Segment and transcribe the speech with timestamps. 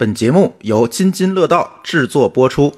[0.00, 2.72] 本节目由津津乐道制作播出。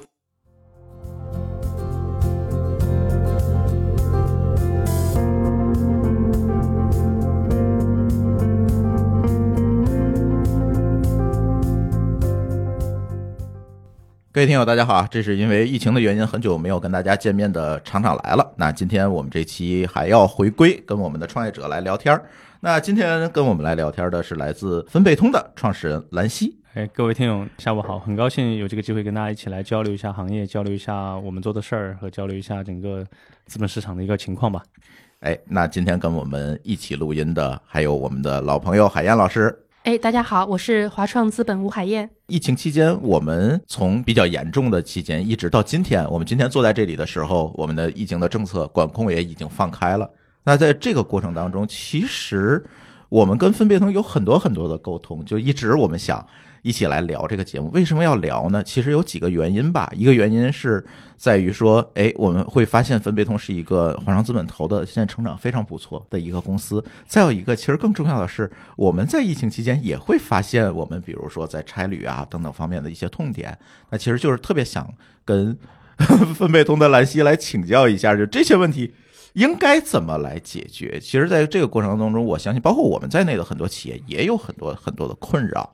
[14.33, 15.07] 各位听友，大家好！
[15.09, 18.45] 这是因为疫情的原因，很久没有跟大家见面的厂长来了。
[18.57, 22.25] 那今天我们这期还要回归，跟我们的创业者来聊天儿。
[22.59, 26.59] 那今天跟我们来聊天的是来自分贝通的创始人兰溪。
[26.75, 27.99] 哎，各位听友，下午好！
[27.99, 33.05] 很高兴有这个机会跟大家一起来交流一下行业，交流一下我们做的事儿，和交流一下整个
[33.45, 34.63] 资本市场的一个情况吧。
[35.19, 39.55] 哎，那今天跟我们一起录音的还有我们的老朋友海燕老师。
[39.83, 42.09] 哎，大家好，我是华创资本吴海燕。
[42.25, 50.09] 疫情期间，我们从比较严重的期间一直到今天，我们今天坐在这里的时候，我们的疫情的政策管控也已经放开了。
[50.43, 52.65] 那在这个过程当中，其实
[53.09, 56.25] 我们跟分别通有很多很多的沟通，就一直我们想
[56.63, 57.69] 一起来聊这个节目。
[57.71, 58.63] 为什么要聊呢？
[58.63, 59.87] 其实有几个原因吧。
[59.95, 60.83] 一个原因是
[61.15, 66.83] 在于说，哎，我们会发现分贝通是一个华商资本投的现在成长非常不错的一个公司。
[67.05, 73.55] 再有一个，其实更重要的是，我们在疫情期间也会发现，我们比如说在差旅啊等等方面的一些痛点。
[73.91, 74.91] 那其实就是特别想
[75.23, 75.57] 跟
[76.33, 78.93] 分贝通的兰溪来请教一下，就这些问题。
[79.33, 80.99] 应该怎么来解决？
[80.99, 85.73] 其实，在这个过程当中，我相信，包括我们在内的很多企业也有很多很多的困扰。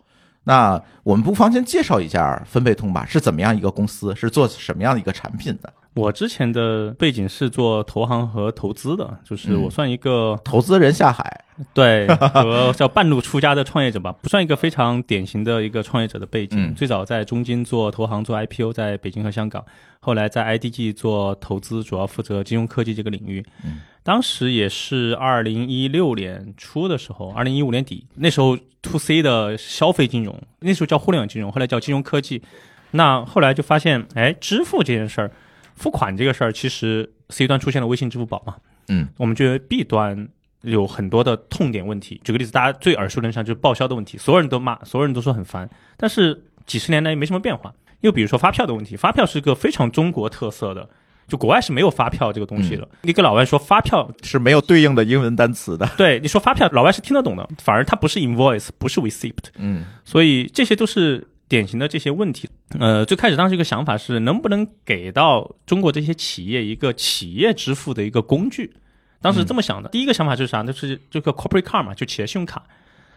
[0.49, 5.71] 那我们不妨先介绍一下分贝通吧，是怎么样一个公司，是做什么样的一个产品的？
[5.99, 16.73] 我之前的背景是做投行和投资的，就是我算一个投资人下海， 对，和叫半路出家的创业者吧，不算一个非常典型的一个创业者的背景。
[16.73, 19.63] 最早在中金做投行，做 IPO，在北京和香港。
[19.99, 23.45] 后来在 IDG 做投资，主要负责金融科技这个领域。
[24.01, 32.41] 当时也是二零一六年初的时候，二零一五年底，那时候 To C 的消费金融，那时候叫互联网金融，后来叫金融科技。
[32.91, 35.31] 那后来就发现，哎，支付这件事儿，
[35.79, 38.57] 付款这个事儿，其实 C 端出现了微信、支付宝嘛。
[38.89, 40.27] 嗯，我们觉得 B 端
[40.61, 42.19] 有很多的痛点问题。
[42.23, 47.73] 举个例子，大家最耳熟能详就是报销的问题，所有人都骂，所有人都说很烦，但是几十年来也没什么变化。
[48.01, 50.89] 又比如说发票的问题，发票是一个非常中国特色的，
[51.27, 52.87] 就国外是没有发票这个东西的。
[53.03, 59.33] 你跟老外说发票是没有对应的英文单词的，对，你说发票，老外是听得懂的，反而它不是 invoice，不是 receipt。
[59.57, 62.47] 嗯，所以这些都是典型的这些问题。
[62.79, 68.73] 呃，最开始当时一个想法是，能不能给到中国这些企业一个企业支付的一个工具？
[69.21, 69.89] 当时这么想的。
[69.89, 70.63] 第一个想法就是啥？
[70.63, 72.63] 就是这个 corporate card 嘛，就企业信用卡。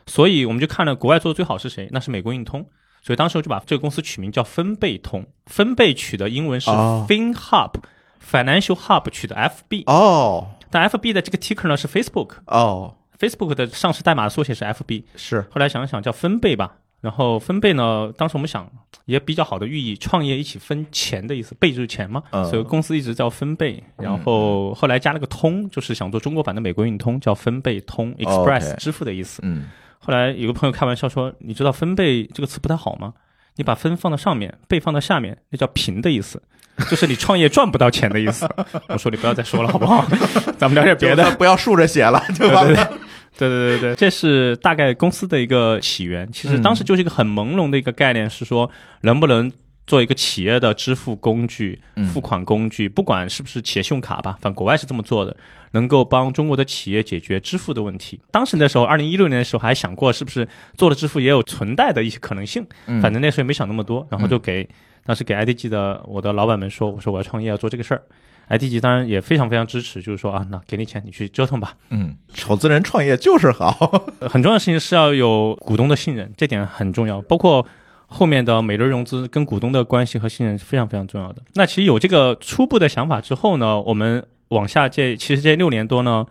[0.06, 1.88] 所以我们就看了国外做的最好是谁？
[1.92, 2.66] 那是美国运通。
[3.04, 15.44] 所以当时我就把这个公司取名叫分贝通，分贝取的英文是 Fin Hub，Financial Hub 取的 FB 哦，但 FB 的这个 ticker 呢是 Facebook 哦，Facebook 的上市代码缩写是 FB，是。
[15.50, 18.66] 后来想想叫分贝吧，然后分贝呢，当时我们想
[19.04, 29.64] 也比较好的寓意，创业一起分钱的意思，贝就是钱嘛，所以公司一直叫分贝，然后后来加了个通，就是想做中国版的美国运通，叫分贝通 Express 支付的意思，嗯。
[30.04, 33.14] 后来有个朋友开玩笑说：“你知道‘分贝’这个词不太好吗？
[33.54, 36.42] 你把‘分’放到上面，‘贝’放到下面，那叫平的意思，
[36.90, 38.48] 就是你创业赚不到钱的意思。
[38.88, 40.04] ”我说：“你不要再说了，好不好？
[40.58, 42.98] 咱们聊点别的，不要竖着写了，对吧？”对对对
[43.38, 46.30] 对对对对，这是大概公司的一个起源。
[46.32, 48.70] 其实当时就是一个很朦胧的一个概念，是说
[49.02, 49.50] 能不能。
[49.84, 51.78] 做一个企业的支付工具、
[52.14, 55.36] 付款工具，不管是不是企业信用卡吧，反正国外是这么做的，
[55.72, 58.20] 能够帮中国的企业解决支付的问题。
[58.30, 60.46] 当时那时候，二零一六年的时候还想过是不是
[60.78, 62.64] 做了支付也有存在的一些可能性，
[63.02, 64.66] 反正那时候也没想那么多，然后就给
[65.04, 68.02] 当时给 IDG 的我的老板们说，我说我要创业要做这个事儿
[68.48, 71.74] ，IDG 当然也非常非常支持，就是说啊，那给你钱，你去折腾吧。
[71.90, 73.72] 嗯，投资人创业就是好，
[74.20, 77.66] 很重要的事情是要有股东的信任，这点很重要，包括。
[78.14, 81.40] 后面的每轮融资跟股东的关系和信任是非常非常重要的。
[81.54, 86.26] 那其实有这个初步的想法之后呢，我们往下这其实这六年多呢，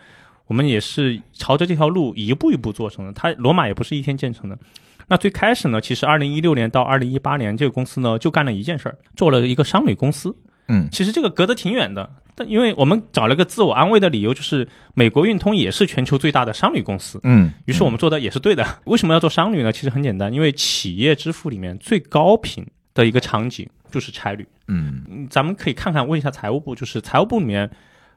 [0.45, 3.11] 我们也是朝着这条路一步一步做成的。
[3.13, 4.55] 它罗马也不是一天建成的。
[5.07, 10.35] 那最开始呢，其实二零一六年到二零一八年这个公司呢就干了一件事儿，做了一个商旅公司。
[10.71, 12.09] 嗯，其实这个隔得挺远的。
[12.33, 18.65] 但因为我们找了个自我安慰的理由，就是美国运通也是全球最大的商旅公司，嗯，于是我们做的也是对的。
[18.85, 19.71] 为什么要做商旅呢？
[19.71, 27.69] 其实很简单，因为企业支付里面最高频的一个场景就是差旅，嗯，咱们可以看看问一下财务部，就是财务部里面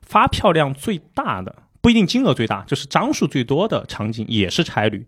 [0.03, 5.05] 发票量最大的不一定金额最大，就是张数最多的场景也是差旅，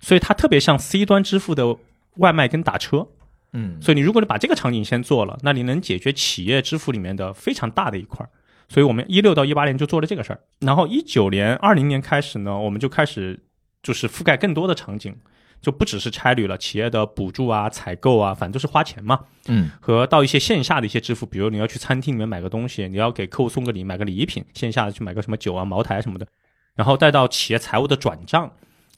[0.00, 1.76] 所以它特别像 C 端支付的
[2.16, 3.08] 外卖跟打车。
[3.52, 8.28] 嗯，所以你如果你把这个场景先做了，那你能解决企业支付里面的非常大的一块儿。
[8.68, 13.38] 所以我们一六到一八年就做了这个事儿，然后一九年、二零年开始呢，我们就开始
[13.82, 15.16] 就是覆盖更多的场景。
[15.60, 19.20] 就不只是差旅了，企业的补助啊、采购啊，反正都是花钱嘛。
[19.46, 26.26] 嗯，和到一些线下的一些支付，比如你要去餐厅里面买个东西，你要给客户送个礼、买个礼品，线下的去买个什么酒啊、茅台什么的，
[26.74, 28.50] 然后带到企业财务的转账、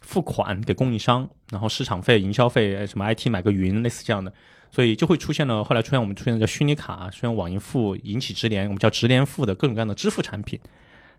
[0.05, 4.33] 付款给供应商，然后市场费、营销费，什么 IT 买个云，类似这样的。
[4.71, 10.59] 所以就会出现了，后来出现我们出现的叫虚拟卡，出现网银付、银企直连，我们叫直连付的各种各样的支付产品。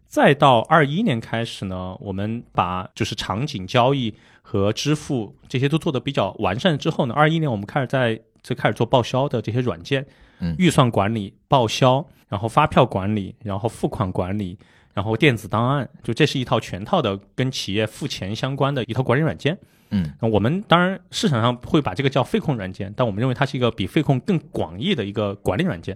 [0.08, 10.06] 再到二一年开始呢，我们把就是场景交易和支付这些都做的比较完善之后呢，二一年我们开始在就开始做报销的这些软件，
[10.40, 14.60] 嗯预算管理、报销，然后发票管理，然后付款管理，
[14.96, 19.56] 然后电子档案，就这是一套全套的跟企业付钱相关的一套管理软件。
[19.92, 25.96] 嗯，我们当然市场上会把这个叫费控软件，但我们认为它是一个比费控更广义的一个管理软件。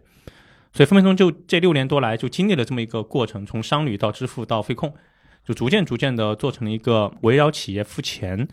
[0.74, 4.94] 所以分分钟就这六年多来就经历了这么一个过程，从商旅到支付到费控，
[5.44, 8.48] 就逐渐逐渐的做成了一个围绕企业付钱，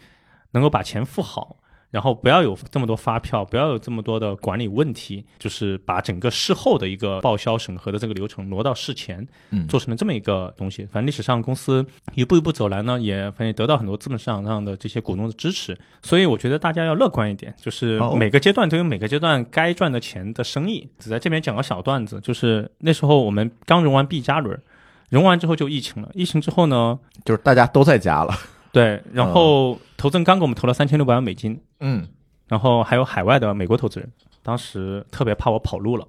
[0.52, 1.56] 能够把钱付好，
[1.96, 10.84] 然后不要有这么多发票，不要有这么多的管理问题，就是把整个事后的一个报销审核的这个流程挪到事前，嗯做成了这么一个东西。
[10.84, 11.82] 反正历史上公司
[12.14, 20.86] 一步一步走来呢，也反正得到很多资本市场上的这些股东的支持，所以我觉得大家要乐观一点，就是哦每个阶段都有每个阶段该赚的钱的生意。
[20.98, 24.60] 只在这边讲个小段子，就是那时候我们刚融完 B 加轮，
[25.08, 28.34] 融完之后就疫情了，疫情之后呢，就是大家都在家了。
[28.76, 32.06] 对，然后投资人刚给我们投了三千六百万美金，嗯，
[32.46, 34.12] 然后还有海外的美国投资人，
[34.42, 36.06] 当时特别怕我跑路了。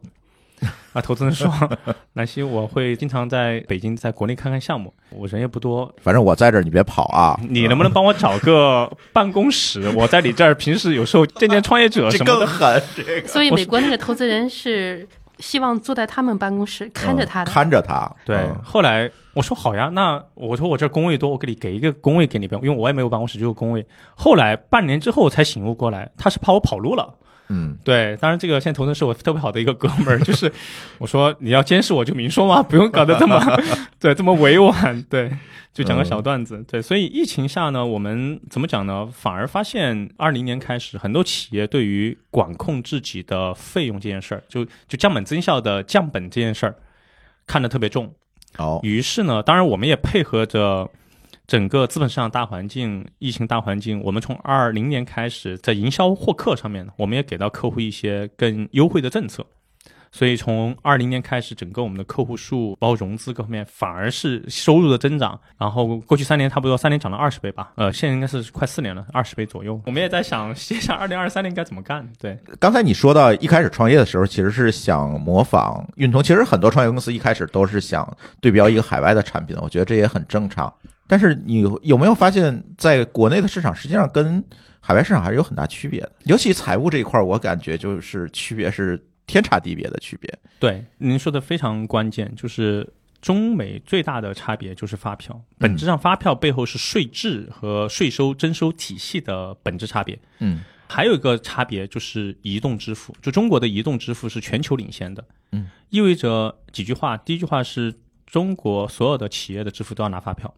[0.91, 1.49] 啊，投资人说
[2.11, 7.39] ：“南希，我会经常在北京，在国内看看项目，我人也不多，反正我在这儿，你别跑啊。
[7.47, 9.87] 你能不能帮我找个 办公室？
[9.95, 12.39] 我在你这儿平时有时候见见创业者 什么的。
[12.39, 15.07] 更狠，这个所以美国那个投资人是
[15.39, 17.51] 希望坐在他们办公室看着他的。
[17.51, 18.11] 看着他。
[18.25, 23.85] 对，嗯后来我说好呀，那我说我这工位多，我给你给一个工位给你吧，因为我也没有办公室，只有工位。
[24.15, 27.13] 后来半年之后我才醒悟过来，他是怕我跑路了。
[27.49, 30.51] 嗯，对，当然这个现在投资人是我特别好的一个哥们儿，就是
[30.97, 33.41] 我说你要监视我就明说嘛， 不用搞得这么
[33.99, 35.31] 对这么委婉，对，
[35.77, 39.07] 就讲个小段子，对，所以疫情下呢，我们怎么讲呢？
[39.13, 46.75] 反而发现二零年开始，很多企业对于管控自己的费用这件事儿，就就降本增效的降本这件事儿
[47.45, 48.11] 看得特别重，
[48.57, 50.89] 哦，于是呢，当然我们也配合着
[51.45, 59.45] 整个资本市场大环境、疫情大环境，我们从二零年开始，在营销获客上面呢，我们也给到客户一些更优惠的政策。
[60.17, 65.39] 所以从二零年开始，整个我们的客户数，包括融资各方面，反而是收入的增长。
[65.59, 69.79] 然后过去三年差不多三年涨了二十倍吧，呃，现在应该是快四年了，二十倍左右。
[69.85, 72.03] 我们也在想，接下来二零二三年该怎么干？
[72.19, 76.23] 对，刚才你说到一开始创业的时候，其实是想模仿运通。
[76.23, 78.11] 其实很多创业公司一开始都是想
[78.41, 80.73] 对标一个海外的产品，我觉得这也很正常。
[81.05, 84.43] 但是你有没有发现，在国内的市场实际上跟
[84.79, 86.11] 海外市场还是有很大区别的？
[86.23, 90.39] 尤其财务这一块，我感觉就是区别是天差地别的区别。
[90.59, 92.91] 对，您说的非常关键，就是
[93.21, 100.17] 中美最大的差别就是发票，本质上发票背后是税制和税收征收体系的本质差别。
[100.39, 105.21] 嗯还有一个差别就是移动支付，就中国的移动支付是全球领先的，
[105.51, 107.93] 嗯，意味着几句话，第一句话是
[108.25, 110.53] 中国所有的企业的支付都要拿发票，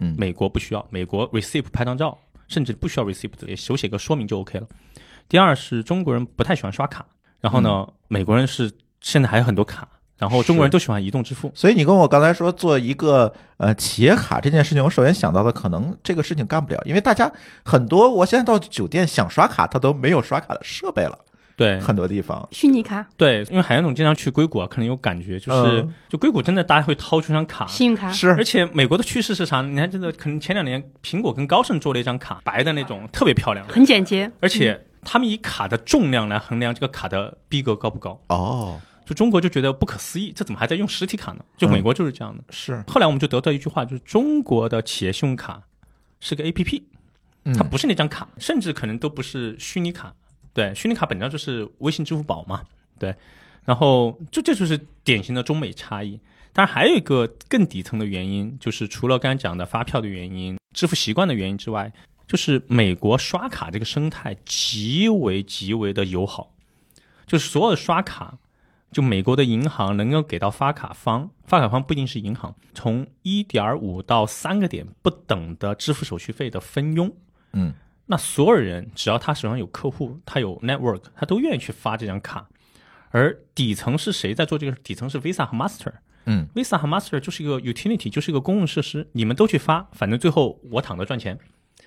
[0.00, 4.68] 嗯美国不需要，美国 receipt 拍张照，甚至不需要 receipt，也手写个说明就 OK 了。
[5.30, 7.06] 第二是中国人不太喜欢刷卡，
[7.40, 8.70] 然后呢，美国人是
[9.00, 11.50] 现在还有很多卡，然后中国人都喜欢移动支付。
[11.54, 17.30] 所以你跟我刚才说做一个呃企业卡这件事情，我首先想到的可能这个事情干不了，因为大家
[17.64, 21.18] 很多，我现在到酒店想刷卡，他都没有刷卡的设备了，
[21.56, 21.80] 对。
[21.80, 22.46] 很多地方。
[22.52, 25.94] 虚拟卡、对，因为海洋总经常去硅谷啊，可能有感觉，就是、嗯。
[26.08, 28.28] 就硅谷真的大家会掏出一张卡，信用卡，是。
[28.30, 29.62] 而且美国的趋势是啥？
[29.62, 34.30] 你看，真的，可能前两年苹果跟高盛做了一张卡，白的那种，特别漂亮，很简洁。
[34.40, 38.20] 而且他们以卡的重量来衡量这个卡的逼格高不高。
[38.28, 41.44] 哦，就中国就觉得不可思议，这怎么还在用实体卡呢？
[41.56, 42.42] 就美国就是这样的。
[42.50, 45.62] 是，后来我们就得到一句话，就是中国的企业信用卡
[46.20, 46.84] 是个 A P P，
[47.44, 50.14] 嗯它不是那张卡，甚至可能都不是虚拟卡。
[50.52, 52.62] 对，虚拟卡本质上就是微信、支付宝嘛。
[52.98, 53.14] 对，
[53.64, 56.20] 然后就这就是典型的中美差异。
[56.52, 61.92] 当然还有一个更底层的原因，就是除了刚才讲的发票的原因、支付习惯的原因之外，
[62.30, 66.54] 就是美国刷卡这个生态极为极为的友好，
[67.26, 68.38] 就是所有的刷卡，
[68.92, 77.12] 就美国的银行能够给到发卡方，发卡方不一定是银行，从一点五到三个点不等的支付手续费的分佣。
[77.52, 77.74] 嗯，
[78.06, 82.48] 那所有人只要他手上有客户，他有 network，他都愿意去发这张卡。
[83.08, 84.72] 而底层是谁在做这个？
[84.84, 85.94] 底层是 Visa 和 Master。
[86.26, 91.36] 嗯，Visa 和 Master 就是一个 utility，就是一个公共设施，你们都去发，反正最后我躺着赚钱。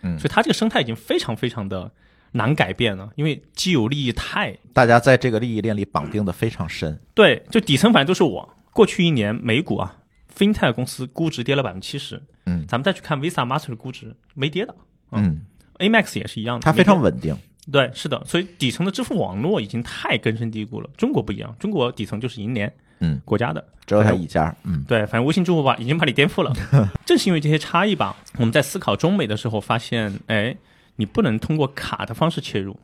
[0.04, 1.92] 嗯所以它这个生态已经非常非常的
[2.34, 7.00] 难改变了，因为既有利益太大家在这个利益链里绑定的非常深。
[7.14, 8.58] 对，就底层反正都是我。
[8.72, 9.98] 过去一年美股啊
[10.36, 14.76] ，FinTech 公司估值跌了百分之七十，嗯咱们再去看 Visa、Master 的估值没跌的
[15.12, 15.42] 嗯
[15.78, 17.36] ，，Amex 也是一样的，它非常稳定。
[17.72, 20.90] 对，是的，所以底层的支付网络已经太根深蒂固了。
[20.98, 24.56] 中国不一样，中国底层就是银联，嗯，国家的，只有他一家。
[24.64, 26.54] 嗯对，反正微信、支付宝已经把你颠覆了。
[27.06, 30.56] 正是因为这些差异吧，我们在思考中美的时候发现，哎，
[30.96, 32.80] 你不能通过卡的方式切入，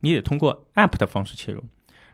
[0.00, 1.62] 你得通过 App 的方式切入。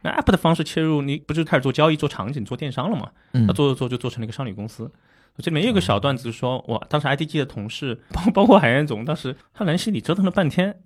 [0.03, 3.11] 那 App 的方式切入，你不就开始做交易、做场景、做电商了吗？
[3.33, 4.91] 嗯那做做做就做成了一个商旅公司。
[5.39, 10.77] 这里面有个小段子说，我当时 IDG 的同事， 包包括海燕总，当时他兰溪里折腾了半天，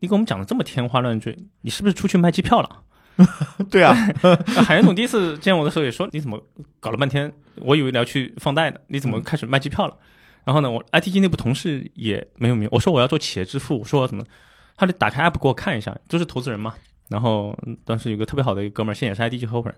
[0.00, 2.82] 你给我们讲的这么天花乱坠，你是不是出去卖机票了？
[3.70, 6.42] 对啊， 那海源总第一次见我的时候也说：“你怎么
[6.78, 7.32] 搞了半天？
[7.56, 9.96] 我以为你要去放贷呢，你怎么开始卖机票了？”
[10.44, 14.24] 然后呢，我 ITG 内部同事也没有明，我说我要做企业支付，我说我怎么，
[14.76, 16.74] 他就打开 app 给我看一下，就是投资人嘛。
[17.08, 19.76] 然后嗯当时有个特别好的一个哥们儿，现在也是 ITG 合伙人，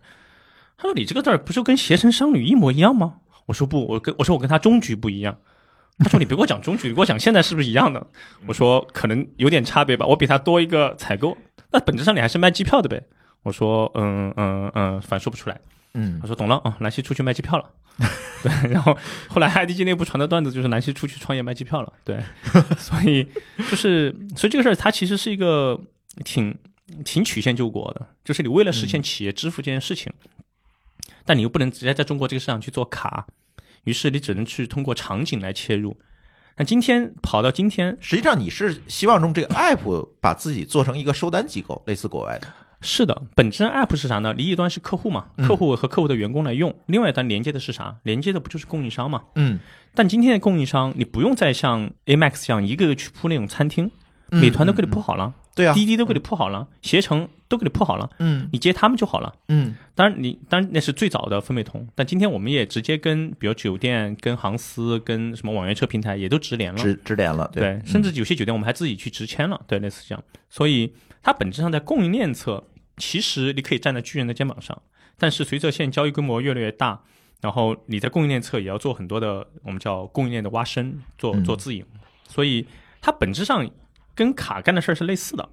[0.76, 3.14] 他说：“你这个字儿不是跟携程商旅一模一样吗？”
[3.46, 5.36] 我说：“不，我跟我说我跟他中局不一样。”
[5.98, 8.06] 他说：“你别给我讲中局，你给我讲现在是不是一样的？”
[8.46, 11.36] 我说：“可能有点差别吧，我比他多一个采购，
[11.72, 13.02] 那本质上你还是卖机票的呗。”
[13.42, 15.60] 我说：“嗯嗯嗯，反说不出来。”
[15.94, 17.70] 嗯他说懂了啊，兰溪出去卖机票了。
[18.42, 18.96] 对，然后
[19.28, 21.92] 后来 IDG 内部传的段子就是兰溪出去创业卖机票了。
[22.02, 22.18] 对，
[22.78, 25.78] 所以就是所以这个事儿它其实是一个
[26.24, 26.56] 挺
[27.04, 30.10] 挺曲线救国的，就是你为了实现企业支付这件事情，
[31.26, 33.26] 但你又不能直接在中国这个市场去做卡，
[33.84, 35.98] 于是你只能去通过场景来切入。
[36.56, 42.48] 那今天跑到今天，实际上你是希望用这个 app 把自己做成一个收单机构，类似国外的。
[42.82, 44.34] 是的，本质上 App 是啥呢？
[44.34, 47.96] 离一端是客户嘛，客户和客户的员工来用；另外一端连接的是啥？
[48.02, 49.22] 连接的不就是供应商嘛？
[49.36, 49.58] 嗯，
[49.94, 53.90] 但今天的供应商，你不用再像 Amax 这样一个个去铺那种餐厅，
[54.30, 59.32] 美团都给你铺好了，对啊，滴滴都给你铺好了，携程都给你铺好了，嗯你接他们就好了。
[59.48, 66.82] 嗯当然你，当然那是最早的分美通，但今天我们也直接跟比如酒店、跟航司、跟什么网约车平台也都直连了。
[66.82, 70.24] 直直连了，对，嗯甚至有些酒店我们还自己去直签了，对，类似这样。
[70.48, 72.64] 所以它本质上在供应链侧，
[73.04, 74.80] 其实你可以站在巨人的肩膀上，
[75.18, 77.02] 但是随着现在交易规模越来越大，
[77.40, 81.84] 然后你在供应链侧也要做很多的我们叫供应链的挖深，做嗯做自营，
[82.28, 82.64] 所以
[83.00, 83.68] 它本质上
[84.14, 85.48] 跟卡干的事儿是类似的。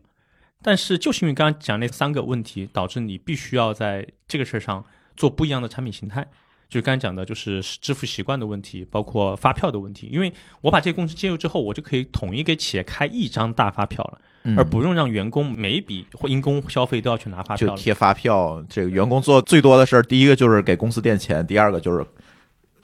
[0.61, 4.85] 但是就是因为刚刚讲那三个问题，导致你必须要在这个事儿上
[5.17, 6.27] 做不一样的产品形态。
[6.69, 10.07] 就是刚才讲的，就是支付习惯的问题，包括发票的问题。
[10.11, 17.69] 因为我把这个公司接入之后，我就可以统一给企业开一张大发票了，嗯而不用让员工每一笔或因公消费都要去拿发票。
[17.69, 18.63] 就贴发票。
[18.69, 22.05] 这个员工做最多的事儿，第一个就是给公司垫钱，第二个就是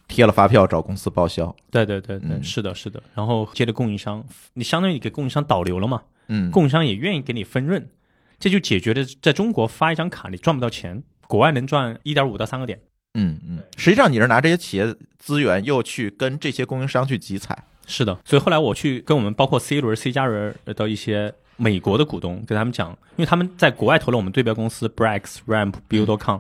[0.08, 1.56] 贴了发票找公司报销。
[1.70, 3.04] 对对对对，嗯是的，是的。
[3.14, 6.02] 然后接着供应商，你相当于给供应商导流了嘛？
[6.28, 7.88] 嗯，供应商也愿意给你分润，
[8.40, 12.80] 这就解决了在中国发一张卡你赚不到钱，国外能赚一点五到三个点。
[13.76, 17.66] 实际上你是拿这些企业资源，又去跟这些供应商去集采。
[17.88, 26.40] 是的，所以后来我去跟我们包括 C 轮、C 加轮的一些美国的股东跟他们讲，因为他们在国外投了我们对标公司 Brax、Ramp、Build.com，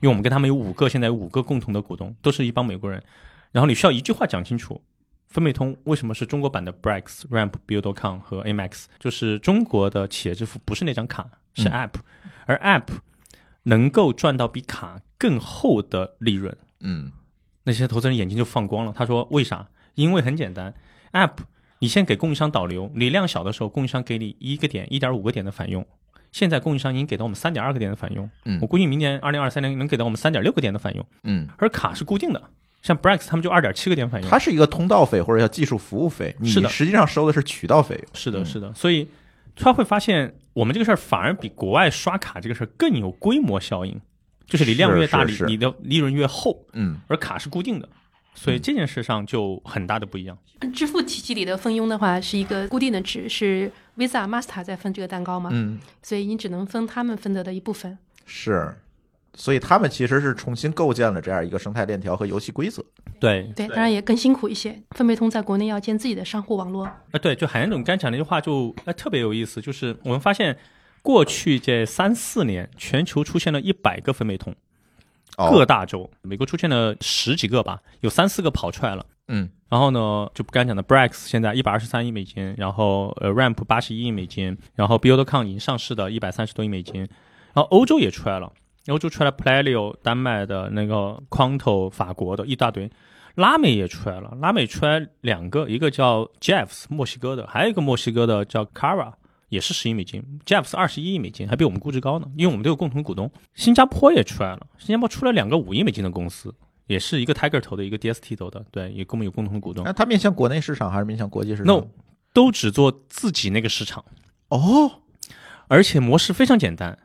[0.00, 3.02] 因为我们跟他们有五个，现在有五个共同的股东，都是一帮美国人。
[3.50, 4.82] 然后你需要一句话讲清楚，
[5.28, 11.92] 分美通为什么是中国版的 Brax、Ramp、Build.com 和 Amex，就是中国的企业支付不是那张卡，是嗯 App，、
[12.44, 12.88] 而 App
[13.62, 16.54] 能够赚到比卡更厚的利润。
[16.80, 17.10] 嗯
[17.62, 18.92] 那些投资人眼睛就放光了。
[18.94, 19.66] 他说：“为啥？
[19.94, 20.74] 因为很简单
[21.12, 21.38] ，App
[21.78, 25.86] 你先给供应商导流，你量小的时候，供应商给你一个点、一点五个点的返佣。
[26.30, 31.06] 现在供应商已经给到我们三点二个点的返佣，嗯我估计明年二零二三年能给到我们三点六个点的返佣。
[31.22, 32.42] 嗯，而卡是固定的，
[32.82, 34.30] 像 Brex 他们就二点七个点返佣。
[34.30, 38.06] 它是一个通道费或者叫技术服务费，你是的实际上收的是渠道费用。
[38.12, 39.08] 是的，嗯是的，所以
[39.56, 43.98] 他会发现我们这个事儿反而比国外刷卡这个事儿更有规模效应，
[44.46, 47.88] 就是你量越大，是是你你的利润越厚，嗯而卡是固定的，
[48.34, 50.36] 所以这件事上就很大的不一样。
[50.72, 57.98] 支付体系里的分佣的话是一个固定的值，是 Visa、Master 在分这个蛋糕嘛，嗯，所以你只能分他们分得的一部分。
[58.24, 58.74] 是。
[59.36, 62.80] 所以他们其实是重新构建了这样一个生态链条和游戏规则。
[63.18, 64.80] 对，对，当然也更辛苦一些。
[64.92, 70.56] 分贝通在国内要建自己的商户网络，啊，对，就海燕总刚讲那句话就哎特别有意思，就是我们发现
[71.04, 74.54] 过去这三四年，全球出现了一百个分贝通，
[75.36, 79.04] 各哦，大洲，美国出现了十几个吧，有三四个跑出来了。
[79.28, 79.50] 嗯。
[79.68, 87.00] 然后呢，就刚才讲的 Brax 现在一百二十三亿美金，然后呃 Ramp 八十一亿美金，然后 Build.com 已经上市的一百三十多亿美金，
[87.52, 88.52] 然后欧洲也出来了，
[88.86, 92.88] 欧洲出来 Playlio 丹麦的那个 Quanto 法国的一大堆，
[93.34, 99.12] 拉美也出来了，拉美出来两个，一个叫 Jeffs 墨西哥的，还有一个墨西哥的叫 Cara，
[99.48, 103.30] 也是十亿美金，Jeffs 二十一亿美金，还比我们估值高呢，因为我们都有共同股东。
[103.54, 106.54] 新加坡也出来了，新加坡出了两个五亿美金的公司，
[106.86, 109.92] 也是一个 Tiger 投的，一个 DST 投的，对，也跟我们有共同股东那。
[109.92, 111.86] 它面向国内市场还是面向国际市场 No，
[112.32, 114.04] 都只做自己那个市场，
[114.48, 115.02] 哦，
[115.68, 116.98] 而且模式非常简单，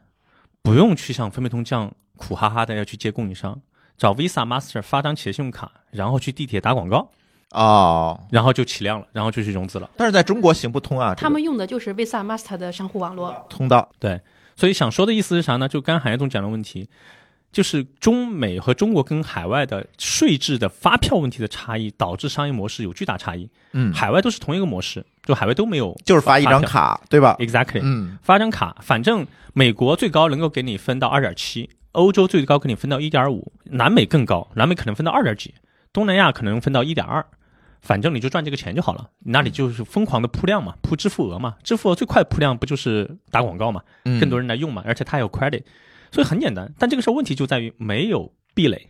[0.61, 3.61] 不用去像分贝通这样苦哈哈的要去接供应商，
[3.97, 7.11] 找 Visa、Master 发张企业信用卡，然后去地铁打广告，
[7.51, 9.89] 哦，然后就起量了，然后就去融资了。
[9.97, 13.45] 但是在中国行不通啊，这个他们用的就是 Visa、Master 的商户网络。
[13.49, 14.21] 通道对，
[14.55, 15.67] 所以想说的意思是啥呢？
[15.67, 16.87] 就刚刚海燕总讲的问题，
[17.51, 23.49] 就是中美和中国跟海外的税制的发票问题的差异，导致商业模式有巨大差异。
[23.71, 35.55] 嗯，海外都是同一个模式，就海外都没有就是发一张卡，对吧？，exactly，、嗯，发张卡，反正美国最高能够给你分到二点七，欧洲最高给你分到一点五，南美更高，南美可能分到二点几，
[35.91, 37.25] 东南亚可能分到一点二。
[37.81, 45.63] 反正你就赚这个钱就好了，你那里就是疯狂的铺量嘛，铺支付额嘛，支付额最快铺量不就是打广告嘛，嗯更多人来用嘛，而且它有 credit，
[46.11, 46.71] 所以很简单。
[46.77, 48.89] 但这个时候问题就在于没有壁垒，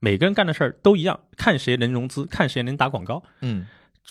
[0.00, 3.22] 每个人干的事儿都一样，看谁能融资，看谁能打广告。
[3.40, 3.66] 嗯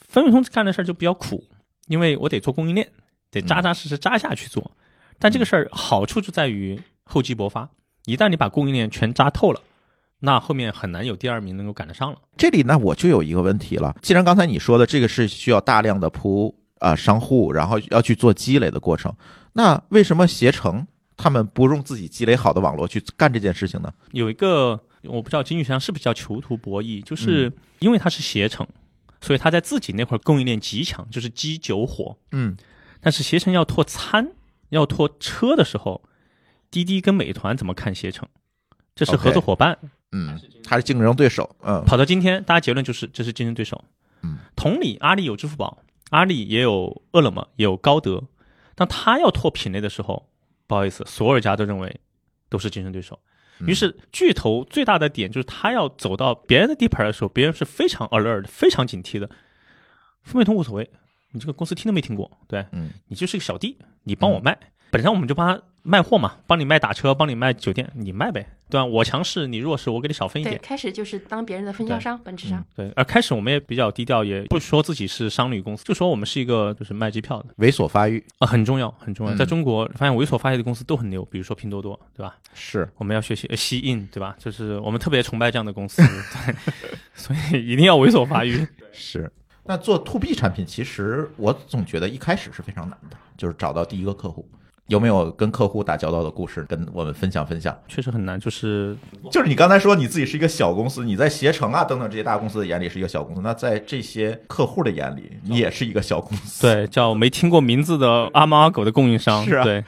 [0.07, 1.43] 分分通干的事儿就比较苦，
[1.87, 2.89] 因为我得做供应链，
[3.29, 4.71] 得扎扎实实扎下去做。
[5.19, 7.69] 但这个事儿好处就在于厚积薄发，
[8.05, 9.61] 一旦你把供应链全扎透了，
[10.25, 12.17] 那后面很难有第二名能够赶得上了。
[12.37, 13.93] 这里呢，我就有一个问题了。
[14.01, 19.13] 既然刚才你说的这个是需要大量的铺啊、商户，然后要去做积累的过程，
[19.51, 20.87] 那为什么携程
[21.17, 23.93] 他们不用自己积累好的网络去干这件事情呢？
[24.13, 28.65] 有一个我不知道经济学上是不是叫囚徒博弈，就是因为它是携程，
[29.19, 32.15] 所以它在自己那块儿供应链极强，就是鸡酒火。
[32.31, 32.55] 嗯
[33.01, 34.31] 但是携程要拓餐、
[34.69, 36.01] 要拓车的时候，
[36.71, 38.25] 滴滴跟美团怎么看携程？
[38.95, 39.77] 这是合作伙伴。
[40.13, 41.55] 嗯，他是竞争对手？
[41.63, 43.83] 嗯跑到今天，大家结论就是这是竞争对手。
[44.21, 45.79] 嗯，同理，阿里有支付宝，
[46.11, 48.23] 阿里也有饿了么，也有高德。
[48.75, 50.29] 当他要拓品类的时候，
[50.67, 51.99] 不好意思，所有家都认为
[52.49, 53.19] 都是竞争对手。
[53.59, 59.29] 嗯于是巨头最大的点就是他要走到别人的地盘的时候，别人是非常 alert、非常警惕的。
[60.23, 60.89] 付美通无所谓，
[61.31, 64.57] 你这个公司听都没听过，对嗯你就是个小弟，你帮我卖，
[64.89, 68.85] 本身我们就帮他卖货嘛，帮你卖打车，帮你卖酒店，你卖呗，对吧？
[68.85, 70.61] 我强势，你弱势，我给你少分一对，点。
[70.63, 72.65] 开始就是当别人的分销商，本质上。
[72.73, 79.33] 对，而开始我们也比较低调，也不说自己是商旅公司，就说我们是一个就是卖机票的猥琐发育啊，很重要，很重要。
[79.33, 82.37] 嗯在中国，发现猥琐发育的公司都很牛，比如说拼多多，对吧？
[82.53, 84.35] 是我们要学习呃吸印，对吧？
[84.39, 86.01] 就是我们特别崇拜这样的公司，
[86.45, 86.55] 对，
[87.13, 88.65] 所以一定要猥琐发育。
[88.93, 89.29] 是。
[89.65, 94.47] 那做 to B 产品，其实我总觉得一开始是非常难的，就是找到第一个客户。
[94.87, 97.75] 有没有跟客户打交道的故事跟我们分享分享？
[97.87, 98.95] 确实很难，就是
[99.31, 106.61] 就是你刚才说你自己是一个小公司，你在携程啊等等这些大公司的眼里是一个小公司，那在这些客户的眼里，你也是一个小公司。
[106.67, 109.83] 对叫没听过名字的阿猫阿狗的供应商，是啊对。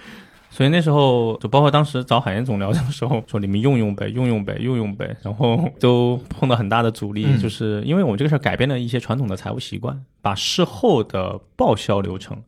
[0.49, 12.41] 所以那时候就包括当时找海燕总聊的时候，说你们用用呗，用用呗，用用呗，然后都碰到很大的阻力，嗯就是因为我们这个事儿改变了一些传统的财务习惯，把事后的报销流程，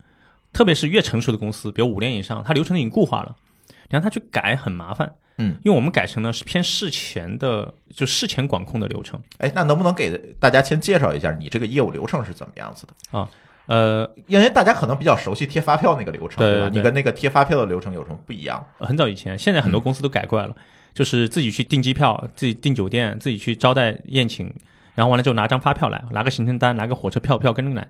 [0.58, 3.36] 特别是越成熟的公司，比如五年以上，它流程已经固化了，
[3.68, 5.14] 你让它去改很麻烦。
[5.38, 9.22] 嗯，因为我们改成呢是偏事前的，就事前管控的流程。
[9.38, 13.30] 哎，那能不能给大家先介绍一下你这个业务流程是怎么样子的啊？
[13.68, 16.50] 呃，因为大家可能比较熟悉贴发票那个流程，吧？
[16.50, 18.66] 对对你跟那个贴发票的流程有什么不一样？
[18.80, 20.56] 很早以前，现在很多公司都改过来了，
[20.92, 24.52] 就是自己去订机票、自己订酒店、自己去招待宴请，
[24.96, 27.88] 然后完了之后拿张发票来，拿个行程单，拿个火车票票跟着来，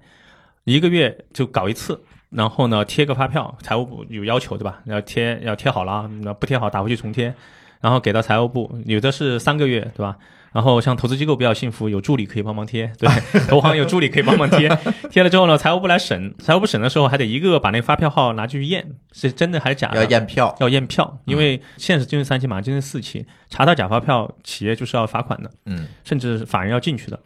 [0.65, 4.79] 一个月就搞一次，然后呢贴个发票，财务部有要求对吧？
[4.85, 7.33] 要贴要贴好了，那不贴好打回去重贴，
[7.81, 10.17] 然后给到财务部，有的是三个月对吧？
[10.53, 13.07] 然后像投资机构比较幸福，有助理可以帮忙贴，对，
[13.47, 14.67] 投行有助理可以帮忙贴，
[15.11, 20.03] 贴了之后呢，财务部来审，财务部审的时候还得一个个把那个发票号拿去验，是真的还是假的？
[20.03, 27.19] 要验票，要验票，因为现在是进入三期，马上进入四期，查到假发票，企业就是要罚款的，嗯甚至法人要进去的。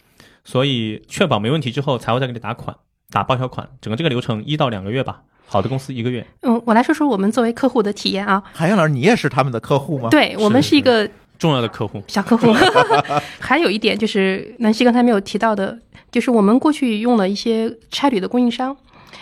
[0.44, 2.76] 所以确保没问题之后，财务再给你打款，
[3.12, 5.21] 打报销款，整个这个流程一到两个月吧。
[5.45, 8.41] 好的公司一个月，嗯，我来说说我们作为客户的体验啊。
[8.54, 11.06] 海洋老师，你也是他们的客户吗？，对我们是是一个
[11.38, 12.47] 重要的客户，小客户。
[13.38, 15.78] 还有一点就是南希刚才没有提到的，
[16.10, 18.74] 就是我们过去用了一些差旅的供应商，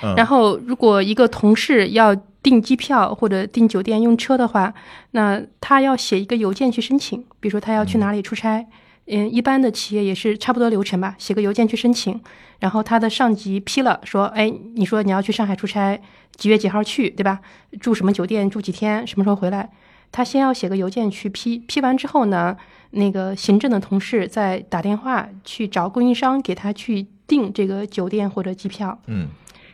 [0.04, 4.72] 嗯然后如果一个同事要订机票或者订酒店用车的话，
[5.12, 8.60] 那他要写一个邮件去申请，比如说他要去哪里出差。
[8.60, 8.68] 嗯，
[9.10, 12.22] 一般的企业也是差不多流程吧，写个邮件去申请，
[12.60, 16.00] 然后他的上级批了，说，哎，你说你要去上海出差，
[16.36, 17.40] 几月几号去，对吧？
[17.80, 19.70] 住什么酒店，住几天，什么时候回来？
[20.12, 22.56] 他先要写个邮件去批，批完之后呢，
[22.92, 29.00] 那个行政的同事再打电话去找供应商给他去订这个酒店或者机票。
[29.08, 29.30] 嗯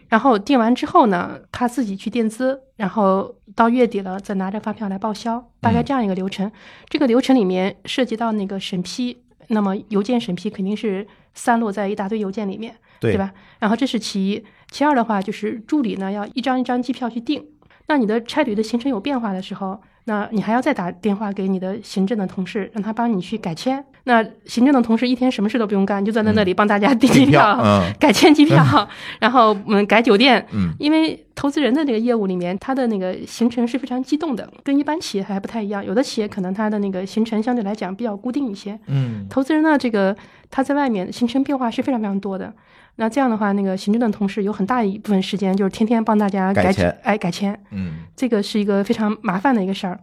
[0.08, 6.50] 然后订完之后呢，他自己去垫资，然后到月底了再拿着发票来报销，大概这样一个流程。
[6.88, 9.18] 这个流程里面涉及到那个审批，
[9.50, 13.34] 那么邮件审批肯定是散落在一大堆邮件里面，对吧？
[13.60, 17.46] 然后这是其一，其二的话就是助理呢要一张一张机票去订。
[17.88, 23.86] 那你的差旅的行程有变化的时候，那你还要再打电话给你的行政的同事，让他帮你去改签。
[24.06, 28.64] 那行政的同事一天什么事都不用干，就站在那里帮大家订机票嗯 改签机票，
[29.20, 35.84] 然后嗯改酒店，嗯因为投资人的这个业务里面，他的那个行程是非常激动的，跟一般企业还不太一样。
[35.84, 40.16] 有的企业可能他的那个行程相对来讲比较固定一些，嗯投资人呢，这个
[40.52, 42.54] 他在外面行程变化是非常非常多的。
[42.98, 50.00] 那这样的话，那个行政的同事有很大一部分时间就是天天帮大家改改签哎改签，嗯这个是一个非常麻烦的一个事儿。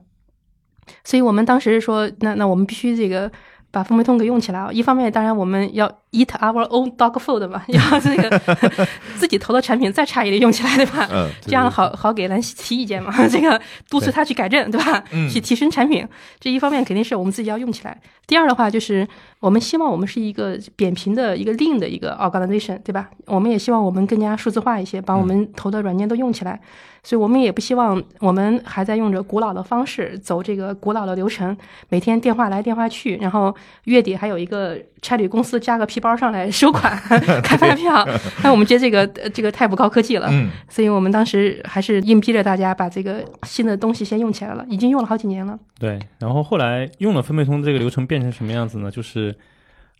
[1.04, 3.30] 所以我们当时说，那那我们必须这个
[3.72, 4.70] 把风媒通给用起来啊。
[4.70, 8.40] 一方面，当然我们要 eat our own dog food 嘛，要这个
[9.18, 11.08] 自己投的产品再差也得用起来，对吧？
[11.12, 15.02] 嗯，这样好好给兰西提意见嘛， 这个督促他去改正，对吧？
[15.10, 16.06] 嗯去提升产品，
[16.38, 17.98] 这一方面肯定是我们自己要用起来。
[18.26, 19.06] 第二的话就是，
[19.40, 23.08] 我们希望我们是一个扁平的一个 lean 的一个 organization，对吧？
[23.26, 26.60] 我们也希望我们更加数字化一些，把我们投的软件都用起来。
[27.04, 31.56] 所以我们也不希望我们还在用着古老的方式走这个古老的流程，
[31.88, 33.52] 每天电话来电话去，然后
[33.84, 36.94] 月底还有一个差旅公司加个皮包上来收款
[37.42, 38.06] 开发票，
[38.42, 40.28] 那我们觉得这个呃这个太不高科技了。
[40.30, 45.58] 嗯所以我们当时还是硬逼着大家把这个新的东西先用起来了，已经用了好几年了。
[45.78, 48.90] 对，然后后来用了分配通这个流程变成什么样子呢？
[48.90, 49.34] 就是，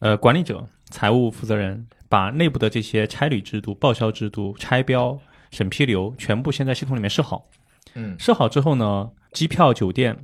[0.01, 5.19] 呃，管理者、财务负责人把内部的这些差旅制度、报销制度、拆标、
[5.51, 7.45] 审批流全部先在系统里面设好。
[7.95, 10.17] 嗯设好之后呢，机票、酒店、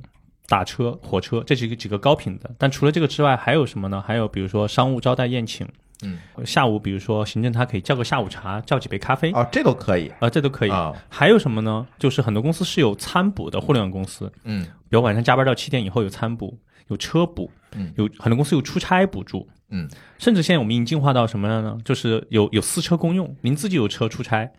[0.49, 2.49] 打车、火车这几个几个高频的。
[2.57, 4.03] 但除了这个之外，还有什么呢？
[4.05, 5.67] 还有比如说商务招待宴请，
[6.01, 10.69] 嗯，下午比如说行政他可以叫个下午茶，叫几杯咖啡，啊、哦，这都可以啊这都可以。
[10.69, 11.87] 啊，还有什么呢？
[11.97, 16.57] 就是很多公司是有餐补的，互联网公司，嗯比如晚上加班到七点以后有餐补，
[16.87, 21.77] 有车补，嗯有很多公司有出差补助，嗯，甚至现在我们已经进化到什么了呢？
[21.85, 24.51] 就是有有私车公用，您自己有车出差，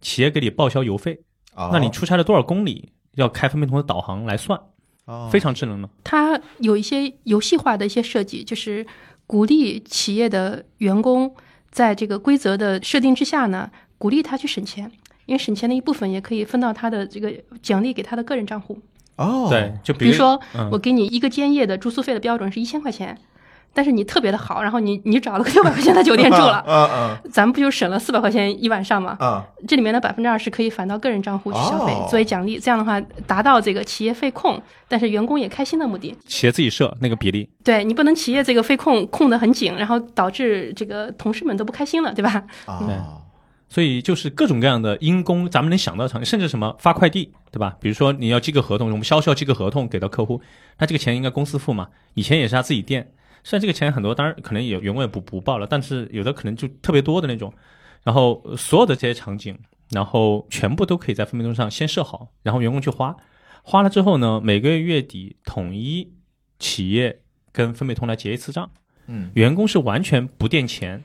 [0.00, 1.20] 企业给你报销油费，
[1.54, 4.58] 哦那你出差了多少公里，要开分配通的导航来算，
[5.06, 5.88] 哦非常智能的。
[6.02, 8.86] 它有一些游戏化的一些设计，就是
[9.26, 11.34] 鼓励企业的员工
[11.70, 14.90] 在这个规则的设定之下呢，鼓励他去省钱，
[15.26, 18.78] 因为省钱的一部分也可以分到他的这个奖励给他的个人账户。
[19.16, 23.16] 哦，对，就比比如说，嗯我给你一个间夜的住宿费的标准是一千块钱，
[23.74, 29.18] 但是你特别的好，然后你你找了个六百块钱的酒店住了， 嗯嗯咱们不就省了四百块钱一晚上吗？
[29.20, 32.58] 嗯这里面的百分之二十可以返到个人账户去消费，哦作为奖励。
[32.58, 36.16] 这样的话，达到这个企业费控，但是员工也开心的目的。
[36.26, 42.44] 企业自己设那个比例，对你不能企业这个费控控得很紧，然后导致这个同事们都不开心了，对吧？
[42.66, 42.78] 啊，
[43.68, 47.74] 所以就是各种各样的因公，咱们能想到的场景，甚至什么发快递，对吧？
[47.80, 50.40] 比如说你要寄个合同，我们销售要寄个合同给到客户，
[50.78, 51.88] 那这个钱应该公司付嘛？
[52.12, 53.08] 以前也是他自己垫，
[53.44, 57.52] 虽然这个钱很多，当然可能也员工也不不报了，但是有的可能就特别多的那种。
[58.02, 59.58] 然后呃所有的这些场景，
[59.90, 63.16] 然后全部都可以在分配通上先设好，然后员工去花，
[63.62, 66.12] 花了之后呢，每个月月底统一
[66.58, 67.20] 企业
[67.52, 68.70] 跟分配通来结一次账。
[69.06, 71.04] 嗯员工是完全不垫钱，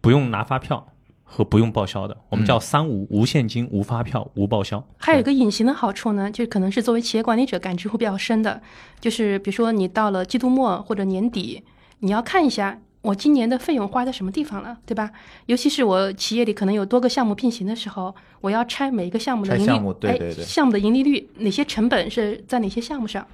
[0.00, 0.92] 不用拿发票
[1.32, 4.84] 和不用报销的，我们叫三无：无现金、无发票、无报销。
[4.98, 8.60] 还有一个隐形的好处呢，就可能是作为企业管理者感知会比较深的，
[8.98, 11.62] 就是比如说你到了季度末或者年底，
[12.00, 15.12] 你要看一下我今年的费用花在什么地方了，对吧？
[15.46, 23.24] 尤其是我企业里可能有多个项目并行的时候，我要拆每一个项目的盈利，项目对对对哎，项目的盈利率，哪些成本是在哪些项目上？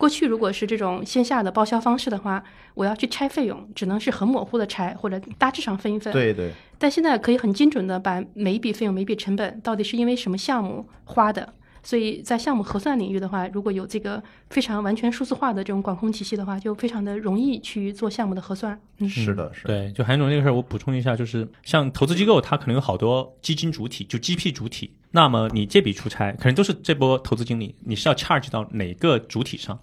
[0.00, 6.10] 过去如果是这种线下的报销方式的话，我要去拆费用，只能是很模糊的拆，或者大致上分一分。
[6.10, 11.52] 对对，但现在可以很精准的把每一笔费用、每一笔成本到底是因为什么项目花的。
[11.82, 18.78] 所以在项目核算领域的话，如果有这个非常完全数字化的这种管控体系的话，就非常的容易去做项目的核算。
[18.98, 24.92] 嗯，是的，是的，对，就韩总这个事儿，我补充一下，就是像投资机构，它可能有好多基金主体，就 GP 主体。
[25.12, 29.78] 那么你这笔出差，可能都是这波投资经理，你是要 charge 到哪个主体上？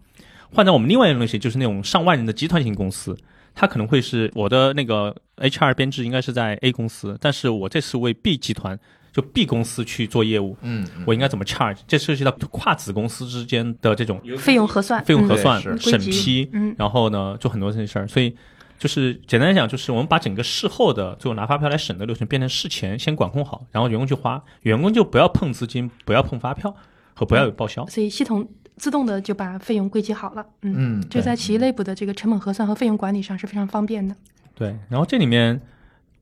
[0.53, 3.17] 换在我们另外一种东西，就是那种上万人的集团型公司，
[3.53, 8.79] 它可能会是我的那个 HR 编制应该是在 A 公司，但是我这次为 B 集团
[9.12, 11.79] 就 B 公司去做业务，嗯，嗯我应该怎么 charge？
[11.88, 18.36] 这涉及到跨子公司之间的这种费用核算，费用核算、审批，嗯然后呢，就很多这些事儿，所以
[18.77, 26.75] 就是简单来讲，就是我们把整个事后的最后拿发票来审的流程变成事前先管控好，然后员工去花，员工就不要碰资金，不要碰发票
[27.15, 27.86] 和不要有报销。
[27.88, 30.45] 所以系统自动的就把费用归集好了。
[30.61, 34.15] 嗯，嗯，这在企业内部的这个成本核算和费用管理上是非常方便的。
[34.55, 35.59] 对，然后这里面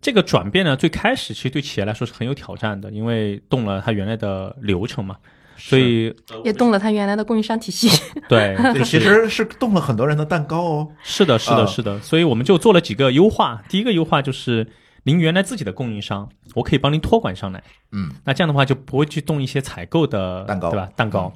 [0.01, 5.15] 这个转变呢，最开始其实对企业来说是很有挑战的，因为动了它原来的流程嘛，
[5.57, 6.13] 所以
[6.43, 7.89] 也动了它原来的供应商体系。
[8.27, 10.91] 对， 对其实是动了很多人的蛋糕哦。
[11.01, 13.61] 是的，是啊的，是的，所以我们就做了几个优化。
[13.69, 14.67] 第一个优化就是
[15.03, 20.89] 您原来自己的供应商，我可以帮您托管上来，嗯，那这样的话就不会去动一些采购的蛋糕嗯对吧？
[20.95, 21.33] 蛋糕。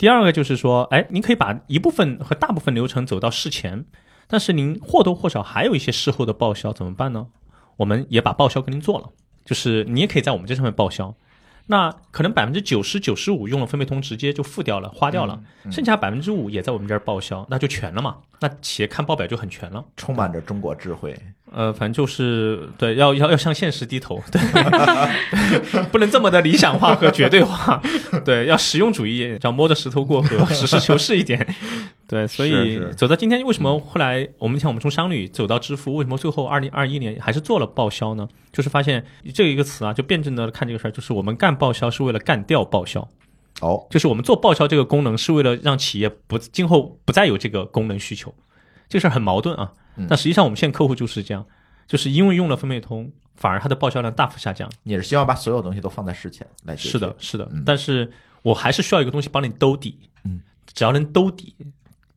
[0.00, 3.84] 第二个就是说，哎，您可以把一部分和大部分流程走到事前，
[4.26, 7.26] 但是您或多或少还有一些事后的报销，怎么办呢？
[7.76, 9.10] 我们也把报销给您做了，
[9.44, 11.14] 就是你也可以在我们这上面报销。
[11.66, 18.16] 那可能百分之九十九十五用了分配通直接就付掉了，花掉了，嗯剩下百分之五也在我们这儿报销，那就全了嘛。
[18.40, 19.84] 那企业看报表就很全了。
[19.98, 21.14] 充满着中国智慧。
[21.52, 24.40] 呃，反正就是对，要要要向现实低头，对，
[25.90, 27.82] 不能这么的理想化和绝对化，
[28.24, 31.54] 对，要实用主义，要摸着石头过河，实事求是一点，
[32.06, 38.28] 对，所以走到今天，为什么后来我们像我们从商旅走到支付，为什么最后二零二一年还是做了报销呢？
[38.52, 43.08] 就是发现这一个词啊，就辩证的看这个事儿，就是我们干报销是为了干掉报销，
[43.60, 48.32] 哦，就是我们做报销这个功能是为了让企业不今后不再有这个功能需求，
[48.90, 50.06] 这事儿很矛盾啊嗯。
[50.06, 51.46] 但实际上我们现在客户就是这样，
[51.86, 54.70] 就是因为用了分配通，反而它的报销量大幅下降。
[54.82, 56.88] 你是希望把所有东西都放在事前来解决？
[56.90, 57.62] 是的，，是的嗯。
[57.64, 60.42] 但是我还是需要一个东西帮你兜底，嗯，
[60.74, 61.54] 只要能兜底，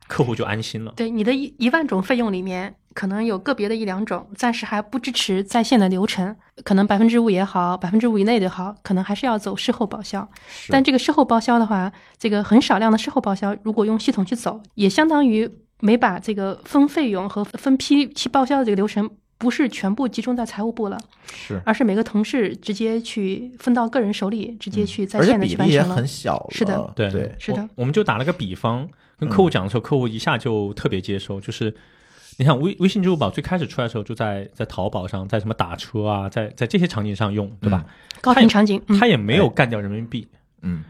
[0.08, 0.92] 客户就安心了。
[0.98, 10.30] 对你的一一万种费用里面，可能有个别的一两种暂时还不支持在线的流程，可能百分之五也好，百分之五以内的好，可能还是要走事后报销。
[10.70, 15.50] 但这个事后报销的话，这个很少量的事后报销，如果用系统去走，也相当于
[15.84, 20.98] 没把这个分费用和分批去报销的这个流程，不是全部集中在财务部了，
[21.32, 26.08] 是，而是每个同事直接去分到个人手里，直接去在嗯而且线的比例也去完成了很。
[26.08, 26.48] 小。
[26.50, 28.88] 是的对对，是的我，我们就打了个比方，
[29.20, 31.76] 跟客户讲的时候，客户一下就特别接受，就是。
[32.40, 37.86] 你看微微信支付宝最开始出来的时候，就在在淘宝上，在什么打车啊，在在这些场景上用，对吧？
[38.22, 40.28] 高频场景，嗯它也没有干掉人民币，
[40.64, 40.84] 嗯，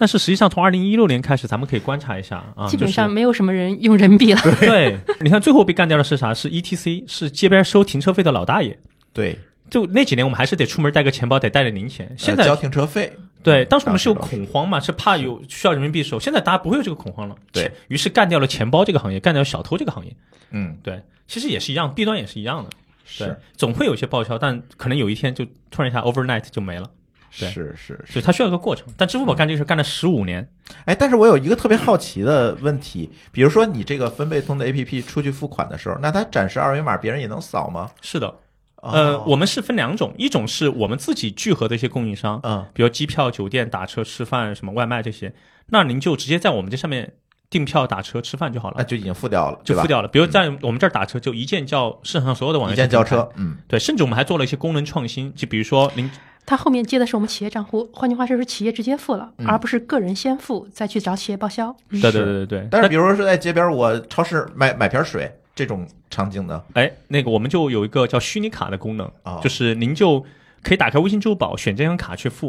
[0.00, 4.40] 但是实际上从二零一六年开始，咱们可以观察一下啊，基本上没有什么人用人民币了。
[4.58, 6.32] 对，你看最后被干掉的是啥？
[6.32, 8.78] 是 ETC，是街边收停车费的老大爷。
[9.12, 12.10] 对，就那几年，我们还是得出门带个钱包，得带着零钱。
[12.16, 16.20] 现在呃交停车费，对，嗯当时我们是有恐慌嘛，是怕有需要人民币的时候。
[16.20, 20.16] 现在大家不会有这个恐慌了，对于是干掉了钱包这个行业，干掉小偷这个行业。
[20.50, 22.70] 嗯，对，其实也是一样，弊端也是一样的。
[23.18, 26.90] 对是，总会有一些报销，但可能有一天就突然一下 overnight 就没了，对
[27.30, 28.20] 是是是。
[28.20, 28.86] 它需要一个过程。
[28.96, 30.46] 但支付宝干这个事干了十五年，
[30.84, 37.90] 哎，但是我有一个特别好奇的问题，比如说你这个分贝通的 APP 出去付款的时候，那它展示二维码，别人也能扫吗？
[38.00, 38.34] 是的，
[38.76, 42.66] 呃，哦我们是分两种，一种是我们自己聚合的一些供应商，嗯。
[42.74, 45.32] 比如机票、酒店、打车、吃饭、什么外卖这些，
[45.66, 47.12] 那您就直接在我们这上面
[47.48, 50.08] 订票、打车、吃饭就好了，那就已经付掉了，就付掉了。
[50.08, 56.10] 比如在我们这儿打车，就一键叫市场上所有的网一键叫车，嗯，对，甚至我们还做了一些功能创新，就比如说您
[56.46, 61.74] 它后面接的是我们企业账户，换句话说是企业直接付了，嗯而不是个人先付再去找企业报销。
[61.90, 70.24] 嗯对对对对对，但是比如说是在街边，我超市买买瓶水这种场景的，哎，那个我们就有一个叫虚拟卡的功能，啊就是您就
[70.62, 72.48] 可以打开微信支付宝，选这张卡去付，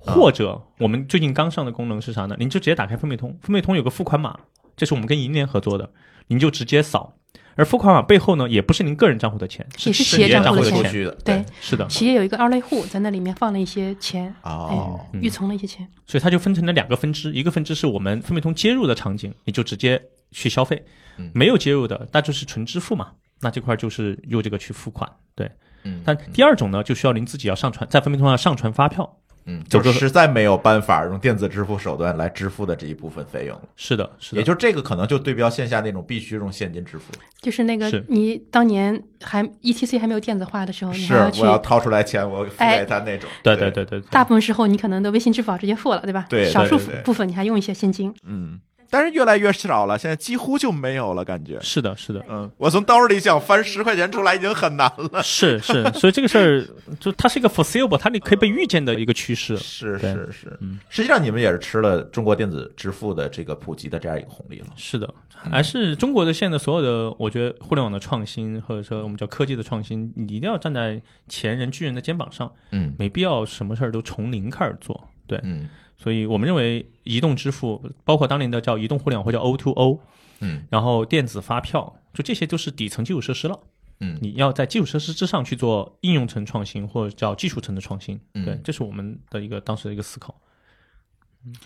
[0.00, 2.36] 哦或者我们最近刚上的功能是啥呢？
[2.38, 4.38] 您就直接打开分贝通，分贝通有个付款码，
[4.76, 5.90] 这是我们跟银联合作的，
[6.28, 7.14] 您就直接扫。
[7.56, 15.88] 而付款码背后呢，也不是您个人账户的钱，是企企业账户的钱对，是的，企业有一个二类户，在那里面放了一些钱，哦哎，预存了一些钱。
[16.06, 20.84] 所以它就分成了两个分支，一个分支是我们分配通接入的场景，你就直接去消费
[21.18, 23.12] 嗯；没有接入的，那就是纯支付嘛。
[23.40, 25.50] 那这块就是用这个去付款，对。
[25.84, 29.18] 嗯，但第二种呢，就需要您自己要上传，在分配通上上传发票。
[29.46, 43.70] 嗯，就实在没有办法用电子支付手段来支付的这一部分费用，是的，是的，也就是这个可能就对标线下那种必须用现金支付，就是那个你当年还 ETC 还没有电子化的时候，你是我要掏出来钱，我付哎给他那种，对对。
[43.70, 46.26] 对对对，大部分时候你可能的微信、支付宝直接付了，对吧？
[46.28, 48.14] 对对少数部分你还用一些现金。
[48.24, 48.60] 嗯，
[48.94, 51.58] 但是越来越少了，现在几乎就没有了，感觉。
[51.60, 55.20] 是的，是的，嗯，我从兜里想翻十块钱出来已经很难了。
[55.20, 56.64] 是是，所以这个事儿
[57.00, 59.56] 就它是一个 foreseeable，它可以被预见的一个趋势。
[59.56, 64.66] 是是是，嗯实际上你们也是吃了中国电子支付的这个普及的这样一个红利了。
[64.76, 75.08] 是的，还是中国的现在所有的，我觉得互联网的创新，或者说我们叫科技的创新，你一定要站在前人巨人的肩膀上，嗯没必要什么事儿都从零开始做。
[75.26, 75.68] 对，嗯
[76.04, 80.00] 所以我们认为移动支付，包括当年的叫移动互联网或叫 O to O，
[80.40, 83.58] 嗯然后电子发票，就这些都是底层基础设施了。
[84.00, 88.20] 嗯你要在基础设施之上去做应用层创新，或者叫技术层的创新。
[88.34, 90.38] 嗯对，这是我们的一个当时的一个思考。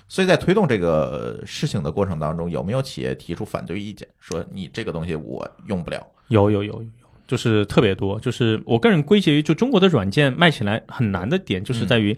[0.07, 6.07] 所以在推动这个事情的过程当中，有没有企业提出反对意见，说你这个东西我用不了？
[6.29, 8.21] 有有有有有，就是特别多。
[8.21, 12.17] 就是我个人归结于，就中国的软件卖起来很难的点，就是在于。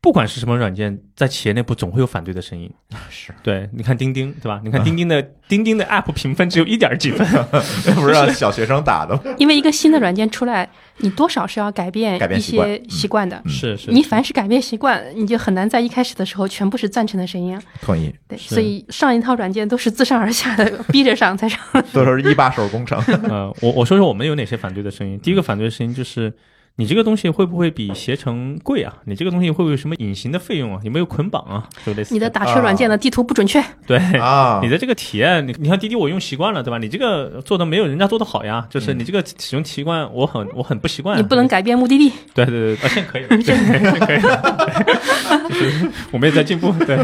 [0.00, 2.72] 不管是什么软件，在企业内部总会有反对的声音。
[3.10, 4.60] 是对，你看钉钉，对吧？
[4.64, 7.26] 你看钉钉的钉钉的 App 评分只有一点几分，
[7.96, 9.20] 不是让小学生打的吗。
[9.38, 13.42] 因为一个新的软件出来，你多少是要改变一些习惯的。
[13.46, 17.60] 是是，你凡是改变习惯，你就很难在一开始的时候全部是赞成的声音。
[17.82, 18.14] 同意。
[18.28, 21.58] 对，所以上一套软件都是自上而下的，逼着上才上。
[21.92, 22.96] 都是一把手工程。
[23.24, 25.18] 呃，我我说说我们有哪些反对的声音。
[25.18, 26.32] 第一个反对的声音就是。
[26.80, 28.94] 你这个东西会不会比携程贵啊？
[29.04, 30.80] 你这个东西会不会有什么隐形的费用啊？
[30.84, 31.68] 有没有捆绑啊？
[31.84, 32.14] 就类似。
[32.14, 33.60] 你的打车软件的地图不准确。
[33.84, 36.78] 对啊， 你的这个体验，你你看滴滴我用习惯了，对吧？
[36.78, 41.18] 你这个做的没有人家做的好呀，就是你这个使用习惯，我很我很不习惯。
[41.18, 42.12] 你不能改变目的地。
[42.32, 45.92] 对对对，啊，现在可以了， 现在可以了。
[46.12, 46.96] 我们也在进步，对。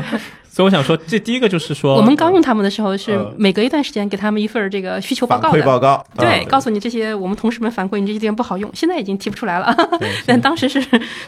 [0.48, 9.63] 所以我想说，这第一个就是说，我们刚用他们的时候是每隔一段时间给他们一份这个需求报告的报告，对，告诉你这些我们同事们反馈你这些地方不好用，现在已经提不出来了。
[10.26, 10.78] 但当时是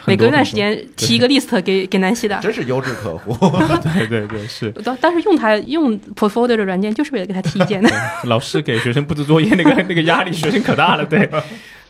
[0.05, 3.35] 每隔一段时间提一个 list 给给南希的，真是优质客户。
[3.83, 4.71] 对对对，是。
[4.85, 7.91] 当当时用他用 portfolio 的软件就是为了给他提意见的。
[8.25, 11.31] 老师给学生布置作业那个那个压力，学生可大了，对。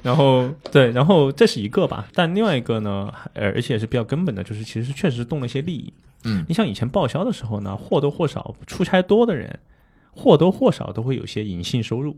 [0.02, 5.92] 然后对，然后这是一个吧，但另外一个呢，呃，而且也是比较根本的，就是其实确实是动了一些利益。
[6.24, 9.59] 嗯，你像以前报销的时候呢，或多或少出差多的人，
[10.12, 12.16] 或多或少都会有些隐性收入。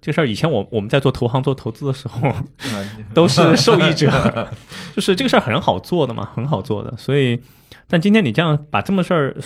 [0.00, 2.32] 这事儿以前我我们在做投行做投资的时候，
[3.14, 4.48] 都是受益者，
[4.94, 6.94] 就是这个事儿很好做的嘛，很好做的。
[6.96, 7.40] 所以，
[7.88, 9.36] 但今天你这样把这么事儿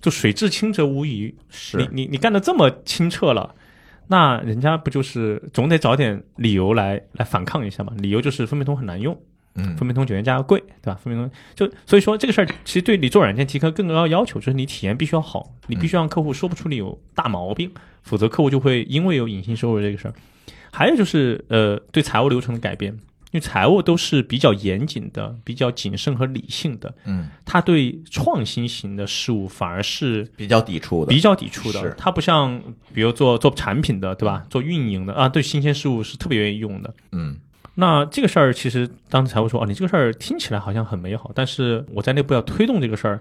[0.00, 3.54] 就水至清则无鱼，是你你你干的这么清澈了，
[4.08, 7.92] 那人家不就是总得找点理由来来反抗一下嘛？
[7.96, 9.18] 理由就是分配通很难用。
[9.56, 10.98] 嗯，分配通酒店价格贵，对吧？
[11.02, 17.70] 分配通就所以说这个事儿，其实对你做软件提高更高要求，就是你体验必须要好，你必须让客户说不出你有大毛病，
[18.02, 20.14] 否则客户就会因为有隐性收入这个事儿。
[20.72, 22.98] 还有就是呃，对财务流程的改变，因
[23.34, 31.94] 为财务都是比较严谨的、比较谨慎和理性的，嗯，他对创新型的事物反而是比较抵触的，比较抵触的。
[31.94, 32.60] 他不像
[32.92, 34.44] 比如做做产品的，对吧？
[34.50, 37.36] 做运营的啊，对新鲜事物是特别愿意用的，嗯。
[37.76, 43.20] 那这个事儿其实当时财务说哦，你这个事儿听起来好像很美好，但是我在内部要推动这个事儿，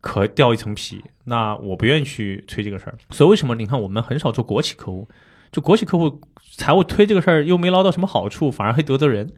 [0.00, 1.04] 可掉一层皮。
[1.24, 2.98] 那我不愿意去推这个事儿。
[3.10, 5.08] 所以为什么你看我们很少做国企客户？
[5.52, 6.20] 就国企客户
[6.56, 9.32] 财务推这个事儿又没捞到什么好处，反而还得罪人，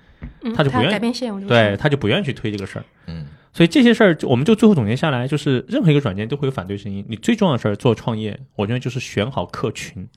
[0.55, 2.85] 他就不愿意改变现对，他就不愿意去推这个事儿。
[3.07, 7.05] 嗯，所以这些事儿我们就最后总结下来，就是任何一个软件都会有反对声音。
[7.07, 10.09] 你最重要的事儿做创业，我认为就是选好客群。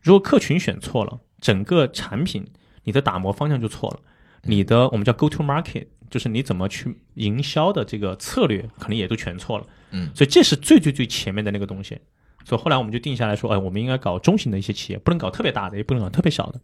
[0.00, 2.46] 如果客群选错了，整个产品。
[2.84, 4.00] 你的打磨方向就错了，
[4.42, 9.66] 你的我们叫 go to market，就是你怎么去营销的这个策略，可能也都全错了。
[9.90, 11.98] 嗯，所以这是最最最前面的那个东西。
[12.44, 16.60] 所以后来我们就定下来说，哎，我们应该搞中型的一些企业，不能搞特别大的，也不能搞特别小的。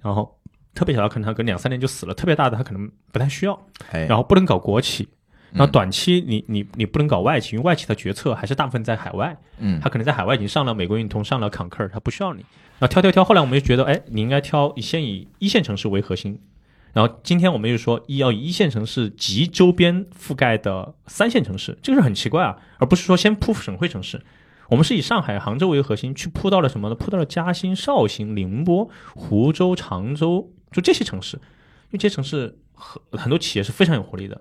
[0.00, 0.40] 然后
[0.72, 3.66] 特别小的可能它隔两三年就死了，特别大的它可能不太需要。
[3.90, 5.06] 然后不能搞国企，
[5.52, 9.36] 然后短期你你你不能搞外企，因为外企的决策还是大部分在海外。
[9.58, 12.44] 嗯，他可能在海外已经上了美国运通，上了 Concur，它不需要你。
[12.78, 16.40] 然后挑挑挑，后来我们就觉得，哎，你应该挑先以一线城市为核心，
[16.92, 24.22] 然后今天我们又说，一要以一线城市及周边覆盖的三线城市，这个是很奇怪啊，而不是说先铺省会城市。
[24.68, 26.94] 我们是以上海、杭州为核心，去铺到了什么呢？
[26.94, 31.42] 铺到了嘉兴、绍兴、宁波、湖州、常州，就这些城市，因
[31.90, 34.40] 为这些城市很很多企业是非常有活力的。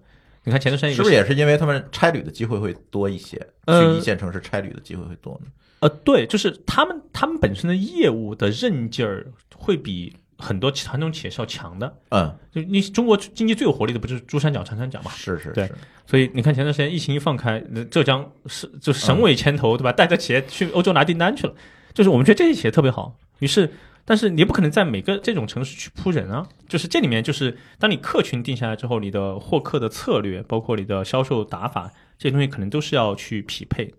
[0.50, 3.38] 你看前段时间是不是也是因为他们差旅的机会会多一些？
[3.68, 5.52] 去一线城市差旅的机会会多呢？
[5.82, 11.96] 呃，对，就是他们他们本身的业务的韧劲儿会比很多传统企业是要强的。
[12.10, 15.12] 嗯，就你中国经济最有活力的不就是珠三角、长三角嘛？
[15.12, 15.72] 是是，对。
[16.08, 19.92] 所以你看前段时间疫情一放开，浙江是就省委牵头，对吧？
[19.92, 21.54] 带着企业去欧洲拿订单去了。
[21.94, 23.16] 就是我们觉得这些企业特别好。
[23.38, 23.72] 于是，
[24.10, 26.50] 但是你也不可能在每个这种城市去铺人啊。
[26.68, 33.94] 就是这里面就是当你客群定下来之后，你的获客的策略，包括你的销售打法，这些东西可能都是要去匹配。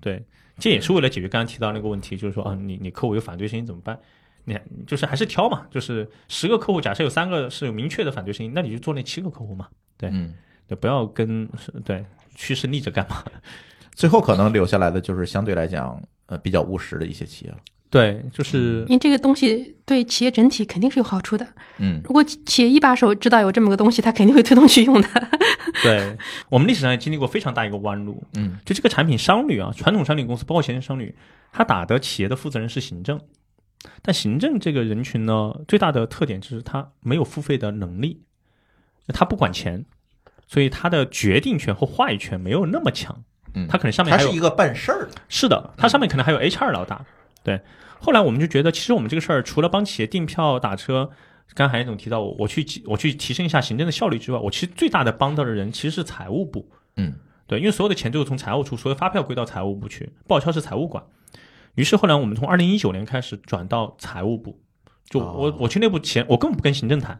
[0.00, 0.24] 对。
[0.60, 3.98] 这也是为了解决刚刚提到那个问题，就是说啊，你你客户有反对声音怎么办？
[4.44, 10.34] 你就是还是挑嘛，就是十个客户，假设有三个是有明确的反对声音，那你就做那七个客户嘛，对，嗯，
[10.66, 11.48] 对，不要跟
[11.84, 12.04] 对
[12.34, 13.22] 趋势逆着干嘛。
[13.94, 17.58] 最后可能留下来的就是相对来讲呃比较务实的一些企业了。
[17.90, 21.46] 对，就是因为这个东西对企业整体肯定是有好处的。
[21.78, 25.08] 嗯，如果企业一把手知道有这么个东西，他肯定会推动去用的。
[25.82, 26.16] 对
[26.50, 28.22] 我们历史上也经历过非常大一个弯路。
[28.34, 31.14] 嗯，就这个产品商旅啊，传统商旅公司包括前线商旅，
[31.50, 33.18] 他打的企业的负责人是行政，
[34.02, 38.22] 但行政这个人群呢，最大的特点就是他没有付费的能力，
[39.14, 39.86] 他不管钱，
[40.46, 43.24] 所以他的决定权和话语权没有那么强。
[43.54, 47.02] 嗯他可能上面还有一个办事儿的，是的，他上面可能还有 HR 老大。
[47.48, 47.60] 对，
[47.98, 51.10] 后来我们就觉得，其实我们这个事儿除了帮企业订票打车，
[51.54, 56.70] 刚才韩总提到我我去我去提升一下行政的效率之外，我其实最大的帮到的人其实是财务部。
[56.96, 57.14] 嗯，
[57.46, 61.02] 对，因为所有的钱都是从财务处，所有发票归到财务部去，报销是财务管。
[61.74, 64.60] 于是后来我们从二零一九年开始转到财务部，
[65.08, 67.18] 就我、哦我去内部前，我根本不跟行政谈。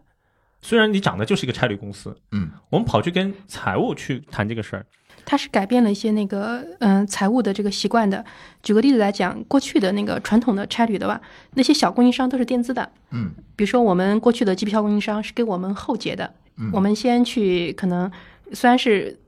[0.60, 4.84] 虽然你长得就是一个差旅公司，嗯，我们跑去跟财务去谈这个事儿，
[5.30, 8.24] 它是改变了一些那个嗯、财务的这个习惯的。
[8.62, 11.20] 举个例子来讲，过去的那个传统的差旅的吧，
[11.52, 12.90] 那些小供应商都是垫资的。
[13.10, 18.10] 嗯，比如说我们过去的机票供应商是给我们后结的，嗯我们先去可能
[18.54, 19.18] 虽然是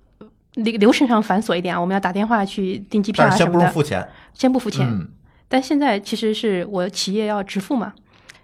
[0.54, 4.86] 流流程上繁琐一点啊，我们要打电话去订机票先不用啊什么的，付钱，先不付钱。
[4.88, 5.06] 嗯
[5.52, 7.92] 但现在其实是我企业要直付嘛，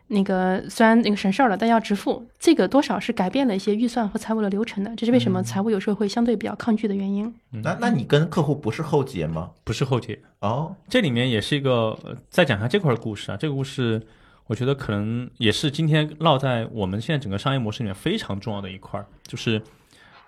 [0.08, 7.34] 那个虽然那个省事儿了，但要直付，这个多少是改变了一些预算和财务的流程的，这是为什么财务有时候会相对比较抗拒的原因。
[7.50, 9.50] 那那你跟客户不是后结吗？
[9.64, 10.18] 不是后结。
[10.40, 13.36] 哦，这里面也是一个，呃再讲一下这块儿故事啊。
[13.36, 14.00] 这个故事，
[14.46, 19.60] 我觉得可能也是今天落在我们现在整个商业模式里面非常重要的一块儿，就是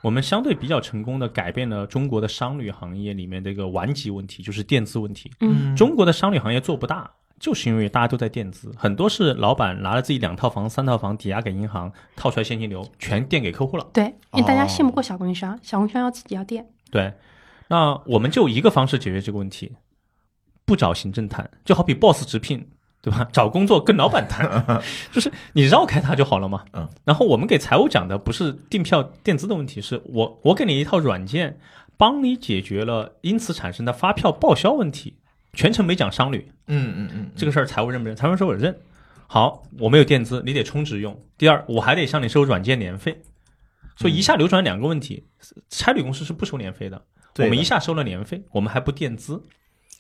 [0.03, 5.31] 我们相对比较成功的改变了中国的商旅行业里面的一个顽疾问题，就是垫资问题。
[5.41, 7.09] 嗯，中国的商旅行业做不大，
[7.39, 13.87] 就是因为大家都在垫资，很多是老板拿了自己两套房、三套房抵押给银行，套出来现金流全垫给客户了。
[13.93, 16.67] 对，因为大家哦信不过小供应商，小供应商要自己要垫。
[16.91, 17.13] 对，
[17.69, 19.73] 那我们就一个方式解决这个问题，
[20.65, 22.69] 不找行政谈，就好比 boss 直聘，
[23.01, 23.29] 对吧？
[23.33, 24.83] 找工作跟老板谈，
[25.13, 26.65] 就是你绕开他就好了嘛。
[26.73, 26.89] 嗯。
[27.05, 31.59] 然后我们给财务讲的不是订票垫资的问题，是我我给你一套软件，
[31.97, 35.19] 帮你解决了因此产生的发票报销问题，
[35.59, 38.15] 全程没讲商旅嗯嗯嗯，这个事儿，财务认不认？
[38.15, 38.79] 财务说我认。
[39.27, 41.21] 好，我没有垫资，你得充值用。
[41.37, 43.21] 第二，我还得向你收软件年费，
[43.97, 45.25] 所以一下流转两个问题：
[45.69, 47.03] 差旅公司是不收年费的，
[47.39, 49.43] 我们一下收了年费，我们还不垫资，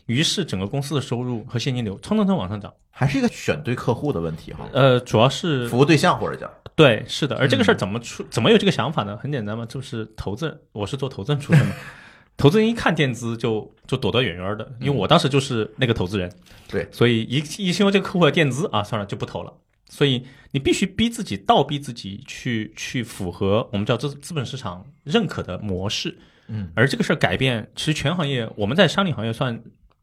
[0.06, 2.72] 于是整个公司的收入和现金流蹭蹭蹭往上涨。
[2.92, 7.36] 还是一个选对客户的问题哈，呃，主要是服务对象或者叫对，是的。
[7.36, 9.16] 而这个嗯事儿怎么出，怎么有这个想法呢？
[9.16, 11.74] 很简单嘛，就是投资人，我是做投资人出身的，
[12.38, 16.32] 投资人一看垫资就就躲得远远的，因为我当时就是那个投资人，
[16.68, 19.52] 对，所以一一听说这个客户要垫资啊，算了就不投了。
[19.90, 26.16] 所以你必须逼自己，倒逼自己去去符合我们叫资资本市场认可的模式。
[26.46, 29.60] 嗯，而这个事儿改变，其实全行业我们在商旅行业算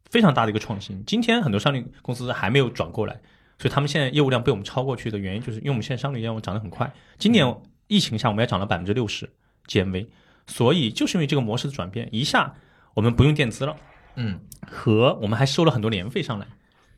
[0.09, 1.01] 非常大的一个创新。
[1.05, 3.13] 今天很多商旅公司还没有转过来，
[3.59, 6.91] 所以他们现在业务量被我们超过去的原因，就是因为我们现在商旅业务涨得很快。
[7.17, 7.55] 今年
[7.87, 9.29] 疫情下，我们也涨了百分之六十
[9.67, 10.07] GMV，
[10.47, 12.55] 所以就是因为这个模式的转变，一下
[12.93, 13.75] 我们不用垫资了。
[14.15, 16.47] 嗯和我们还收了很多年费上来，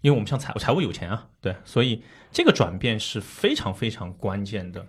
[0.01, 4.85] 因为我们像财财务有钱啊，对，所以这个转变是非常非常关键的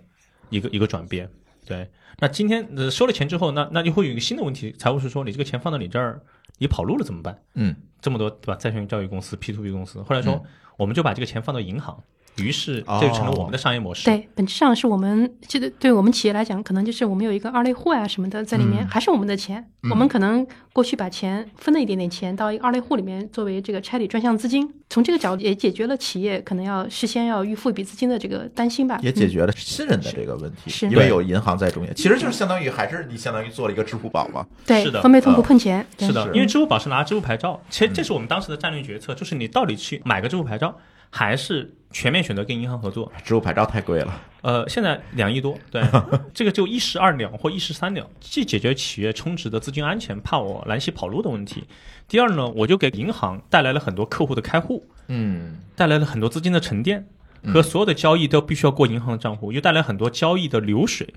[0.49, 1.29] 一个一个转变。
[1.65, 1.89] 对，
[2.19, 6.21] 那今天呃收了钱之后，那那就会有一个新的问题，财务是说你这个钱放到你这儿，
[6.57, 7.41] 你跑路了怎么办？
[7.55, 8.55] 嗯这么多对吧？
[8.55, 10.43] 债券教育公司、P to P 公司，后来说、嗯
[10.79, 12.01] 我们就把这个钱放到银行，
[12.43, 14.05] 于是就成了我们的商业模式。
[14.05, 19.59] 对，本质上是我们这个对我们企业来讲，可能就是我们有一个二类户啊什么的在里面，嗯还是我们的钱。
[19.81, 24.69] 嗯我们可能过去把钱分了一点点钱到一个二类户里面，作为这个差旅专项资金。
[24.89, 28.99] 从这个角度也解决了企业可能要事先要预付一笔资金的这个担心吧。
[29.01, 35.85] 也解决了信任的这个问题，是因为有银行在中间，其实就是相当于还是你相当于做了一个支付宝嘛，对是的分配痛不呃碰钱。
[35.97, 40.75] 是的，因为支付宝是拿支付牌照，其实这是我们当时的战略决策，就是你到底去买个支付牌照，
[41.09, 43.11] 还是全面选择跟银行合作？
[43.23, 45.83] 支付牌照太贵了，呃，现在两亿多，对，
[46.33, 51.65] 这个就一石二鸟或一石三鸟，既解决企业充值的资金安全，怕我兰溪跑路的问题。
[52.07, 57.07] 第二呢，我就给银行带来了很多客户的开户，嗯带来了很多资金的沉淀，
[57.45, 61.13] 和所有的交易都必须要过银行的账户，又带来很多交易的流水。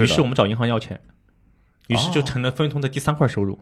[0.00, 1.00] 于是我们找银行要钱，
[1.88, 3.58] 于是就成了分通的第三块收入，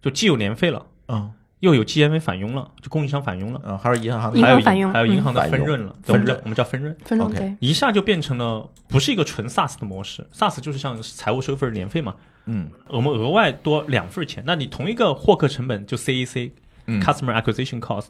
[0.00, 6.40] 就既有年费了，嗯又有 GMV 返佣了，就供应商返佣了，嗯，还有银行银还有行返佣还有银行的嗯分润了，对我们叫分润。
[6.44, 6.96] 我们叫分润。
[7.04, 7.56] 分润 OK 对。
[7.60, 12.14] 一下就变成了不是一个纯 SaaS 的模式，SaaS 就是像财务收份年费嘛，
[12.46, 12.70] 嗯。
[12.88, 16.52] 我们额外多两份钱，那你同一个获客成本就 CAC、
[16.86, 17.02] 嗯。
[17.02, 18.06] Customer Acquisition Cost，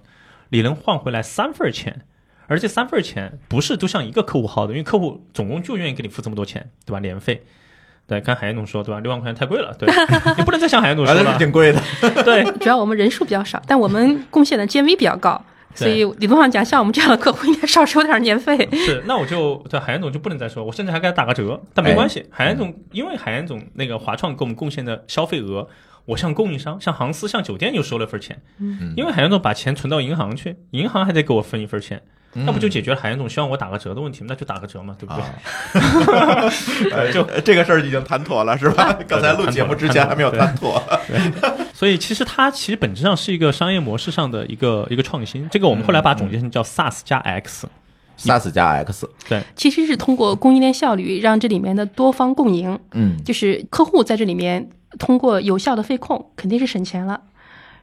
[0.51, 2.03] 你能换回来三份钱，
[2.49, 6.99] 而这三份钱不是都像一个客户薅的，因为客户总共就愿意给你付这么多钱，对吧？
[7.01, 7.45] 年费。
[8.09, 9.01] 对，看海燕总说，对吧？
[9.01, 9.87] 六万块钱太贵了，对，
[10.39, 11.81] 你不能再向海燕总说了 是，挺贵的，
[12.25, 15.39] 对，主要我们人数比较少，但我们贡献的 GMV 比较高，
[15.75, 18.67] 所以理论上讲，像我们这样的客户应该少收点年费。
[18.73, 25.69] 是，那我就对海燕总就不能再说，我甚至还给他打个折，但没关系，海燕总因为海燕总那个华创给我们贡献的消费额，
[26.07, 32.01] 我向供应商、向航司、向酒店又收了份钱，嗯因为海燕总把钱存到银行去，银行还得给我分一份钱，
[32.35, 34.27] 那不就解决了海燕总希望我打个折的问题吗？
[34.31, 35.15] 那就打个折嘛，对不
[36.91, 37.13] 对？
[37.13, 38.93] 就这个事儿已经谈妥了是吧？
[39.09, 40.83] 刚才录节目之前还没有谈妥，
[41.73, 45.49] 所以其实它其实本质上是一个商业模式上的一个一个创新。
[45.51, 47.67] 这个我们后来把总结成叫 SaaS 加 X。
[48.19, 54.69] SaaS 加 X，对，其实是通过供应链效率，让这里面的多方共赢，嗯就是客户在这里面
[54.99, 57.21] 通过有效的费控，肯定是省钱了。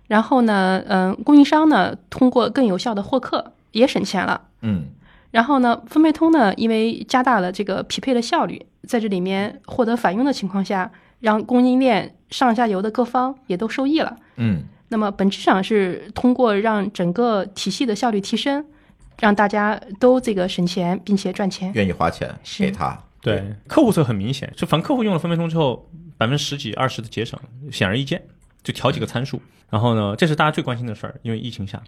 [0.07, 4.41] 然后呢，嗯、供应商呢通过更有效的获客也省钱了。
[4.61, 4.87] 嗯
[5.31, 14.15] 然后呢，分配通呢，因为加大了这个匹配的效率，在这里面获得返佣的情况下，让供应链上下游的各方也都受益了。
[14.37, 18.63] 嗯那么本质上是通过让整个体系的效率提升，
[19.19, 21.69] 让大家都这个省钱并且赚钱。
[21.73, 27.37] 愿意花钱给他，对，客户侧很明显，就反正客户用了分配通之后，百分之十几、二十的节省，
[27.71, 28.23] 显而易见，
[28.65, 29.41] 就调几个参数。
[29.69, 31.81] 然后呢，这是大家最关心的事儿，因为疫情下，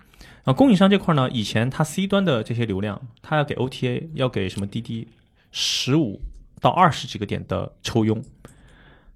[0.43, 5.07] 然后供应商这块呢，以前它 C 端的这些流量，它要给 OTA，要给什么滴滴
[5.51, 6.19] 十五
[6.59, 8.23] 到二十几个点的抽佣，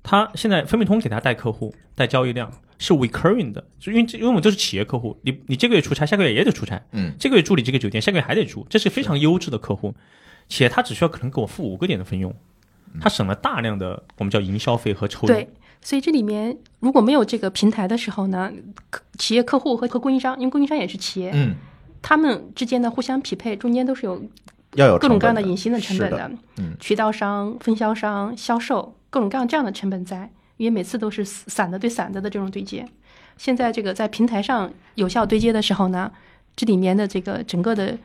[0.04, 7.14] 它现在分配通给他带客户、带交易量是 recurring 的，就因为这因为我们都是企业客户，你你这个月出差，下个月也得出差，嗯。
[7.20, 9.94] 这个月住你这个酒店，下个月还得住，这是非常优质的客户，
[10.48, 12.34] 且他只需要可能给我付五个点的费用，
[13.00, 15.36] 他省了大量的我们叫营销费和抽佣。
[15.36, 15.48] 对，
[15.82, 18.52] 所以这里面如果没有这个平台的时候呢，
[18.90, 21.56] 客企业客户和和供应商，因为供应商也是企业，嗯，
[22.02, 24.24] 他们之间的互相匹配，中间都是有
[24.76, 26.76] 要有各种各样的隐形的成本是的，嗯。
[26.80, 32.88] 渠道商、分销商、销售，各种各样这样的成本在，因为每次都是散的对散的的这种对接。
[33.38, 36.12] 现在这个在平台上有效对接的时候呢，
[36.56, 37.98] 这里面的这个整个的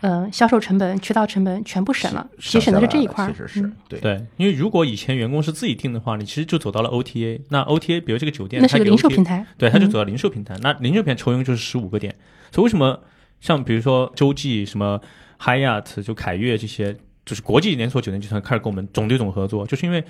[0.00, 3.36] 呃销售成本、渠道成本全部省了，节省的是这一块儿其。
[3.38, 7.40] 实是嗯对对，因为如果以前员工是自己订的话，你其实就走到了 OTA。
[7.50, 10.56] 那 OTA，比如这个酒店，那是个零售平台，对，他就嗯走到零售平台。
[10.62, 12.14] 那零售平台抽佣就是十五个点，
[12.50, 13.00] 所以为什么
[13.40, 15.00] 像比如说洲际、什么
[15.40, 20.04] Hyatt、就凯悦这些，就是国际连锁酒店集团开始跟我们总对总合作，就是因为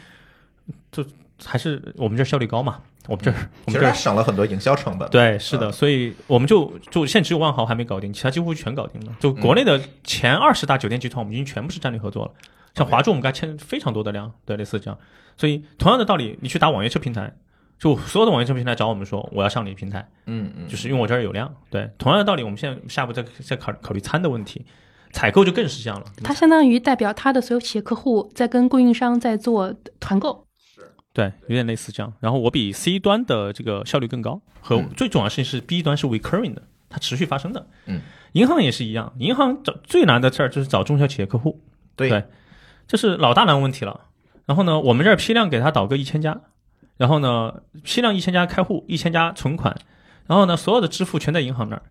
[0.91, 1.05] 就
[1.45, 5.09] 还是我们这儿效率高嘛，我们这儿我们这儿其实省了很多营销成本。
[5.11, 9.17] 对，是的，嗯所以我们就就现在只有万豪还没搞定，其他几乎全搞定了。
[9.21, 12.33] 就国内的前二十大酒店集团，我们已经全部是战略合作了。
[12.75, 14.99] 像华住，我们跟他签非常多的量，对，类似这样。
[15.37, 17.35] 所以同样的道理，你去打网约车平台，
[17.79, 21.55] 就所有的网约车平台找我们说我要上你平台，嗯嗯，就是因为我这儿有量。
[21.71, 24.65] 对，同样的道理，我们现在下一步再再考考虑餐的问题，
[25.13, 26.07] 采购就更是这样了。
[26.23, 30.46] 它相当于代表它的所有企业客户在跟供应商在做团购。
[31.17, 32.13] 对，有点类似这样。
[32.21, 37.67] 然后我比 C 端的这个效率更高，和嗯最重要的事情是 B 端是 recurring 的，它持续发生的。
[37.87, 38.03] 嗯，
[38.33, 41.63] 银行也是一样，银行找最难的事儿就是找中小企业客户，
[41.97, 42.25] 对对
[42.87, 44.03] 这是老大难问题了。
[44.45, 46.39] 然后呢，我们这儿批量给他导个一千家，
[46.99, 49.75] 然后呢，批量一千家开户，一千家存款，
[50.27, 51.83] 然后呢，所有的支付全在银行那儿。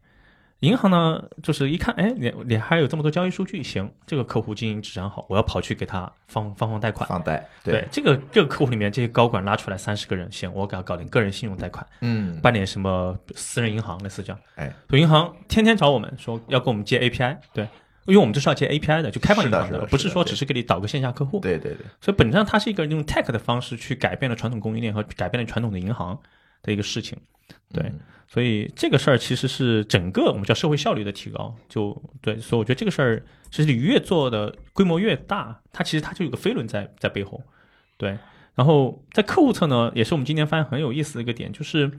[0.62, 7.08] 银行呢，就是一看，哎，你你还有这么多交易数据，行，这个客户经营质量好，我要跑去给他放放放贷款。
[7.08, 14.40] 放贷，对，这个这个客户里面这些高管拉出来三十个人，行，我给他搞点个人信用贷款，嗯，办点什么私人银行类似这样。
[14.56, 17.68] 哎，所以银行天天找我们说要跟我们接 API，对，
[18.06, 21.42] 因为我们这是要接 API 的，就开放银行是的不是说只是给你导个线下客户。
[21.42, 26.18] 对对对，所以本质上它是一个用 tech 的方式去改变了传统供应链和改变了传统的银行
[26.66, 27.18] 的一个事情。
[27.72, 37.42] 对，嗯所以这个事儿其实是整个我们叫社会效率的提高，就对，所以我觉得这个事儿其实你越做的规模越大，它其实它就有个飞轮在在背后，
[37.98, 38.18] 对。
[38.56, 41.92] 然后在客户侧呢，也是我们今年发现很有意思的一个点，就是，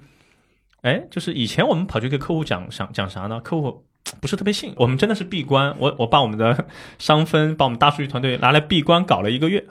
[0.83, 3.41] 哎，就是以前我们跑去给客户讲讲讲啥呢？
[3.41, 3.85] 客户
[4.21, 6.67] 不是特别信，我们真的是闭关，我我把我们的
[6.99, 9.65] 商分，把我们大数据团队拿来闭关搞了一个月，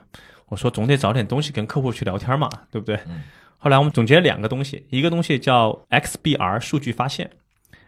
[0.47, 2.95] 我说总得找点东西跟客户去聊天嘛，对不对？
[3.07, 3.23] 嗯
[3.66, 7.32] 后来我们总结了两个东西，一个东西叫 XBR 数据发现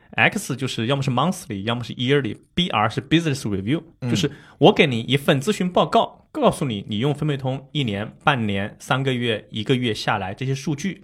[0.09, 4.09] ，X 就是要么是 monthly，要么是 yearly，BR 是 business review，嗯。
[4.09, 11.03] 就是我给你一份咨询报告，告诉你你用分贝通一年、半年、三个月、一个月下来这些数据，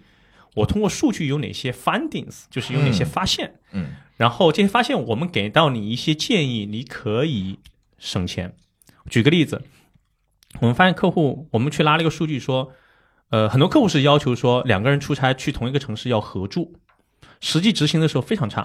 [0.56, 3.90] 我通过数据有哪些 findings，就是有哪些发现，嗯。
[4.18, 7.60] 然后这些发现我们给到你一些建议，你可以
[8.00, 8.56] 省钱。
[9.08, 9.62] 举个例子，
[10.62, 12.72] 我们发现客户，我们去拉了一个数据说，
[13.34, 16.72] 呃，很多客户是要求说两个人出差去同一个城市要合住，
[17.42, 18.62] 实际执行的时候非常差，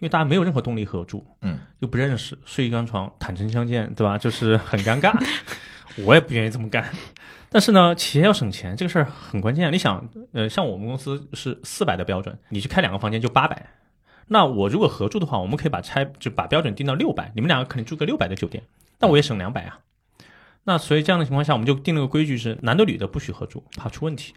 [0.00, 4.18] 为大家没有任何动力合住，嗯，又不认识，睡一张床，坦诚相见，对吧？
[4.18, 5.18] 就是很尴尬，
[6.04, 6.92] 我也不愿意这么干。
[7.48, 9.72] 但是呢，企业要省钱，这个事儿很关键。
[9.72, 13.66] 你想，呃，像我们公司是四百的标准，你去开两个房间就八百。
[14.26, 18.62] 那我如果合住的话，我们可以把拆就把标准定到六百，你们两个可能住个六百的酒店，
[19.00, 19.78] 那我也省两百啊。
[20.64, 24.32] 那所以这样的情况下，我们就定了个规矩是男的女的不许合住，怕出问题。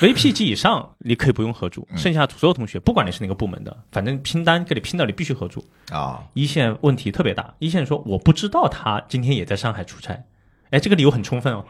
[0.00, 5.64] VP 级以上你可以不用合住，剩下所有同学不管你是哪个部门的，反正拼单给你拼到你必须合住。
[5.90, 10.22] 啊，一线问题特别大，一线说我不知道他今天也在上海出差，
[10.70, 11.64] 哎，这个理由很充分哦。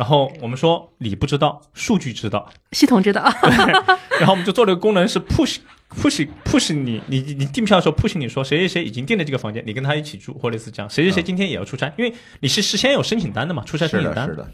[0.00, 3.22] 然后我们说你不知道，数据知道，系统知道。
[4.18, 5.58] 然后我们就做了个功能是 push
[5.94, 14.26] push push 你你你订票的时候 push 你说谁谁谁已经订了这个房间，你跟他一起住，或类似这样，谁谁谁今天也要出差，因为你是事先有申请单的嘛，出差申是的，请单。
[14.26, 14.50] 是的，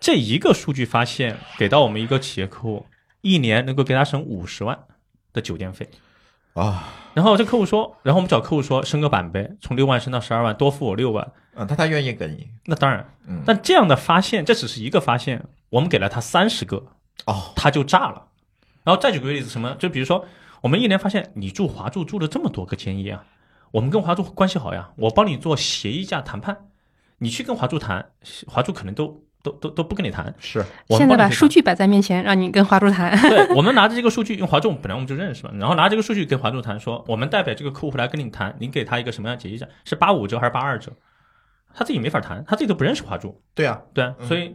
[0.00, 2.86] 这一个数据发现给到我们一个企业客户，
[3.20, 4.76] 一年能够给他省五十万
[5.32, 5.88] 的酒店费。
[6.54, 11.30] 啊，然后这客户说，然后我们找客户说升个版呗，从六万升到十二万，多付我六万。
[11.60, 16.86] 嗯，他他愿意给你，那当然，嗯，但这样的发现，这只是一个发现，我们给了他三十个，
[17.26, 18.28] 哦，他就炸了。
[18.82, 19.76] 然后再举个例子，什么？
[19.78, 20.24] 就比如说，
[20.62, 23.24] 我们一年发现你住华住住了这么多个建议啊，
[23.72, 26.56] 我们跟华住关系好呀，我帮你做协议价谈判，
[27.18, 28.06] 你去跟华住谈，
[28.46, 30.34] 华住可能都都都都不跟你谈。
[30.38, 33.12] 是，现在把数据摆在面前，让你跟华住谈。
[33.14, 39.66] 谈，对我们拿着这个数据，用华住本来我们就认识嘛，然后拿这个数据跟华住谈，说我们代表这个客户来跟你谈，你给他一个什么样的协议价？
[39.84, 40.90] 是八五折还是八二折？
[41.74, 44.54] 他自己没法谈，他自己都不认识华住，对啊，对啊，所以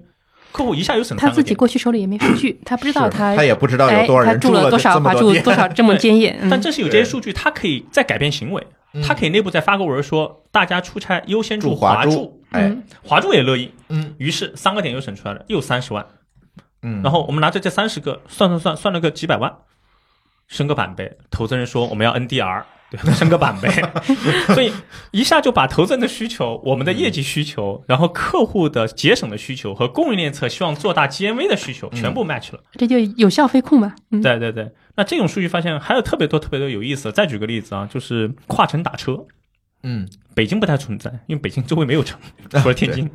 [0.51, 1.53] 客户一下又省他自己。
[1.55, 6.38] 过去手里也没数据，他不知道他他也不知道哎有多少人他住了多少华住多少这么 坚业。
[6.41, 8.66] 嗯但正是有这些数据，他可以再改变行为，
[9.03, 16.05] 他可以内部再发个文说，大家出差优先住华华住，哎，嗯华住也乐意，嗯于是三个点又省出来了，又三十万。
[16.82, 19.51] 嗯，然后我们拿着这三十个算算算，算了个几百万，
[20.47, 21.18] 升个版呗。
[21.32, 22.63] 投资人说我们要 NDR，
[23.03, 23.69] 对， 升个版呗。
[24.53, 24.71] 所以
[25.11, 32.59] 一下就把投资人的需求、我们的业绩需求，然后客户的节省的需求和供应链侧希望做大 GMV 的需求全部 match 了。
[32.73, 33.93] 这就有效飞控嘛。
[34.11, 37.11] 嗯，对对对，那这种数据发现还有特别多特别多有意思。
[37.11, 39.25] 再举个例子啊，就是跨城打车，
[39.83, 42.19] 嗯，北京不太存在，因为北京周围没有城，
[42.49, 43.09] 除了天津，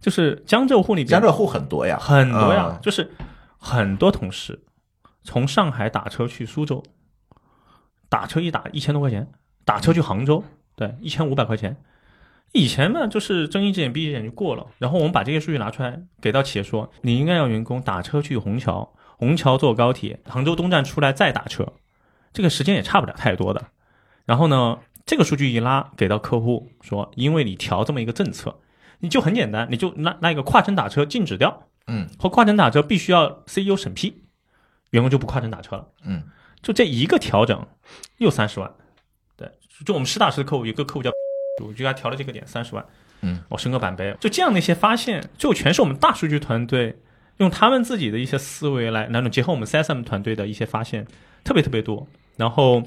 [0.00, 1.06] 就是江浙沪那边。
[1.06, 2.78] 江浙沪很多呀，很多呀，嗯。
[2.82, 3.10] 就是
[3.58, 4.60] 很多同事
[5.22, 6.82] 从上海打车去苏州，
[8.14, 9.26] 打车一打一千多块钱，
[9.64, 10.44] 打车去杭州，
[10.76, 11.76] 对，一千五百块钱。
[12.52, 21.72] 以前呢，就是睁一只眼闭一只眼就过了，然后我们把这些数据拿出来给到企业说，你应该让员工打车去虹桥，虹桥坐高铁，杭州东站出来再打车，
[22.32, 23.66] 这个时间也差不了太多的。
[24.24, 28.60] 然后呢，这个数据一拉给到客户说，因为你调这么一个政策，
[29.00, 34.22] 你就很简单，你就拉拉一个跨城打车禁止掉，嗯，或跨城打车必须要 CEO 审批，
[34.90, 35.88] 员工就不跨城打车了。
[36.04, 36.22] 嗯，
[36.64, 37.64] 就这一个调整，
[38.16, 38.68] 又三十万。
[39.36, 39.48] 对，
[39.84, 41.10] 就我们实打实的客户，有个客户叫，
[41.62, 42.84] 我就给他调了这个点三十万。
[43.20, 46.98] 嗯，我升个版呗，就这样的一些发现，就全是我们大数据团队
[47.36, 51.06] 用他们自己的一些思维来，那种结合我们 CSM 团队的一些发现，
[51.44, 52.06] 特别特别多。
[52.36, 52.82] 然后，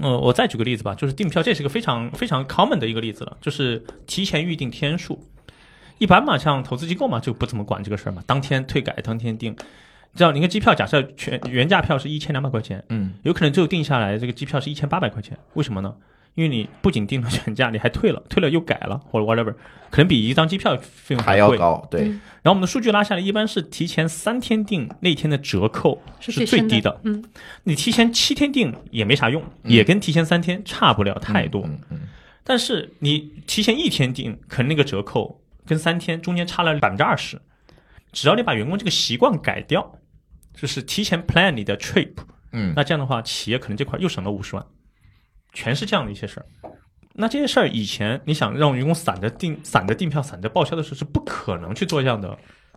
[0.00, 5.28] 呃，我再举个例子吧，就是订票，这是个非常非常 common 的一个例子了，就是提前预定天数。
[5.98, 9.56] 一般嘛，像投资机构嘛，就不怎么管这个事儿嘛，当天退改，当天订。
[10.14, 15.94] 这样，你个机票假设全原价票是一千两百块钱，嗯，有可能最后定下来这个机票是一千八百块钱，为什么呢？
[16.34, 19.54] 因为你不仅定了原价，你还退了，退了又改了，或者 whatever，
[19.90, 21.24] 可能比一张机票费用贵。
[21.24, 27.22] 还要高，对，嗯然后我们的数据拉下来，一般是提前三天订那天的折扣是最低的，嗯，
[27.64, 31.62] 你提前七天订也没啥用，也跟提前三天差不了太多。
[31.66, 32.00] 嗯嗯
[32.44, 37.40] 但是你提前一天订，可能那个折扣跟三天中间差了百分之二十。
[38.10, 39.98] 只要你把员工这个习惯改掉，
[40.54, 42.12] 就是提前 plan 你的 trip，
[42.52, 44.64] 嗯那这样的话，企业可能这块又省了五十万，
[45.52, 46.46] 全是这样的一些事儿。
[47.14, 52.28] 那这些事儿以前你想让员工散着订、散着订票、散着报销的时候，是不可能去做这样的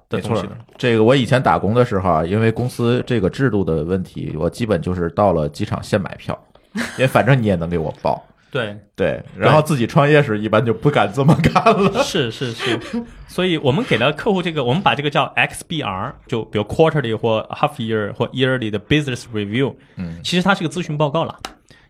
[0.10, 6.38] 的没错东西的。，这个我以前打工的时候啊，因为公司这个制度的问题，我基本就是到了机场现买票，
[6.74, 8.26] 因为反正你也能给我报。
[8.56, 12.02] 对，对，然后自己创业时一般就不敢这么干了。
[12.06, 12.80] 是是是，
[13.28, 20.22] 所以我们给了客户这个，我们把这个叫 XBR，就比如 quarterly 或 half year 或 yearly 的 business review，嗯。
[20.24, 21.38] 其实它是个咨询报告了，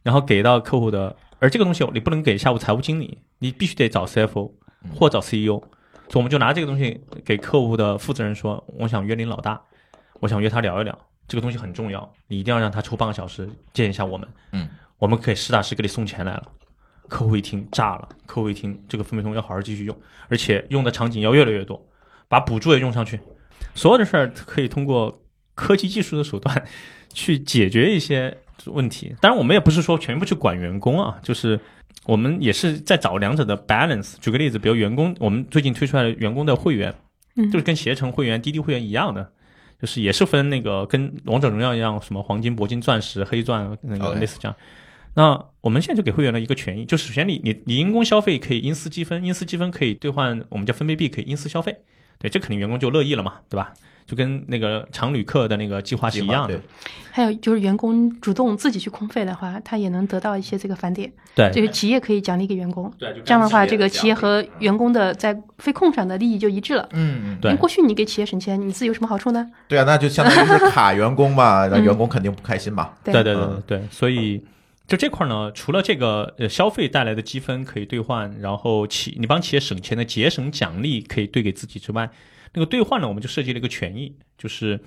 [0.02, 4.52] 然后给到客户的，而这个东西你不能给下午财务经理，你必须得找 CFO
[4.96, 5.60] 或找 CEO，
[6.10, 9.62] 所以我们就拿这个东西给客户的负责人说，我想约您老大，
[10.20, 10.98] 我想约他聊一聊，
[11.28, 16.44] 这个东西很重要，你一定要让他抽半个小时见一下我们，嗯，我们可以实打实给你送钱来了。
[17.08, 19.98] 客户一听炸了，客户一听这个分配通要好好继续用，
[20.28, 21.86] 而且用的场景要越来越多，
[22.28, 23.20] 把补助也用上去，
[23.74, 25.22] 所有的事儿可以通过
[25.54, 26.66] 科技技术的手段
[27.14, 29.16] 去解决一些问题。
[29.22, 31.60] 当然，我们也不是说全部去管员工啊，就是
[32.06, 34.16] 我们也是在找两者的 balance。
[34.20, 36.94] 举个例子，比如员工，我们最近推出来的员工的会员，
[37.36, 39.32] 嗯就是跟携程会员、滴滴会员一样的。
[39.78, 44.56] 就是也是分那个跟王者荣耀一样，什么黄金、铂金、钻石、黑钻那个类似这样。
[45.16, 51.76] 那我们现在就给会员了一个权益，就首先你你你因公消费可以因私积分，因私积分可以兑换我们叫分贝币，可以因私消费，
[52.20, 53.74] 对，这肯定员工就乐意了嘛，对吧？
[54.06, 56.62] 就跟那个常旅客的那个计划是一样的。
[57.10, 62.94] 还有就是员工主动自己去空费的话，他也能得到一些这个返点，对就是企业可以奖励给员工。
[63.00, 66.88] 对，就这样的话，这个企业和员工的在费控上的利益就一致了。
[66.92, 69.50] 嗯嗯，对因为过去你给企业省钱，你自己有什么好处呢？
[69.68, 72.92] 对啊，那就相当于是卡员工嘛，那嗯员工肯定不开心嘛。
[73.04, 73.36] 对对对
[73.66, 74.40] 对，所以
[74.88, 82.10] 就这块呢，除了这个呃消费带来的积分可以兑换，然后企你帮企业省钱的节省奖励可以兑给自己之外，
[82.54, 84.80] 那个兑换呢，我们就设计了一个权益，就是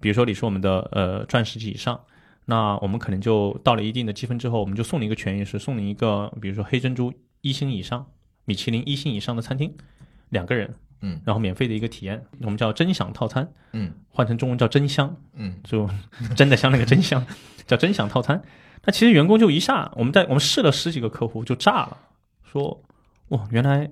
[0.00, 2.00] 比如说你是我们的呃钻石级以上。
[2.46, 8.06] 那我们可能就到了一定的积分之后，我们就送你一个权益，是送你一个，比如说黑珍珠一星以上、
[8.44, 9.74] 米其林一星以上的餐厅，
[10.28, 15.88] 两个人，嗯，然后免费的一个体验，我们叫真享套餐，嗯换成中文叫真香，嗯就
[16.36, 17.24] 真的像那个真香，
[17.66, 18.42] 叫真享套餐。
[18.86, 21.96] 那其实员工就一下，我们在我们试了十几个客户就炸了，
[22.44, 22.82] 说
[23.28, 23.90] 哇，原来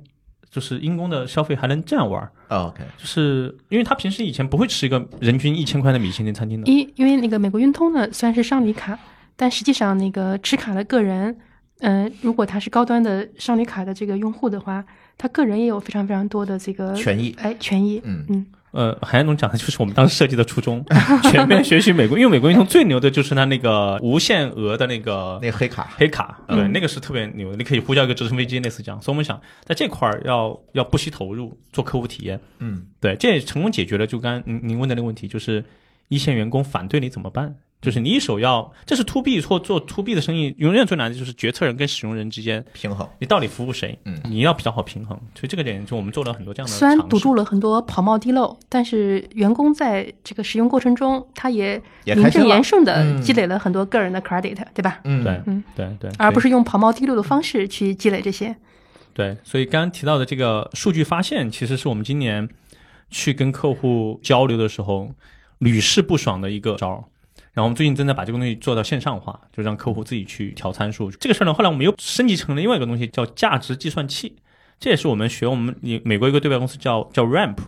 [0.50, 8.98] 就是因公的消费还能这样玩儿，哦，OK，就是因为他平时以前不会吃一个人均一千块的米其林餐厅的，因因为那个美国运通呢，虽然是商旅卡，
[9.34, 11.34] 但实际上那个持卡的个人，
[11.80, 14.84] 嗯、如果他是高端的商旅卡的这个用户的话，
[15.16, 18.00] 他个人也有非常非常多的这个权益，哎权益。
[18.04, 18.24] 嗯。
[18.28, 20.84] 嗯，呃，韩彦龙讲的就是我们当时设计的初衷，
[21.30, 29.00] 全面学习美国，因为美国运动最牛的就是它那个无限额的那个那个黑卡，黑卡，对，嗯那个是特别牛的，你可以呼叫一个直升飞机，类似这样。
[29.02, 35.62] 所以我们想在这块儿要要不惜投入做客户体验，嗯对，这也成功解决了就刚刚您您问的那个问题，就是
[36.08, 37.54] 一线员工反对你怎么办？
[37.82, 43.98] 就是你一手要，这是 to B 或做 to B 的生意，永远最难的就是决策人跟使用人之间，平衡，你到底服务谁？
[44.04, 45.18] 嗯你要比较好平衡。
[45.34, 55.00] 所以这个点就我们做了很多这样的虽然堵住了很多跑冒滴漏，但是员工在这个使用过程中，他也名正言顺的嗯积累了很多个人的 credit，、对吧？
[55.02, 58.54] 嗯对嗯对对，而不是是用跑冒滴漏的方式去积累这些。
[59.12, 59.36] 对。
[59.42, 62.48] 所以刚刚提到的这个数据发现，其实是我们今年
[63.10, 65.10] 去跟客户交流的时候
[65.58, 67.04] 屡试不爽的一个招儿。
[67.54, 71.10] 然后我们最近正在把这个东西做到线上化，就让客户自己去调参数。
[71.10, 74.36] 这个事儿呢，后来我们又升级成了另外一个东西，叫价值计算器。
[74.80, 77.58] 这也是我们学我们你美国一个对外公司叫叫 Ramp，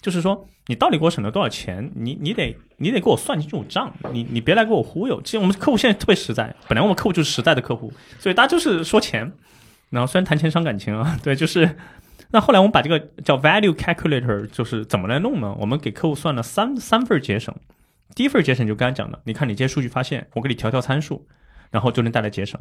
[0.00, 5.20] 就是说你到底给我省了多少钱，你你得你得给我算清楚账，你你别来给我忽悠。
[5.22, 9.32] 其实我们客户现在特别实在，本来我们客户就是实在的客户，所以大家就是说钱。
[9.90, 11.76] 然后虽然谈钱伤感情啊，对，就是。
[12.32, 15.54] 那后来我们把这个叫 value calculator，就是怎么来弄呢？
[15.60, 17.54] 我们给客户算了三三份节省，
[18.14, 21.26] 第一份节省就刚才讲的，你看你这些数据发现，我给你调调参数，
[21.70, 22.60] 然后就能带来节省。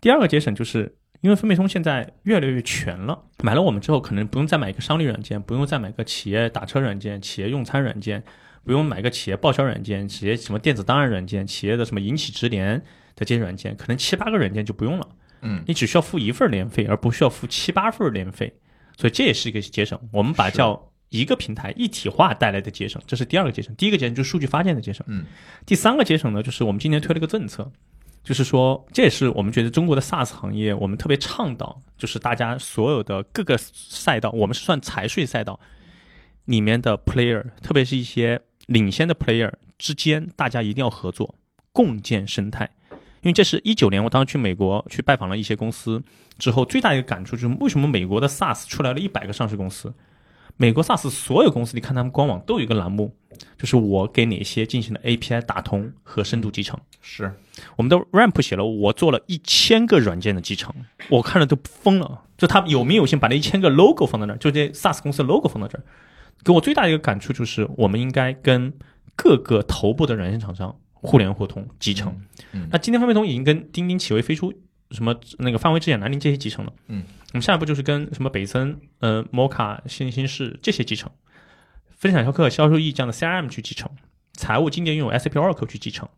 [0.00, 8.22] 第二个节省就是因为分配通现在越来越全了，买了我们之后，可能不用再买一个商旅软件，不用再买个企业打车软件、企业用餐软件，
[8.64, 12.78] 不用买个企业报销软件、企业什么电子档案软件、企业的什么引起直连
[13.14, 15.08] 的这些软件，可能七八个软件就不用了。
[15.42, 18.52] 嗯你只需要付一份年费，而不需要付七八份年费，
[18.98, 19.98] 所以这也是一个节省。
[20.12, 23.74] 我们把叫一个平台一体化带来的节省，这是第二个节省。
[23.76, 25.26] 第一个节省就是数据发现的节省，嗯
[25.66, 27.70] 第三个节省呢，就是我们今年推了个政策，
[28.24, 35.58] 就是说这也是我们觉得中国的 SaaS 行业我们特别倡导，就是大家所有的各个赛道，我们是算财税赛道
[36.44, 41.34] 里面的 player，特别是一些领先的 player 之间，大家一定要合作，
[41.72, 42.70] 共建生态。
[43.22, 46.02] 因为这是一九年，我当时去美国去拜访了一些公司
[46.38, 49.92] 之后，最大的一个感触就是为什么美国的 SaaS 出来了一百个上市公司，
[50.56, 53.14] 美国 SaaS 所有公司，你看他们官网都有一个栏目，
[53.56, 56.78] 就是我给哪些进行了 API 打通和深度集成。
[57.00, 57.34] 是，
[57.76, 60.74] 我们的 Ramp 写了，我做了一千个软件的集成，
[61.08, 62.22] 我看了都疯了。
[62.36, 65.84] 就他有名有姓把那一千个 logo 放在那儿，就这 SaaS 公司的 logo 放在这儿，
[66.44, 68.72] 给我最大的一个感触就是，我们应该跟
[69.14, 72.14] 各个头部的软件厂商互联互通集成。
[72.52, 74.52] 嗯那今天方便通已经跟钉钉、企微飞书
[74.90, 76.72] 什么那个范围之眼、南宁这些集成了。
[76.88, 81.10] 嗯，我们下一步就是跟什么北森、呃、摩卡、新兴市这些集成，
[81.96, 83.90] 分享销客、销售溢价的 CRM 去集成，
[84.32, 86.08] 财务经典用 SAP Oracle 去集成。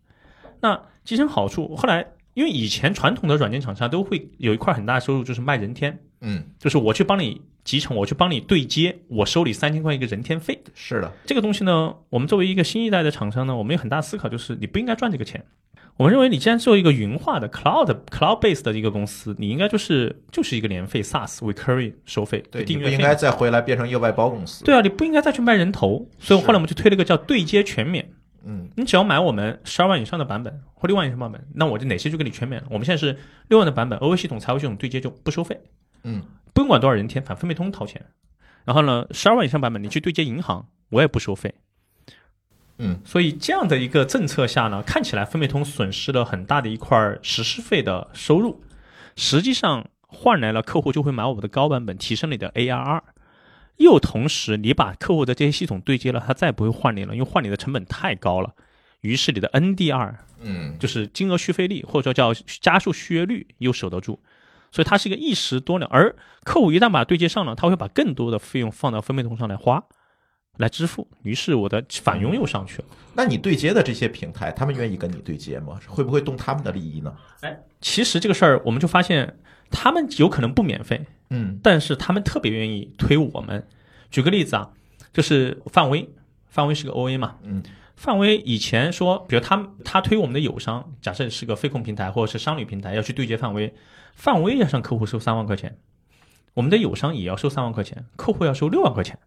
[0.60, 10.58] 那集成好处，后来因为以前传统的软件厂商都会有一块很大的收入，就是卖人天，嗯就是我去帮你集成，我去帮你对接，我收你三千块一个人天费。
[10.74, 15.44] 是的，这个东西呢，我们作为一个新一代的厂商呢，我们有很大思考，就是你不应该赚这个钱。
[15.98, 24.64] 我们认为，你既然做一个云化的 cloud cloud base 的一个公司，你应该就是就是一个年费 SaaS recurring 收费，对，订阅费你不应该再回来变成一个外包公司。
[24.64, 26.08] 对啊，你不应该再去卖人头。
[26.18, 28.08] 所以后来我们就推了一个叫对接全免。
[28.44, 32.66] 嗯你只要买我们十二万以上的版本或六万以上版本，那我就哪些就给你全免了。
[32.70, 33.16] 我们现在是
[33.48, 35.60] 六万的版本，OA 系统、财务系统对接就不收费，
[36.04, 36.22] 嗯
[36.52, 38.04] 不用管多少人天，反正分配通掏钱。
[38.64, 41.54] 然后呢，十二万以上版本你去对接银行，我也不收费。
[42.78, 48.62] 嗯，所以这样的一个政策下呢，看起来分配通损失了很大的一块实施费的收入，
[49.16, 53.02] 实际上换来了客户就会买我们的高版本，提升了你的 ARR。
[53.78, 58.54] 又同时你把客户的这些系统对接了，他再不会换你了，因为换你的成本太高了。
[59.00, 64.20] 于是你的 NDR，嗯，就是金额续费率或者说叫加速续约率又守得住，
[64.72, 65.86] 所以它是一个一石多鸟。
[65.92, 69.84] 而客户一旦把它对接上了，他会把更多的费用放到分配通上来花，
[70.56, 71.06] 来支付。
[71.22, 72.84] 于是我的返佣又上去了。
[73.14, 75.78] 那你对接的这些平台，他们愿意跟你对接吗？
[75.86, 77.14] 会不会动他们的利益呢？
[77.42, 79.38] 哎，其实这个事儿我们就发现，
[79.70, 83.66] 他们有可能不免费，嗯但是他们特别愿意推我们。
[84.10, 84.70] 举个例子啊，
[85.12, 86.08] 就是范威，
[86.48, 87.62] 范威是个 OA 嘛，嗯，
[88.02, 93.72] 范威以前说，比如他他推我们的友商，假设是个飞控平台或者是商旅平台要去对接范威，
[94.16, 95.78] 范威要向客户收三万块钱，
[96.54, 99.20] 我们的友商也要收三万块钱，客户要收六万块钱，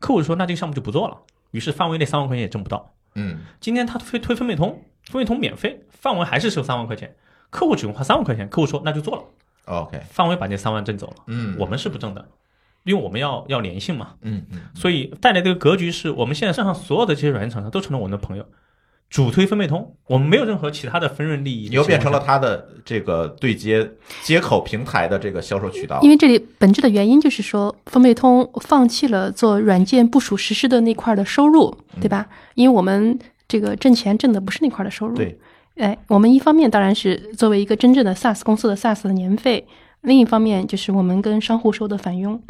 [0.00, 1.18] 客户说那这个项目就不做了，
[1.52, 2.96] 于是范围内三万块钱也挣不到。
[3.14, 3.42] 嗯。
[3.60, 7.14] 今天他推推分配通，分配通免费，范威还是收三万块钱，
[7.48, 9.22] 客户只用花三万块钱，客户说那就做了
[9.66, 12.28] ，，OK，范威把那三万挣走了，嗯，我们是不挣的，
[12.84, 18.44] 因为我们要要粘性嘛，嗯嗯所以带来这个格局是我们现在上上所有的这些软件厂商都成了我们的朋友，
[19.08, 23.90] 主推分贝通，我们没有任何其他的分润利益，你又变成了他的这个对接
[24.22, 26.08] 接口平台的这个销售渠道因。
[26.08, 32.28] 为这里本质的原因就是说，分贝通放弃了做软件部署实施的那块的收入，对吧？
[32.54, 33.18] 因为我们
[33.48, 35.16] 这个挣钱挣的不是那块的收入。
[35.16, 35.36] 对，
[35.74, 39.66] 哎，我们一方面当然是作为一个真正的 SaaS 公司的 SaaS 的年费，
[40.02, 42.40] 另一方面就是我们跟商户收的返佣，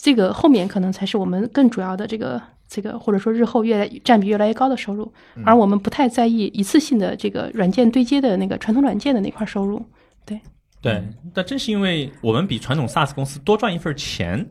[0.00, 5.12] 这个后面可能才是我们更主要的这个这个或者说日后越来占比越来越高的收入，
[5.44, 9.84] 而我们不太在意一次性的这个软件对接的那个传统软件的那块收入。
[10.24, 10.40] 对
[10.80, 11.02] 对，
[11.34, 14.46] 但正是因为我们比传统 SaaS 公司多赚一份钱，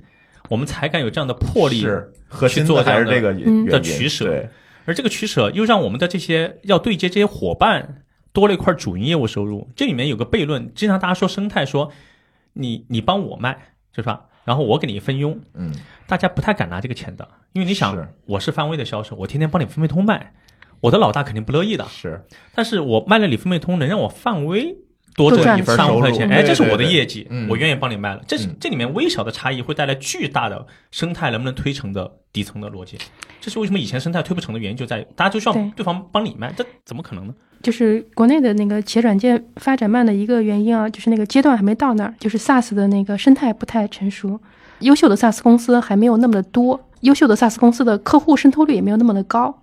[0.50, 4.50] 我们才敢有这样的魄力是核心去做的还是这样的这个嗯的取舍，
[4.84, 9.70] 而这个取舍又让我们的这些要对接这些伙伴多了一块主营业务收入。
[9.78, 11.92] 这里面有个悖论，经常大家说生态说
[12.54, 13.58] 你你帮我卖，
[13.96, 14.26] 是吧？
[14.48, 15.70] 然后我给你分佣，嗯，
[16.08, 20.32] 大家不太敢拿这个钱的，因为你想是，我是范威的销售，我天天帮你分配通卖，
[20.80, 21.86] 我的老大肯定不乐意的。
[21.90, 22.26] 是。
[22.56, 24.74] 但是我卖了你分配通，能让我范威
[25.18, 25.88] 多多赚挣一份收入。
[25.90, 26.86] 三五块钱，哎，这是我的对。
[26.86, 28.24] 对业绩嗯，我愿意帮你卖了。
[28.26, 28.56] 这是嗯。
[28.58, 32.98] 这里面微小的差异会带来巨大的生态能不能推成的底层的逻辑。
[33.42, 35.72] 这是为什么以前生态推不成的原因，就在于大家就需要对。
[35.76, 37.36] 对方帮你卖，这怎么可能呢？
[37.62, 44.40] 就是国内的那个企业软件发展慢的一个原因啊，就是那个阶段还没到那儿，就是 SaaS 的那个生态不太成熟，
[44.80, 49.62] 优秀的 SaaS 公司还没有那么的多，优秀的 SaaS 公司的客户渗透率也没有那么的高，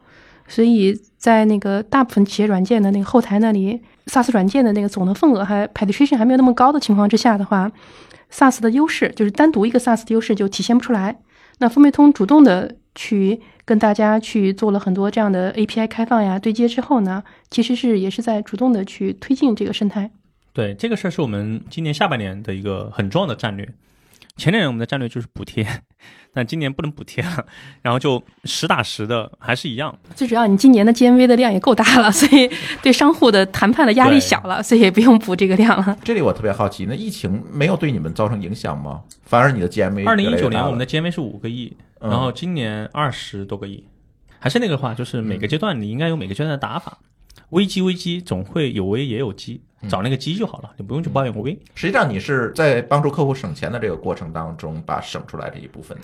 [0.48, 7.70] 所以在那个大部分企业软件的那个后台那里，SaaS 软件的那个总的份额还 penetration 还没有那么高的情况之下的话
[8.32, 11.16] ，SaaS 的优势就是单独一个 SaaS 的优势就体现不出来。
[11.58, 20.10] 那分配通主动的去跟大家去做了很多这样的 API 开放呀、对接之后呢，其实是也是在主动的去推进这个生态。
[20.52, 23.68] 对，这个事儿是我们今年下半年的一个很重要的战略。
[24.36, 25.66] 前两年我们的战略就是补贴，
[26.34, 27.46] 但今年不能补贴了，
[27.80, 29.96] 然后就实打实的还是一样。
[30.14, 32.50] 最主要，你今年的 GMV 的量也够大了，所以
[32.82, 35.96] 对商户的谈判的压力小了，所以也不用补这个量了。
[36.02, 39.00] 这里我特别好奇，那疫情没有对你们造成影响吗？
[39.24, 43.84] 反而你的 GMV 二零一九年我们的 GMV 是五个亿，嗯然后今年二十多个亿。
[44.40, 46.98] 还是那个话，就是每个阶段你应该有每个阶段的打法。
[47.54, 51.56] 危机危机总会有危也有机，找那个机就好了，你不用去抱怨危。
[51.74, 55.96] 实际上你是在帮助客户省钱的这个过程当中，把省出来这一部分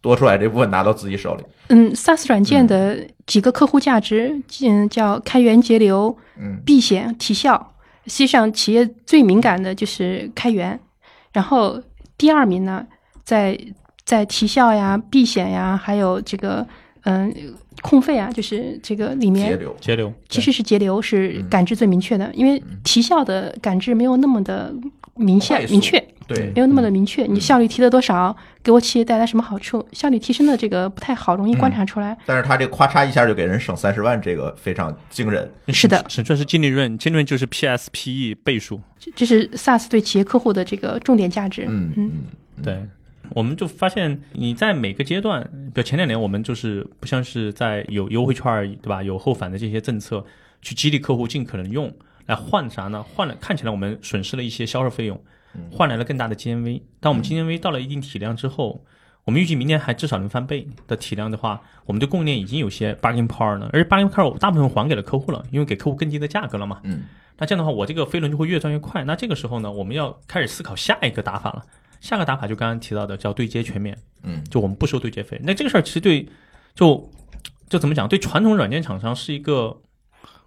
[0.00, 1.44] 多出来这部分拿到自己手里。
[1.68, 7.72] 嗯，SaaS 软件的几个客户价值，嗯，叫开源节流、嗯避险、提效。
[8.06, 10.78] 实际上，企业最敏感的就是开源，
[11.32, 11.80] 然后
[12.18, 12.86] 第二名呢，
[13.24, 13.58] 在
[14.04, 16.64] 在提效呀、避险呀，还有这个
[17.02, 17.32] 嗯
[17.86, 24.74] 控费啊，就是这个里面节面流，节流其实是节流是感知最明确的，因为提效的感知没有那么的
[25.14, 27.24] 明显明确，对没有那么的明确。
[27.24, 29.86] 你效率提了多少，给我企业带来什么好处？
[29.92, 32.16] 效率提升的这个不太好，容易观察出来。
[32.26, 35.50] 但是他这咔嚓一下就给人省三十万，这个非常惊人。
[35.68, 38.80] 是的，省出来是净利润，净利润就是 PSPE 倍数。
[39.14, 41.64] 这是 SaaS 对企业客户的这个重点价值。
[41.68, 42.12] 嗯嗯，
[42.62, 42.82] 对，
[43.30, 45.42] 我们就发现你在每个阶段，
[45.74, 49.02] 比如前两年我们就是不像是在有优惠券儿，对吧？
[49.02, 50.24] 有后返的这些政策
[50.62, 51.92] 去激励客户尽可能用，
[52.26, 53.02] 来换啥呢？
[53.02, 55.20] 换了看起来我们损失了一些销售费用，
[55.70, 56.82] 换来了更大的 GMV。
[57.00, 58.84] 当我们 GMV 到了一定体量之后，
[59.24, 66.80] 我们预计明年还至少能翻倍的体量的话，我们的供应链已经有些 bargain power 了，而且 bargain power 大部分还给了客户了，因为给客户更低的价格了嘛。
[66.84, 67.02] 嗯，
[67.38, 69.04] 那这样的话，我这个飞轮就会越转越快。
[69.04, 71.64] 那这个时候呢，我们要开始思考下一个打法了。
[72.00, 75.40] 下个打法就刚刚提到的叫对接全面，嗯，就我们不收对接费。
[75.44, 76.28] 那这个事儿其实对，
[76.74, 77.10] 就
[77.68, 79.80] 就怎么讲，对传统软件厂商是一个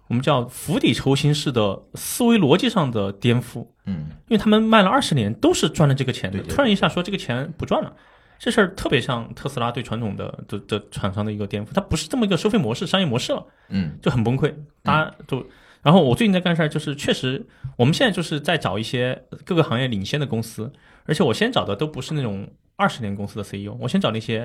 [0.08, 3.66] 我们叫釜底抽薪式的思维逻辑上的颠覆。
[3.86, 7.92] 嗯，因为他们卖了二十年都是赚了这个钱的，对对突然一下说这个钱不赚了，
[8.38, 14.54] 这事儿特别像特斯拉对传统的的的厂商的一个颠覆，它不是这么一个收费模式、商业模式了，嗯就很崩溃。
[14.82, 15.44] 大家就，
[15.82, 17.46] 然后我最近在干事儿，就是确实
[17.76, 20.72] 我们现在就是在找一些各个行业领先的公司，
[21.06, 24.40] 而且我先找的都不是那种二十年公司的 CEO，我先找那些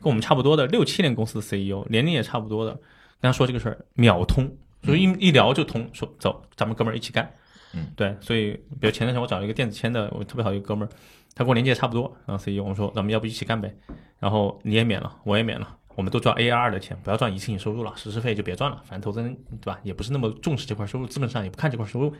[0.00, 4.50] 跟我们差不多的六七年公司的 CEO，年龄也差不多的，跟他说这个事儿秒通，
[4.82, 7.32] 所以一一聊就通，说走，咱们哥们儿一起干。
[7.72, 10.90] 嗯，对，所以比如前段时间我找了一个电子签的，我特别好一个哥们儿，
[11.34, 13.74] 他跟我年纪也差不多，然后 CEO 我说咱们要不一起干呗，
[14.18, 15.76] 然后你也免了，我也免了。
[15.96, 18.80] 我们都赚 AR 的钱，不要赚一次性收入了，实施费就别赚了。
[18.84, 22.10] 反正投资人对吧，也不是那么重视这块收入，资本上也不看这块收入。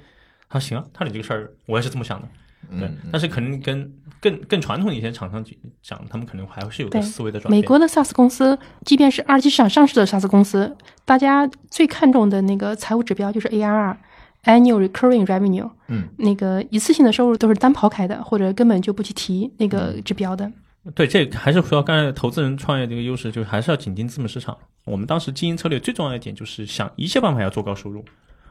[0.48, 2.28] 他说行啊，他说你这个事儿我也是这么想的，
[2.68, 2.88] 对。
[2.88, 5.44] 嗯，但是可能跟更更传统一些厂商
[5.82, 7.60] 讲，他们可能还是有个思维的转变。
[7.60, 15.70] 美国的 SaaS 公司，即便是二级市场上市的 SaaS 公司，大家最看重的那个财务指标就是 ARR（Annual Recurring Revenue）。
[15.88, 20.52] 嗯，那个一次性的收入都是单刨开的，或者根本就不去提那个指标的。
[20.94, 24.56] 对，这还是回到刚才投资人创业这个优势，就是还是要紧盯资本市场。
[24.84, 28.02] 我们当时经营策略最重要的一点就是想一切办法要做高收入，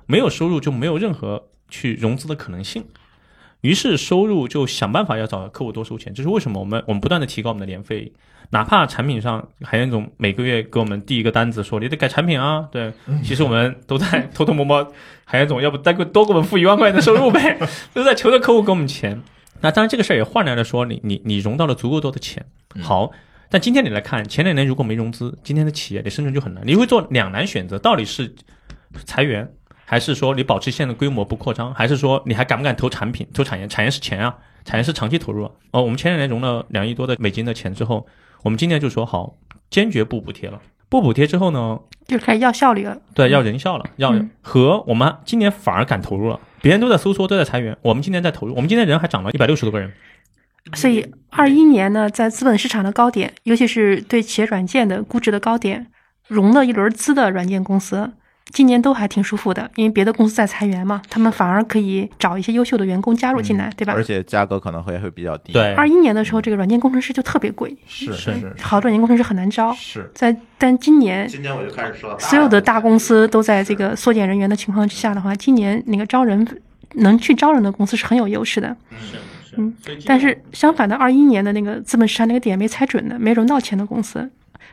[0.05, 2.85] 没有收入就没有任何去融资的可能性。
[3.61, 8.11] 于是收入就想办法要找客户多收钱，这是为什么我们我们不断的提高我们的年费，
[8.51, 14.93] 哪怕产品上还有那种每个月给我们递一个单子说你得改产品啊，对，其实我们都在 偷偷摸摸，
[15.25, 17.59] 还有一种要不再给多给我们付一万块钱的收入呗，
[17.93, 19.21] 都在求着客户给我们钱。
[19.61, 22.45] 那当然这个事儿也换来了说你你你融到了足够多的钱，
[22.81, 23.11] 好，
[23.49, 28.33] 但今天你来看前两年如果没融资，今天的企业你生存就很难，你会做两难选择，到底是
[29.03, 29.51] 裁员。
[29.89, 33.67] 还是说你保持现在的规模不扩张，还是说你还敢不敢投产品、投产业？
[33.67, 35.51] 产业是钱啊，产业是长期投入啊。
[35.71, 38.05] 哦，我们前两年融了两亿多的美金的钱之后，
[38.43, 39.33] 我们今年就说好，
[39.71, 40.61] 坚决不补贴了。
[40.89, 42.95] 不补贴之后呢，就开始要效率了。
[43.15, 46.39] 对，要人效了，要嗯和我们今年反而敢投入了。
[46.61, 49.91] 别人都在收缩，都在裁员，我们今年在投入，我们今年人还涨了一百六十多个人。
[50.75, 55.87] 所以二一年呢，在资本市场的高点，尤其是对企业软件的估值的高点，
[56.27, 58.11] 融了一轮资的软件公司，
[58.51, 64.03] 今年都还挺舒服的，因为别的公司在裁员嘛，他们反而可以找一些优秀的员工加入进来，对吧而？
[64.03, 69.71] 且价格可能会会比较低。，对，二一年的时候，这个软件工程师就特别贵，是是是好多软件工程师很难招。
[69.73, 70.09] 是。
[70.15, 76.47] 在但今年今年我就开始说，所有的大公司都在这个缩减人员的情况之下的话，今年那个招人
[76.95, 78.75] 能去招人的公司是很有优势的。
[78.99, 79.17] 是
[79.57, 79.73] 嗯，
[80.05, 84.29] 但是相反的，二一年的那个资本市场那个点没踩准的，没融到钱的公司，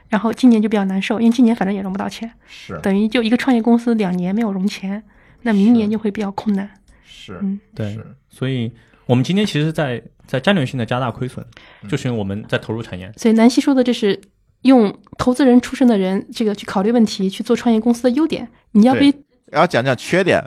[0.08, 5.02] 然后今年就比较难受，因为今年反正也融不到钱，是等于就一个创业公司两年没有融钱，
[5.42, 6.68] 那明年就会比较困难。
[7.04, 7.98] 是嗯对，
[8.28, 8.72] 所以
[9.06, 11.44] 我们今天其实在，在战略性的加大亏损，
[11.82, 13.12] 嗯就是因为我们在投入产业。
[13.16, 14.20] 所以南希说的这是
[14.62, 18.48] 用投资人出身的人这个去考虑问题，去做创业公司的优点。
[18.72, 20.42] 你要对不然后讲讲缺点，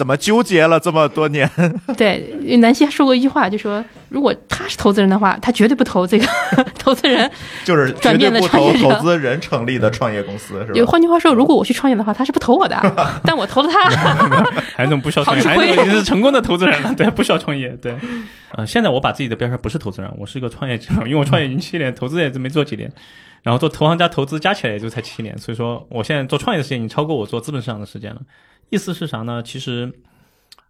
[0.00, 1.46] 怎么纠结了这么多年？
[1.94, 6.26] 对，南希说过一句话，就说如果他是投资人的话，他绝对不投这个
[6.80, 7.30] 投资人。
[7.66, 10.92] 就是转变的投创业投资人成立的创业公司，是有吧？
[10.92, 12.80] 换句话说，如果我去创业的话，他是不投我的，
[13.22, 13.90] 但我投了他。
[14.74, 17.94] 还有那种不需要创业，还有那种已经是成功的投资人了，对，不需要创业，对。
[18.52, 22.90] 呃，现在我把自己的标签不是投资人，我是一个创业者，因为我创业已经七年，投资也没做几年，
[23.42, 28.22] 然后做投行加投资加起来也就才七年，所以说我现在做创业的时间已经超过我做资本市场的时间了。
[28.70, 29.42] 意思是啥呢？
[29.42, 29.92] 其实，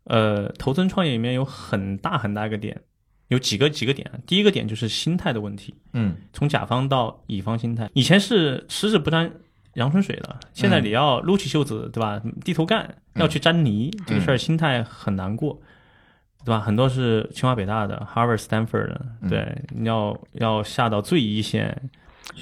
[0.05, 2.81] 呃，投资人创业里面有很大很大一个点，
[3.29, 4.11] 有几个几个点。
[4.27, 9.31] 第一个点就是心态的问题，嗯从甲方到乙方心态，以前是十指不沾
[9.75, 12.21] 阳春水的，现在你要撸起袖子，对吧？
[12.45, 15.61] 低头干，要去沾泥，这个事儿心态很难过，
[16.45, 16.61] 对吧？
[16.61, 21.91] 很多是清华北大的、Harvard、Stanford 的，对，你要要下到最一线，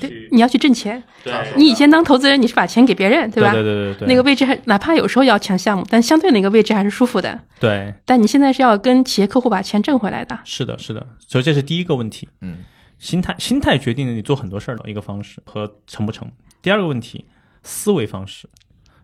[0.00, 1.02] 对，你要去挣钱。
[1.24, 3.52] 对你以前当投资人，你是把钱给别人，对吧？
[3.52, 7.40] 对对对对对，那个位置还哪怕有时候要抢项目，但相对那个位置还是舒服的。
[7.60, 10.38] 对，但你现在是要跟企业客户把钱挣回来的。
[10.44, 12.28] 是的，是的，所以这是第一个问题。
[12.40, 12.58] 嗯
[12.98, 16.28] 心态，心态决定了你做很多事儿的一个方式和成不成。
[16.60, 17.26] 第二个问题，
[17.62, 18.48] 思维方式，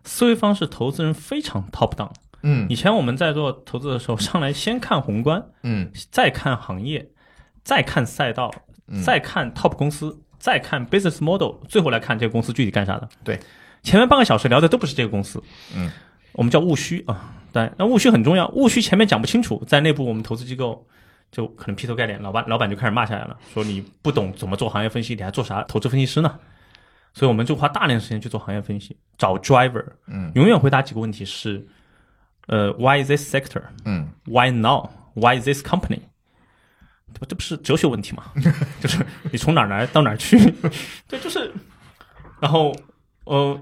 [0.03, 2.11] 思维方式，投资人非常 top down。
[2.43, 7.09] 嗯以前我们在做投资的时候，上来先看宏观，嗯再看行业，
[7.63, 8.53] 再看赛道，
[8.89, 13.09] 嗯再看 top 公司，再看 business model，最后来看这个公司具体干啥的。
[13.23, 13.39] 对，
[13.81, 15.41] 前面半个小时聊的都不是这个公司，
[15.75, 15.89] 嗯，
[16.33, 17.33] 我们叫务虚啊。
[17.51, 20.85] 对，那务虚很重要，务虚前面讲不清楚，在内部我们投资机构
[21.31, 26.37] 就可能劈头盖脸，老板老板就开始骂下来了，说你不懂怎么做行业分析，你还做啥投资分析师呢？
[27.15, 31.65] 所以我们就花大量时间去做行业分析，找 driver，嗯永远回答几个问题是，
[32.45, 33.63] 呃，why this sector？
[33.85, 34.89] 嗯 Why now?
[35.15, 36.01] Why this company?
[37.27, 38.23] 这不是哲学问题吗？
[38.81, 40.37] 就是你从哪儿来到哪儿去？
[41.07, 41.51] 对，就是，
[42.41, 42.75] 然后
[43.25, 43.59] 呃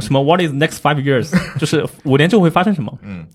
[0.00, 1.30] 什么 What is next five years？
[1.58, 2.98] 就是五年之后会发生什么？
[3.02, 3.26] 嗯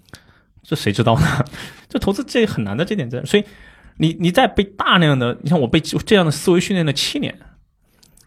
[0.63, 1.45] 这谁知道呢？
[1.87, 3.43] 这投资这很难的这点在，所以
[3.97, 7.39] 你你在被大量的，你像我被这样的思维训练了七年，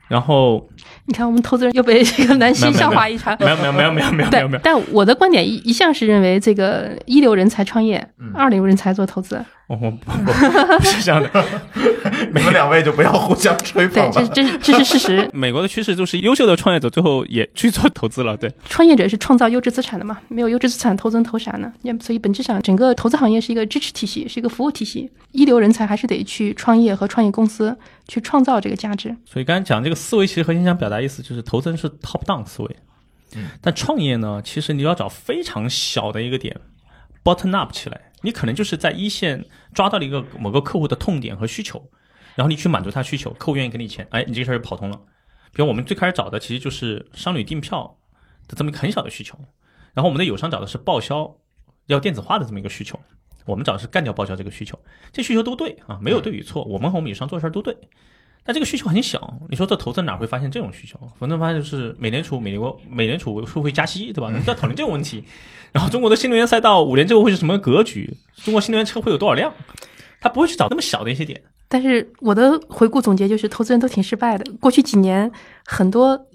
[0.09, 0.69] 然后
[1.07, 3.37] 你看我们投资人又被这个南希笑话一场。
[3.41, 9.45] 没有没有没有没有没有没有没有，但我的观点一一向是认为，这个一流人才创业，二流人才做投资。
[9.69, 11.45] 我我不不是这样的，
[12.35, 14.11] 你们两位就不要互相吹捧了。
[14.13, 15.29] 对，这这这是事实。
[15.33, 18.37] 美国的趋势就是优秀的创业者最后也去做投资了。
[18.37, 20.19] 对，创业者是创造优质资产的嘛？
[20.29, 21.73] 没有优质资产，投资人投啥呢？
[22.01, 25.11] 所以本质上，整个投资行业是一个支持体系，是一个服务体系。
[25.31, 27.75] 一流人才还是得去创业和创业公司
[28.07, 29.17] 去创造这个价值。
[29.25, 32.77] 所以刚才讲这个思维，其实核心想表达意思就是，投资人是 top down 思维，
[33.37, 36.61] 嗯，但创业呢，其实你要找非常小的一个点
[37.23, 38.11] ，bottom up 起来。
[38.25, 39.45] 你可能就是在一线
[39.75, 41.91] 抓到了一个某个客户的痛点和需求，
[42.37, 45.01] 然后你去满足他需求，客户愿意给你钱，哎，你这个事儿就跑通了。
[45.53, 47.99] 比如我们最开始找的其实就是商旅订票
[48.47, 49.37] 的这么一个很小的需求，
[49.93, 51.37] 然后我们的友商找的是报销
[51.87, 53.01] 要电子化的这么一个需求，
[53.45, 54.79] 我们找的是干掉报销这个需求，
[55.13, 57.77] 这需求都对啊，没有对与错，我们和我们友商做事儿都对。
[58.45, 60.99] 但这个需求很小，你说这投资哪会发现这种需求？
[61.17, 64.33] 反正发现就是美联储、美国、美联储会不会加息，对吧？
[64.45, 65.23] 在讨论这个问题。
[65.71, 68.13] 然后中国的新能源赛道五年之后会是什么格局？
[68.37, 69.55] 中国新能源车会有多少辆？
[70.21, 71.41] 他不会去找那么小的一些点。
[71.69, 74.53] 但是我的回顾总结就是，投资人都挺失败的。
[74.61, 75.31] 过去几年
[75.65, 76.27] 很多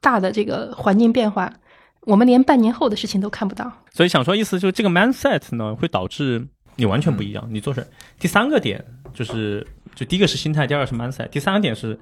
[0.00, 1.52] 大的这个环境变化，
[2.00, 3.72] 我们连半年后的事情都看不到。
[3.92, 6.44] 所以想说意思就是这个 mindset 呢，会导致
[6.74, 7.48] 你完全不一样。
[7.50, 7.86] 你做事
[8.18, 8.84] 第三个点
[9.14, 9.64] 就是。
[9.94, 11.98] 就第一个是心态，第二个是 mindset，第三个点是，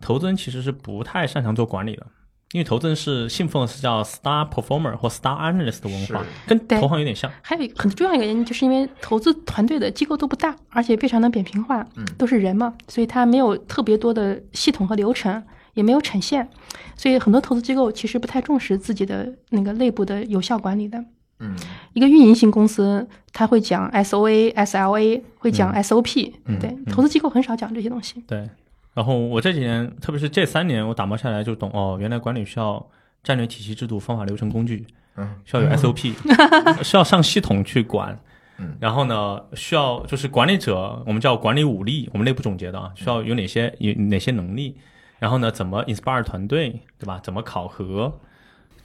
[0.00, 2.06] 投资人其实是不太擅长做管理的，
[2.52, 7.30] 因为投资人是信奉的是叫 star performer 或 star analyst 的文化，跟投行有点像。
[7.42, 11.86] 还有一很重要一个原因，就是因为投资团队的机构都不大，而且非常的扁平化，
[12.16, 15.42] 都是人嘛，所以他没有特别多的系统和流程，
[15.74, 16.48] 也没有产线，
[16.96, 21.04] 所以很多投资机构其实不太重视自己的那个内部的有效管理的。
[21.40, 21.54] 嗯，
[21.92, 28.20] 一个运营型公司，他会讲 S O A S L A，会讲 S O P，对，投资机构很少讲这些东西。
[28.26, 28.48] 对，
[28.94, 32.84] 然后我这几年，特别是这三年，我打磨下来就懂哦，原来管理需要
[33.22, 34.84] 战略体系、制度、方法、流程、工具，
[35.16, 36.14] 嗯，需要有 S O P，
[36.82, 38.18] 需要上系统去管，
[38.58, 44.76] 嗯，然后呢，需要就是管理者，我们叫管理武力，我们内部总结的啊，需要有哪些有哪些能力，
[45.20, 47.20] 然后呢，怎么 inspire 团队，对吧？
[47.22, 48.18] 怎么考核？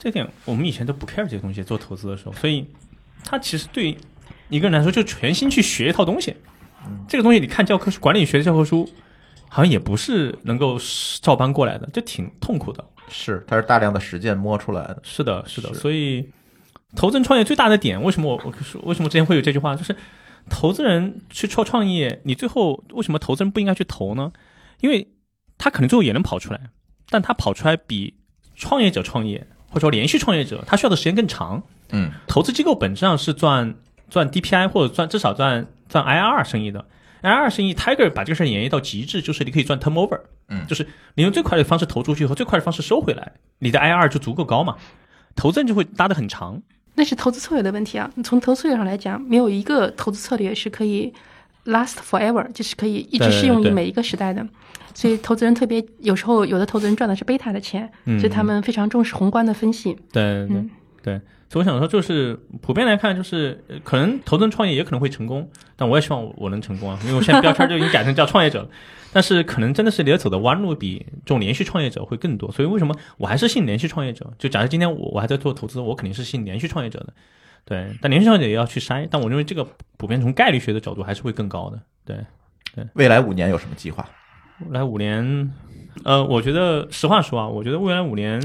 [0.04, 2.66] 这点我们以前都不 care 这些东西，做投资的时候，所以
[3.24, 3.96] 他其实对
[4.50, 6.36] 一个人来说就全心去学一套东西。
[7.08, 8.86] 这个东西你看教科书，管理学的教科书
[9.48, 10.78] 好像也不是能够
[11.22, 12.84] 照搬过来的，就挺痛苦的。
[13.08, 15.00] 是，它是大量的实践摸出来的。
[15.02, 15.72] 是的，是的。
[15.72, 16.28] 所以
[16.94, 19.96] 投资人创业最大的点，为什么我我说为什么之前会有这句话，就是
[20.50, 24.30] 投资人去创创业，你最后为什么投资人不应该去投呢？
[24.82, 25.08] 因为
[25.56, 26.60] 他可能最后也能跑出来，
[27.08, 28.18] 但他跑出来比
[28.54, 29.46] 创业者创业。
[29.74, 31.60] 或者说连续创业者，他需要的时间更长。
[31.90, 33.74] 嗯，投资机构本质上是赚
[34.08, 36.84] 赚 DPI 或者赚至少赚赚 IRR 生意的。
[37.22, 40.20] IRR 生意，Tiger 把这个事儿演绎到极致，就是你可以赚 turnover。
[40.48, 44.76] 嗯，就是你用最快的方式投出去和最快的方式收回来，你的 IRR 就足够高嘛。
[45.34, 46.62] 投资人就会搭得很长。
[46.94, 48.08] 那是投资策略的问题啊。
[48.22, 51.12] 从投资策略上来讲，没有一个投资策略是可以
[51.64, 54.46] last forever，就是可以一直适用于每一个时代的。
[54.94, 59.96] 所以投资人特别有时候有的投资人赚的是贝塔的钱，所以他们非常重视宏观的分析。
[60.12, 60.64] 对对
[61.02, 68.68] 对，所以我想说，就是普遍来看，就是可能投资人创业也可能会成功，但我也希望我能成功啊，因为我现在标签就已经改成叫创业者了。
[69.12, 74.32] 但是可能真的是你要走的弯路比这种连续创业者会更多，所以为什么我还是信连续创业者？
[74.38, 77.12] 就假设今天我我还在做投资，我肯定是信连续创业者的。
[77.64, 81.80] 对，但连续创业者也要去筛，但我认为这个普遍从概率学的角度还是会更高的。
[82.04, 82.16] 对
[82.74, 84.08] 对，未来五年有什么计划？
[84.66, 85.52] 未来五年，
[86.04, 88.40] 呃，我觉得实话说啊，我觉得未来五年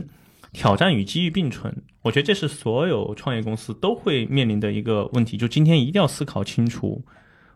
[0.54, 5.36] 挑战与机遇并存，我觉得这是所有创业公司都会面临的一个问题。
[5.38, 7.04] 就今天一定要思考清楚，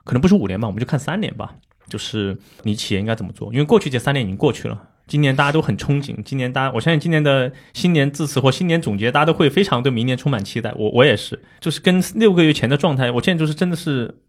[0.03, 1.55] 可能不是五年吧，我们就看三年吧。
[1.87, 3.51] 就是你企业应该怎么做？
[3.53, 10.73] 因为过去这三年已经过去了，今年大家都很憧憬，今年大家我相信今年的新年致辞或新年总结，大家都会非常对明年充满期待。
[10.77, 14.19] 我我也是，就是跟六个月前的状态，我现在就是真的是。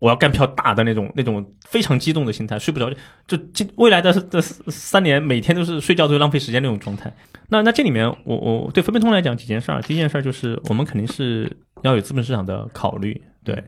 [0.00, 2.92] 我要干票大的那种，那种非常激动的心态，睡不着
[3.26, 7.10] 就就未来的这三年，每天都是睡觉都浪费时间那种状态。
[7.48, 9.80] 那那这里面，我我对分配通来讲几件事儿。
[9.80, 11.50] 第一件事儿就是，我们肯定是
[11.82, 13.64] 要有资本市场的考虑，对，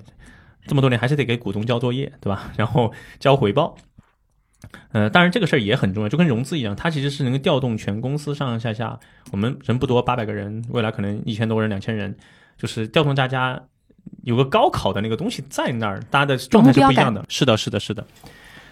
[0.67, 2.53] 这么多年还是得给股东交作业，对吧？
[2.59, 3.75] 然后交回报。
[4.93, 8.99] 呃，当然这个事儿也很重要，就跟融资一样，它其实是能够调动全公司上上下下。
[9.33, 12.17] 我们人不多，八百个人，未来可能一千多人、两千人，
[12.57, 13.63] 就是调动大家。
[14.23, 17.25] 有个高考的那个东西在那儿，大家的状态是不一样的。
[17.29, 18.07] 是的，是的，是的。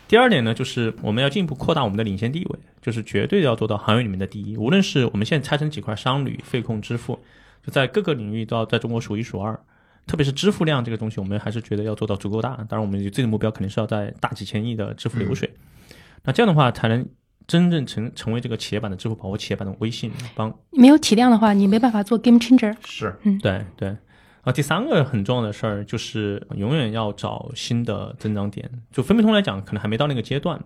[0.07, 4.57] 第二点呢，就是我们要进一步扩大我们的领先地位，就是绝对要做到行业里面的第一。
[4.57, 7.19] 无论是我们现在拆成几块商旅、费控、支付，
[7.67, 9.59] 就在各个领域都要在中国数一数二。
[10.07, 12.51] 特别是支付量这个东西，我们还是觉得要做到足够大。
[12.69, 15.53] 当然，我们自己的目标肯定是要在大几千亿的支付流水。
[16.25, 17.07] 那这样的话，才能
[17.47, 20.11] 真正成成为这个企业版的支付宝或企业版的微信。
[20.35, 22.75] 帮没有体量的话，你没办法做 game changer。
[22.85, 23.97] 是，嗯对对。
[24.43, 28.71] 啊，第三个很重要的事儿就是永远要找新的增长点。
[28.93, 30.63] 就分配通来讲，可能还没到那个阶段。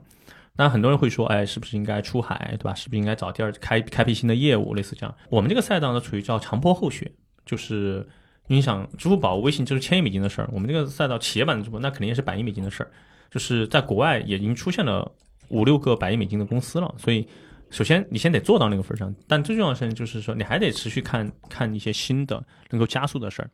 [0.56, 2.74] 那很多人会说，哎，是不是应该出海，对吧？
[2.74, 5.14] 是不是应该找第二开开辟新的业务，类似这样？
[5.30, 7.12] 我们这个赛道呢，处于叫长坡后雪，
[7.46, 8.04] 就是
[8.48, 12.90] 你想支付宝、微信就是千亿美金的事儿，我们这个赛道企业版的支付那肯定也是百亿美金的事儿。
[13.30, 15.08] 就是在国外也已经出现了
[15.48, 17.28] 五六个百亿美金的公司了，所以
[17.70, 19.14] 首先你先得做到那个份儿上。
[19.26, 23.50] 但最重要的事情就是说，你还得持续看看一些新的能够加速的事儿。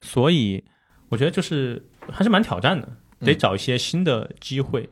[0.00, 0.62] 所以
[1.08, 2.88] 我觉得就是还是蛮挑战的，
[3.20, 4.88] 得找一些新的机会。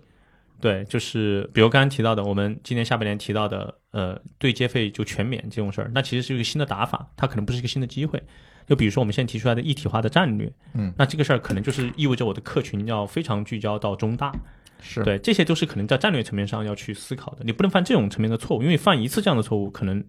[0.61, 8.23] 对，就是比如刚刚提到的，我们今年下半年提到的，呃，对接费就全免这种事儿，那其实是一个新的打法，它可能不是一个新的机会。
[8.71, 14.33] 就比如说我们现在提出来的一体化的战略，嗯，那这个事儿可能就是意味着我的客群要非常聚焦到中大，
[14.81, 17.43] 是对，这些都是可能在战略层面上要去思考的。
[17.45, 20.05] 你不能犯这种层面的错误，因为犯一次这样的错误，可能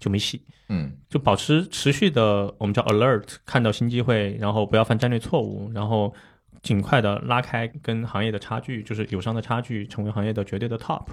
[0.00, 0.42] 就没戏。
[0.68, 6.12] 嗯，就保持持续的，我们叫 alert，看到新机会，然后不要犯战略错误，然后。
[6.62, 11.06] 尽快的拉开跟行业的差距，就是友商的差距，成为行业的绝对的 top，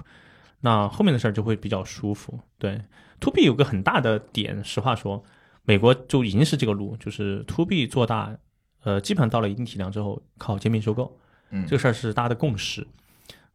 [0.60, 2.38] 那后面的事儿就会比较舒服。
[2.58, 2.78] 对
[3.18, 5.24] ，to B 有个很大的点，实话说，
[5.68, 8.34] 美国就已经是这个路，就是 to B 做大，
[8.84, 11.14] 呃，基本上到了一定体量之后，靠兼并收购，
[11.50, 12.86] 嗯，这个事儿是大家的共识。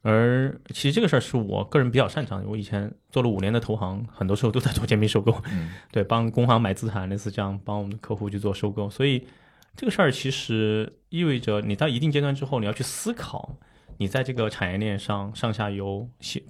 [0.03, 9.27] 而其实这个事儿是我个人比较擅长的，我以前做了五年的投行，很多时候都在做兼并收购，嗯， 对，帮工行买资产，类似这样，帮我们的客户去做收购，所以。
[9.75, 13.57] 这个事儿其实意味着你到一定阶段之后，你要去思考，
[13.97, 16.07] 你在这个产业链上上下游，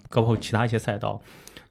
[0.10, 1.22] 包括其他一些赛道，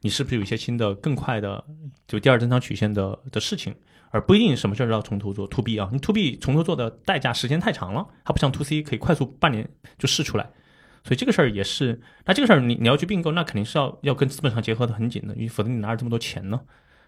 [0.03, 1.63] 你是不是有一些新的、更快的
[2.07, 3.73] 就第二增长曲线的的事情，
[4.11, 5.47] 而不一定什么事儿都要从头做。
[5.47, 9.67] To B 啊，你 To B 从头做的代价时间太长了，它不像 To C 可以快速半年
[9.97, 10.43] 就试出来，
[11.03, 12.01] 所以这个事儿也是。
[12.25, 16.59] 那这个事儿你你要去并购，那肯定是要要跟资本上结合的很紧的，因为否则你哪有这么多钱呢？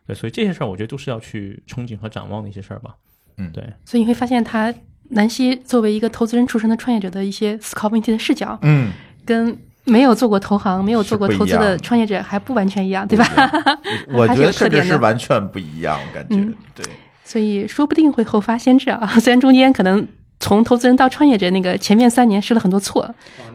[0.08, 2.96] 对，所以这些事儿我觉得都是要去憧憬和展望的一些事儿吧。
[3.38, 4.74] 嗯，对，所以你会发现，他
[5.10, 8.94] 南希作为一个投资人出身的创业者的一些思考问题的视角，嗯，
[9.26, 13.26] 跟没有做过投行、没有做过投资的创业者还不完全一样，对吧？
[14.14, 16.36] 我觉得甚至是完全不一样，感觉
[16.74, 16.86] 对。
[17.24, 19.07] 所以说不定会后发先至啊！
[19.20, 20.07] 虽然中间可能
[20.40, 23.14] 从投资人到创业者那个前面三年试了很多错，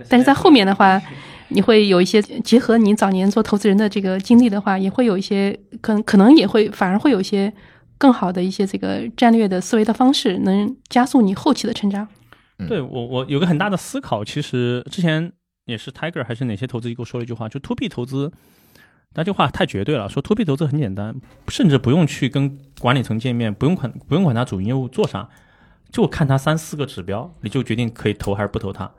[0.08, 1.00] 但是在后面的话，
[1.48, 7.52] 你会有一些结合你早年做投资人的这个经历的话，也会有一些可能，可能也会反而会有一些。
[8.00, 12.08] 更好的一些这个战略的思维的方式，能加速你后期的成长。
[12.66, 14.24] 对我，我有个很大的思考。
[14.24, 15.30] 其实之前
[15.64, 18.32] 也是 Tiger 还是哪些投资机构说了一句话，就 To B 投资，
[19.14, 20.08] 那句话太绝对了。
[20.08, 21.14] 说 To B 投资很简单，
[21.48, 25.28] 甚至不用去跟管理层见面，不用管不用管他主营业务做啥，
[25.90, 28.90] 就看他三四个指标，你就决定可以投还是不投他。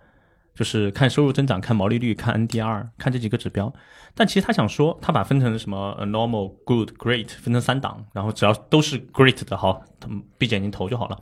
[0.53, 3.73] 就是看收入增长，看毛利率，看 NDR，看这几个指标。
[4.13, 11.17] 但其实他想说，他把分成什么 normal、good、great 分成三档，然后只要都是 great 的，好，他们闭着眼睛投就好了。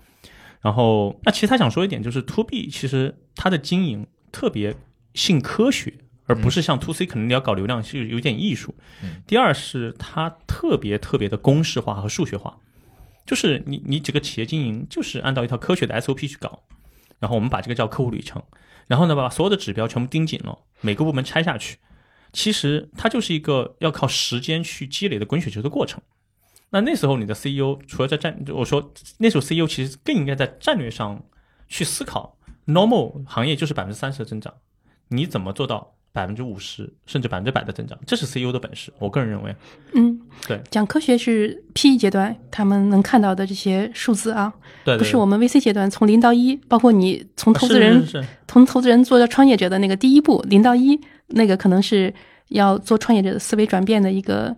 [0.61, 4.75] 然后，那其实他想说一点，就是 to B 其实它的经营特别
[5.13, 5.93] 信科学，
[6.25, 8.75] 而不是像 to C 可能你要搞流量是有点艺术。
[9.25, 12.57] 第二是它特别特别的公式化和数学化，
[13.25, 16.63] 就是你你几个企业经营就是按照一套科学的 SOP 去搞，
[17.19, 18.41] 然后我们把这个叫客户旅程。
[18.87, 21.77] 然后呢，把所有的指标全部盯紧了，每个部门拆下去，
[22.33, 26.01] 其实它就是一个要靠时间去积累的滚雪球的过程。
[26.71, 31.23] 那那时候你的 CEO 除了在战，我说那时候 CEO 其实更应该在战略上
[31.67, 34.55] 去思考，normal 行业就是百分之三十的增长，
[35.09, 35.95] 你怎么做到？
[36.11, 38.91] 百分之五十甚至百分之百的增长，这是 CEO 的本事。
[38.97, 39.55] 我个人认为，
[39.93, 44.51] 嗯，对，讲科学是 PE 阶段他们能看到的这些数字啊，
[44.83, 48.03] 对，不是我们 VC 阶段从零到一，包括你从投资人
[48.47, 52.11] 从投资人做到创业者的那个第一步零到一，那个可能是
[52.47, 54.53] 要做创业者的思维转变的一个。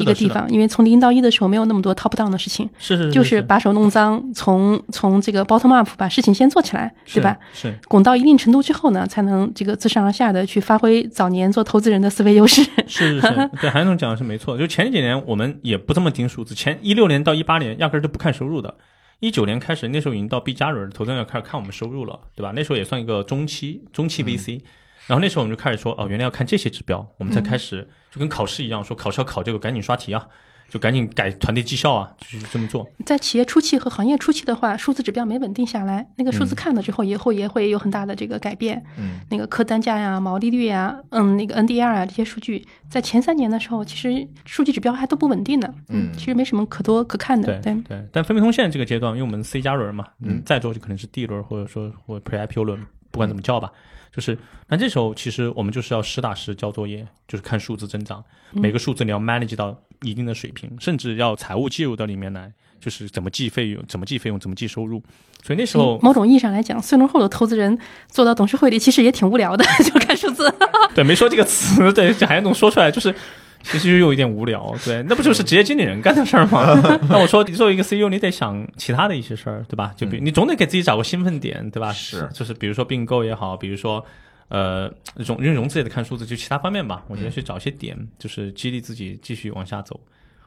[0.00, 7.36] 一个地方，因为从零到一的时候没有那么多 top down 的事情，是是，就是把手弄脏，从从这个 bottom up 把事情先做起来，对吧？
[7.52, 12.62] 是滚到一定程度之后呢，才能这个自上而下的去发挥早年做投资人的思维优势。
[12.86, 14.56] 是是是，对韩总讲的是没错。
[14.56, 18.74] 就前几年我们也不这么盯数字，前一六年到一八年压根儿就不看收入的，
[19.20, 22.52] 一九年开始那时候已经到 B 加轮，投资人要开始看我们收入了，对吧？
[22.54, 24.60] 那时候也算一个中期中期 VC。
[25.06, 30.26] 然后那时候我们就开始说，哦，原来要看这些指标，我们才开始就跟考试一样，说考试要考这个，赶紧刷题啊，
[30.68, 32.88] 就赶紧改团队绩效啊，就是这么做。
[33.04, 38.82] 在企业初期和行业初期的话，数字指标没稳定下来，那个数字看了之后，以后也会有很大的这个改变。
[38.96, 45.74] 嗯，那个客单价呀、毛利率呀、嗯，那个 NDR 啊这些数据，在前三年的时候，其实数据指标还都不稳定的。
[45.88, 47.60] 嗯其实没什么可多可看的。
[47.60, 52.80] 对对，对，但分配通现在这个阶段，因为我们 C 加轮嘛，嗯嗯，再做就可能是 D 轮或者说或 Pre IPO 轮，
[53.10, 53.70] 不管怎么叫吧。
[54.14, 54.36] 就是，
[54.68, 65.02] 那这时候其实我们就是要实打实交作业，就是看数字增长，每个数字你要 manage 到一定的水平，甚至要财务介入到里面来，就是怎么计费用，怎么计费用，怎么计收入。
[65.42, 67.76] 所以那时候，某种意义上来讲，碎轮后的投资人
[68.08, 70.52] 做到董事会里，其实也挺无聊的， 就看数字。
[70.94, 73.14] 对，没说这个词，对，这还能说出来，就是
[73.62, 76.62] 其实又有一点无聊， 对，那不就是职业经理人干的事儿吗？
[77.08, 79.92] 那我说，你作为一个 CEO，你得想其他的一些事儿，对吧？
[79.96, 81.90] 就比你总得给自己找个兴奋点，对吧？
[81.90, 84.04] 嗯是就是比如说并购也好，比如说。
[84.48, 87.02] 呃，融因为融资也得看数字，就其他方面吧。
[87.08, 89.98] 我觉得去找一些点，就是激励自己继续往下走。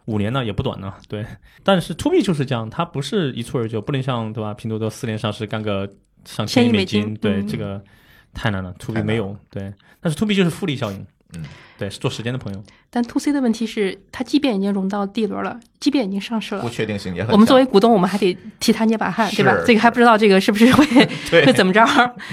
[0.06, 1.26] 五年呢也不短呢，对。
[1.64, 4.54] 但是 to B 就是这样，它不是一蹴而就，不能像对吧？
[4.54, 5.90] 拼多多四年上市干个
[6.24, 7.84] 上千亿美金，对、嗯这个
[8.32, 8.72] 太难了。
[8.78, 9.74] to B 没有，对。
[10.00, 11.04] 但是 to B 就是复利效应，
[11.36, 11.44] 嗯，
[11.78, 12.64] 对，是做时间的朋友。
[12.90, 17.32] 但 to C 的问题是，它即便已经融到 D 轮了，即便已经上市了不，确定性也很。
[17.32, 19.54] 我们作为股东，我们还得替他捏把汗，对吧？
[19.66, 20.86] 这个还不知道这个是不是会
[21.46, 21.86] 会怎么着。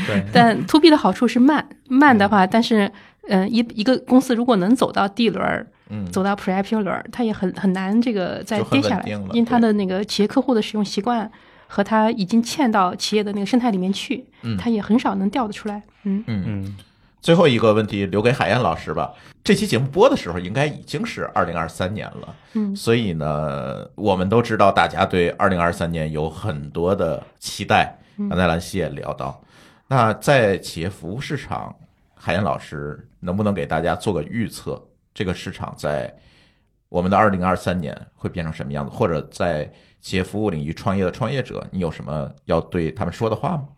[0.07, 2.91] 对，但 to B 的好处是慢，慢的话，但是，
[3.29, 11.31] 嗯、一一个公司如果能走到 D 轮，嗯走到 Pre IPO 轮，它也很很难这个再跌下来因为它的那个企业客户的使用习惯
[11.66, 15.83] 和它已经嵌到企业的那个生态里面去，嗯它也很少能调得出来。
[16.05, 16.77] 嗯，嗯，嗯，
[17.23, 19.15] 最后一个问题留给海燕老师吧。
[19.44, 22.35] 这期节目播的时候，应该已经是二零二三年了。
[22.55, 27.97] 嗯所以呢，我们都知道大家对二零二三年有很多的期待。
[28.19, 29.43] 嗯刚才兰溪也聊到，
[29.89, 31.74] 那在企业服务市场，
[32.15, 34.81] 海燕老师能不能给大家做个预测？
[35.15, 36.15] 这个市场在
[36.89, 38.90] 我们的二零二三年会变成什么样子？
[38.90, 39.70] 或者在
[40.01, 43.69] 企业服务领域创业的创业者，你有什么要对他们说的话吗？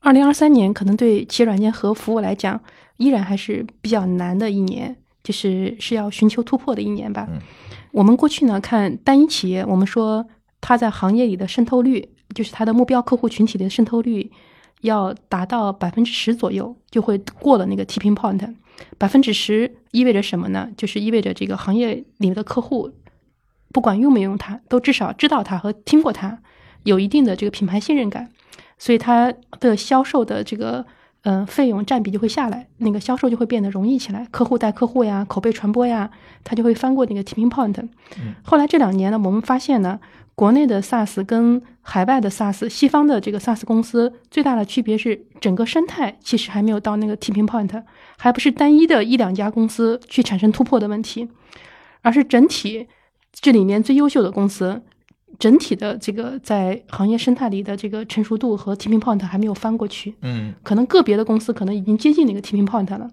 [0.00, 2.60] 二零二三年可能对企业软件和服务来讲，
[2.96, 7.26] 依然还是比较难的一年，就是是要寻求突破的一年吧。
[7.30, 7.40] 嗯
[7.92, 10.26] 我们过去呢看单一企业，我们说
[10.60, 14.30] 它在行业里的渗透率，就是它的目标客户群体的渗透率
[14.82, 18.54] 要达到百分之十左右，就会过了那个 tipping point。
[18.98, 20.68] 百分之十意味着什么呢？
[20.76, 22.90] 就是意味着这个行业里的客户，
[23.72, 26.38] 不管用没用它，都至少知道它和听过它，
[26.82, 28.30] 有一定的这个品牌信任感。
[28.76, 30.84] 所以它的销售的这个
[31.26, 36.08] 嗯、呃费用占比就会下来，那个销售就会变得容易起来，客户带客户呀，口碑传播呀，
[36.44, 37.76] 它就会翻过那个 tipping point。
[38.42, 39.98] 后来这两年呢，我们发现呢，
[40.36, 47.82] 国内的 SaaS 跟海外的 SaaS，西方的这个 SaaS 公司最大的区别是，整个生态其实还没有到那个 tipping point，
[48.16, 51.28] 还不是单一的一两家公司去产生突破的问题，
[52.02, 52.86] 而是整体
[53.32, 54.82] 这里面最优秀的公司。
[55.38, 63.10] 整体的这个在行业生态里的这个成熟度和 tipping point 还没有翻过去，嗯可能个别的公司可能已经接近那个 tipping point 了。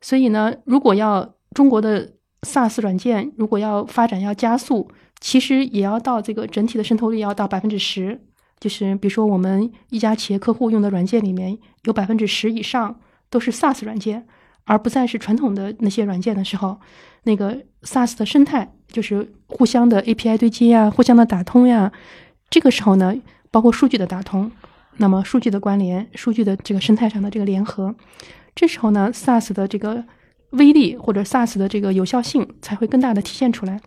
[0.00, 2.12] 所以呢，如果要中国的
[2.42, 4.90] SaaS 软件如果要发展要加速，
[5.20, 8.20] 其实也要到这个整体的渗透率要到百分之十。
[8.60, 12.98] 就是比如说我们一家企业客户用的软件里面有百分之十以上
[13.28, 14.26] 都是 SaaS 软件，
[14.64, 16.78] 而不再是传统的那些软件的时候，
[17.24, 21.92] 那个 SaaS 的生态就是互相的 API 对接呀，互相的打通呀。
[22.50, 23.14] 这个时候呢，
[23.50, 24.50] 包括数据的打通，
[24.98, 27.94] 那么数据的关联，数据的这个生态上的这个联合，
[28.54, 30.04] 这时候呢，SaaS 的这个
[30.50, 33.80] 威力或者 SaaS 的这个有效性才会更大的体现出来。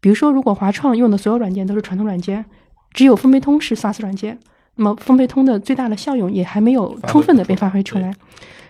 [0.00, 2.44] 比如说，如果华创用的所有软件都是传统软件，
[2.92, 4.38] 只有分贝通是 SaaS 软件，
[4.74, 8.12] 那么分贝通的最大的效用也还没有充分的被发挥出来。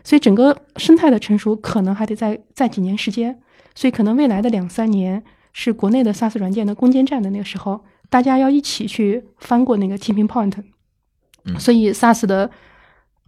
[0.04, 3.40] 所以整个生态的成熟可能还得再再几年时间。
[3.74, 5.22] 所以可能未来的两三年
[5.52, 10.52] 是国内的 SaaS 软件的攻坚战的那个时候，大家要一起去翻过那个 tipping point。
[11.44, 12.50] 嗯所以 SaaS 的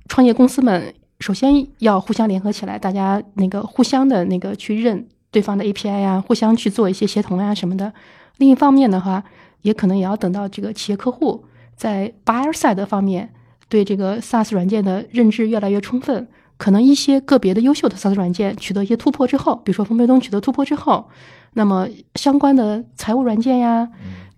[0.09, 7.93] 创业公司们首先要互相联合起来，大家那个互相的那个去认对方的 API 啊、互相去做一些协同啊、什么的。
[8.37, 9.25] 另一方面的话，
[9.63, 11.45] 也可能也要等到这个企业客户
[11.75, 13.33] 在 buyer side 方面
[13.69, 21.09] 对这个 SaaS 软件的认知越来越充分，可能一些个别的优秀的 SaaS 软件取得一些突破之后，比如说分配通取得突破之后，
[21.55, 23.89] 那么相关的财务软件呀，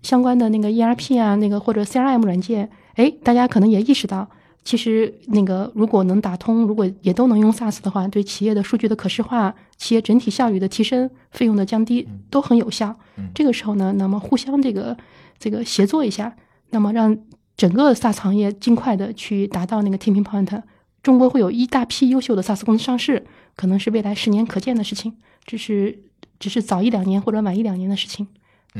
[0.01, 4.27] 相关的那个 ERP 啊，那个或者 CRM 软件，哎，大家可能也意识到，
[4.63, 12.95] 其实那个如果能打通，如果也都能用 SaaS 的话，对企业的数据的可视化、企业整体效率的提升、费用的降低都很有效。
[13.33, 14.97] 这个时候呢，那么互相这个
[15.37, 16.35] 这个协作一下，
[16.71, 17.15] 那么让
[17.55, 20.61] 整个 SaaS 行业尽快的去达到那个 tipping point。
[21.03, 23.25] 中国会有一大批优秀的 SaaS 公司上市，
[23.55, 25.15] 可能是未来十年可见的事情，
[25.45, 25.99] 只是
[26.39, 28.27] 只是早一两年或者晚一两年的事情。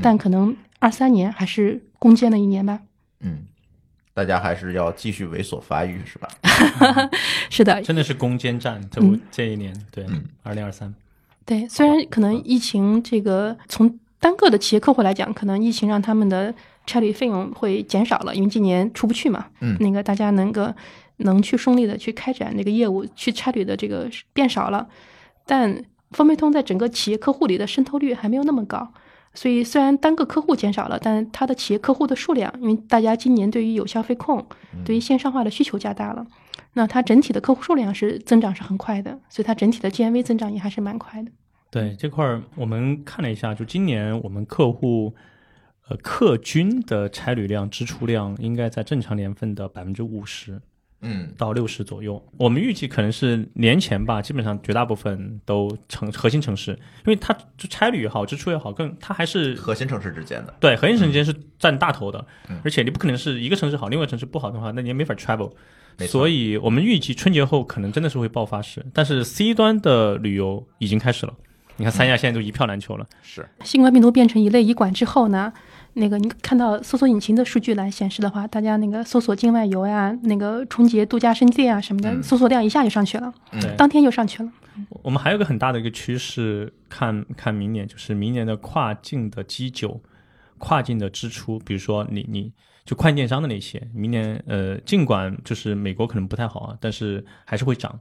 [0.02, 2.82] 但可能二三年还是攻坚的一年吧。
[3.22, 3.46] 嗯，
[4.14, 6.28] 大家还是要继续猥琐发育，是吧？
[7.50, 10.94] 是的，真的是攻坚战，这嗯这一年，对嗯，二零二三，
[11.46, 16.54] 对，虽然可能疫情这个从单个的企业客户来讲，可能疫情让他们的
[16.86, 20.72] 差旅费用会减少了，因为今年出不去嘛，嗯那个大家能够
[21.18, 24.88] 能去顺利的去开展这个业务，去差旅的这个变少了，
[25.46, 28.92] 但方便通在整个企业客户里的渗透率还没有那么高。
[29.34, 34.44] 所以，虽然单个客户减少了，但它的企业客户的数量，因为大家今年对于有消费控、
[34.84, 36.26] 对于线上化的需求加大了，
[36.74, 41.32] 那它整体的客户数量是增长是很快的，所以它整体的 GMV 增长也还是蛮快的。
[41.70, 45.14] 对这块儿我们看了一下，就今年我们客户
[45.88, 50.60] 呃客均的差旅量、支出量应该在正常年份的百分之五十
[51.02, 51.32] 嗯。
[51.38, 52.22] 到六十左右。
[52.38, 62.60] 我们预计可能是年前吧，基本上绝大部分都城核心城市，因为它就差旅也好，支出也好，更它还是核心城市之间的，对核心城市之间是占大头的，嗯。
[62.64, 65.52] 而且你不可能是一个城市好，另外一个城市不好的话，那你也没法 travel。
[65.98, 66.06] 没。
[66.06, 66.12] 错。
[66.12, 71.34] 所以我们预计春节后可能真的是会爆发式，但是 C 端的旅游已经开始了。
[71.80, 73.48] 你看三亚现在都一票难求了，是。
[73.64, 75.54] 新冠病毒变成一类医管之后呢，
[75.98, 84.52] 那个你看到搜索引擎的数据来显示的话，大家那个搜索境外游呀、那个春节度假胜地啊什么的，嗯搜索量一下就上去了，嗯当天就上去了。
[85.02, 90.00] 我们还有一个很大的一个趋势，看看明年就是明年的跨境的基酒、
[90.60, 92.54] 跨境的支出，比如说你你
[92.86, 98.00] 就跨境电商的那些，明年呃，尽管就是美国可能不太好啊，但是还是会涨，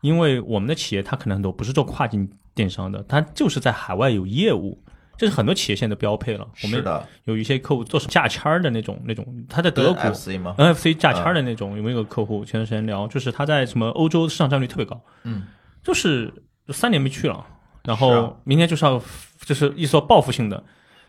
[0.00, 4.78] 因为我们的企业它可能很多不是做跨境电商的，它就是在海外有业务。
[5.16, 6.46] 这是很多企业现在的标配了。
[6.62, 15.44] 我们是的，有一些客户做价签儿的那种那种，他在德国 NFC 吗？NFC 价签儿的那种，有没有个客户前段时间聊，就是他在什么欧洲市场占有率特别高，嗯，
[15.82, 16.32] 就是
[16.68, 17.46] 三年没去了，
[17.84, 19.00] 然后明天就是要
[19.44, 20.56] 就是一说报复性的，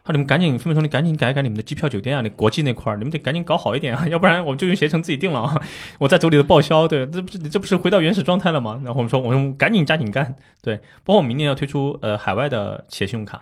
[0.06, 5.62] 说你们赶紧分分钟你赶紧改改你们的机票酒店啊，你国际那块儿你们得赶紧搞好一点啊， 要不然我们就用携程自己定了啊，
[6.00, 8.80] 我在走你的报销，对，这不是这不是回到原始状态了吗？
[8.84, 13.42] 然后我们说我们赶紧加紧干，对，包括我们明年要推出呃海外的企业信用卡。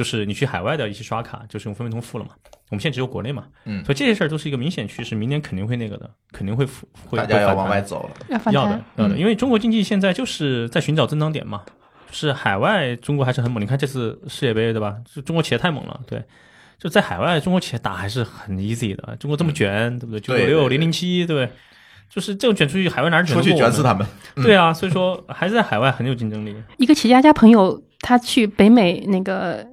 [0.00, 2.30] 就是你去海外的一些刷卡，就是用分分通付了嘛。
[2.70, 8.38] 我们现在只有国内嘛，嗯所以这些事儿都是一个明显趋势，明年肯定会那个的，肯定会付会大家要会往外走了。
[8.50, 11.64] 要的，，要的，嗯因为中国经济现在就是在寻找增长点嘛，
[12.08, 13.62] 就是海外中国还是很猛。
[13.62, 14.96] 你看这次世界杯对吧？
[15.04, 16.24] 就中国企业太猛了，对，
[16.78, 19.14] 就在海外中国企业打还是很 easy 的。
[19.16, 20.20] 中国这么卷，对不对？
[20.20, 21.56] 九六零零七，对不对？
[22.12, 24.04] 就是这种卷出去，海外哪儿卷出去卷死他们。
[24.34, 26.54] 对啊，所以说还是在海外很有竞争力。
[26.76, 29.64] 一个企业家朋友，他去北美那个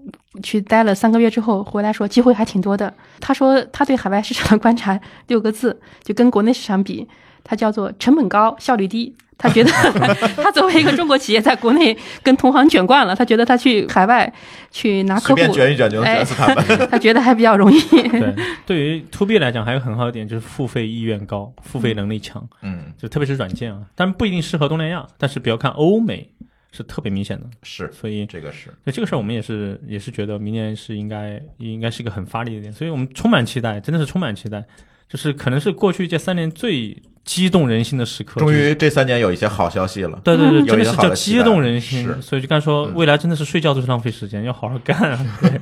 [0.44, 2.94] 去待了三个月之后回来说，机会还挺多的。
[3.20, 7.08] 他说他对海外市场的观察六个字，就跟国内市场比，
[7.44, 9.16] 它叫做成本高，效率低。
[9.38, 9.70] 他觉得
[10.36, 14.32] 他作为一个中国企业，在国内跟同行卷惯了，他觉得他去海外
[14.72, 16.66] 去拿客随户，便卷一卷就能卷死他们。
[16.90, 17.80] 他觉得还比较容易。
[17.80, 18.36] 对，
[18.66, 26.30] 对于 to B 来讲，还有很好的点就是付费意愿高，付费能力强，嗯，就特别是软件啊，但不一定适合东南亚，但是比较看欧美
[26.72, 27.46] 是特别明显的。
[27.64, 34.64] 是所以这个是那这个事儿，我们也是也是觉得明年是应该应该是一个很发力的点，所以我们充满期待，真的是充满期待，
[35.10, 38.40] 就是可能是过去这三年最激动人心的时刻。
[38.40, 40.20] 终于这三年有一些好消息了。
[40.24, 45.26] 对对对，嗯真的是叫激动人心，所以就刚说嗯未来真的是睡觉都是浪费时间，要好好干啊。
[45.42, 45.62] 对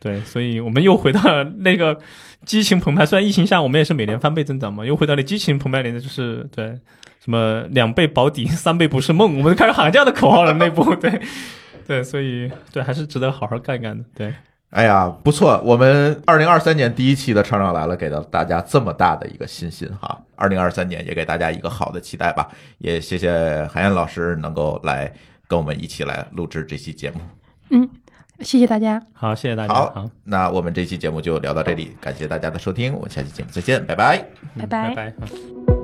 [0.00, 1.98] 对，所以我们又回到了那个
[2.44, 6.78] 激情澎湃，虽然疫情下我们也是每年翻倍增长嘛，又回到了激情澎湃里的就是对。
[7.24, 10.52] 什么两倍保底，三倍不是梦，我们开始喊这样的口号了。
[10.52, 11.22] 内部对，
[11.86, 14.04] 对，所以对还是值得好好干干的。
[14.14, 14.34] 对，
[14.74, 15.60] 哎呀，不错！
[15.64, 22.50] 我们二零二三年第一期的《厂长来了》给到大家这么大的一个信心哈，二零二三年也给大家一个好的期待吧。
[22.78, 25.12] 也谢谢海燕老师能够来
[25.46, 27.20] 跟我们一起来录制这期节目。
[27.70, 27.88] 嗯，
[28.40, 29.00] 谢谢大家。
[29.12, 29.72] 好，谢谢大家。
[29.72, 34.26] 好好，那我们这期节目就聊到这里，感谢大家的收听，我们下期节目再见，拜拜
[34.58, 35.83] 拜拜拜。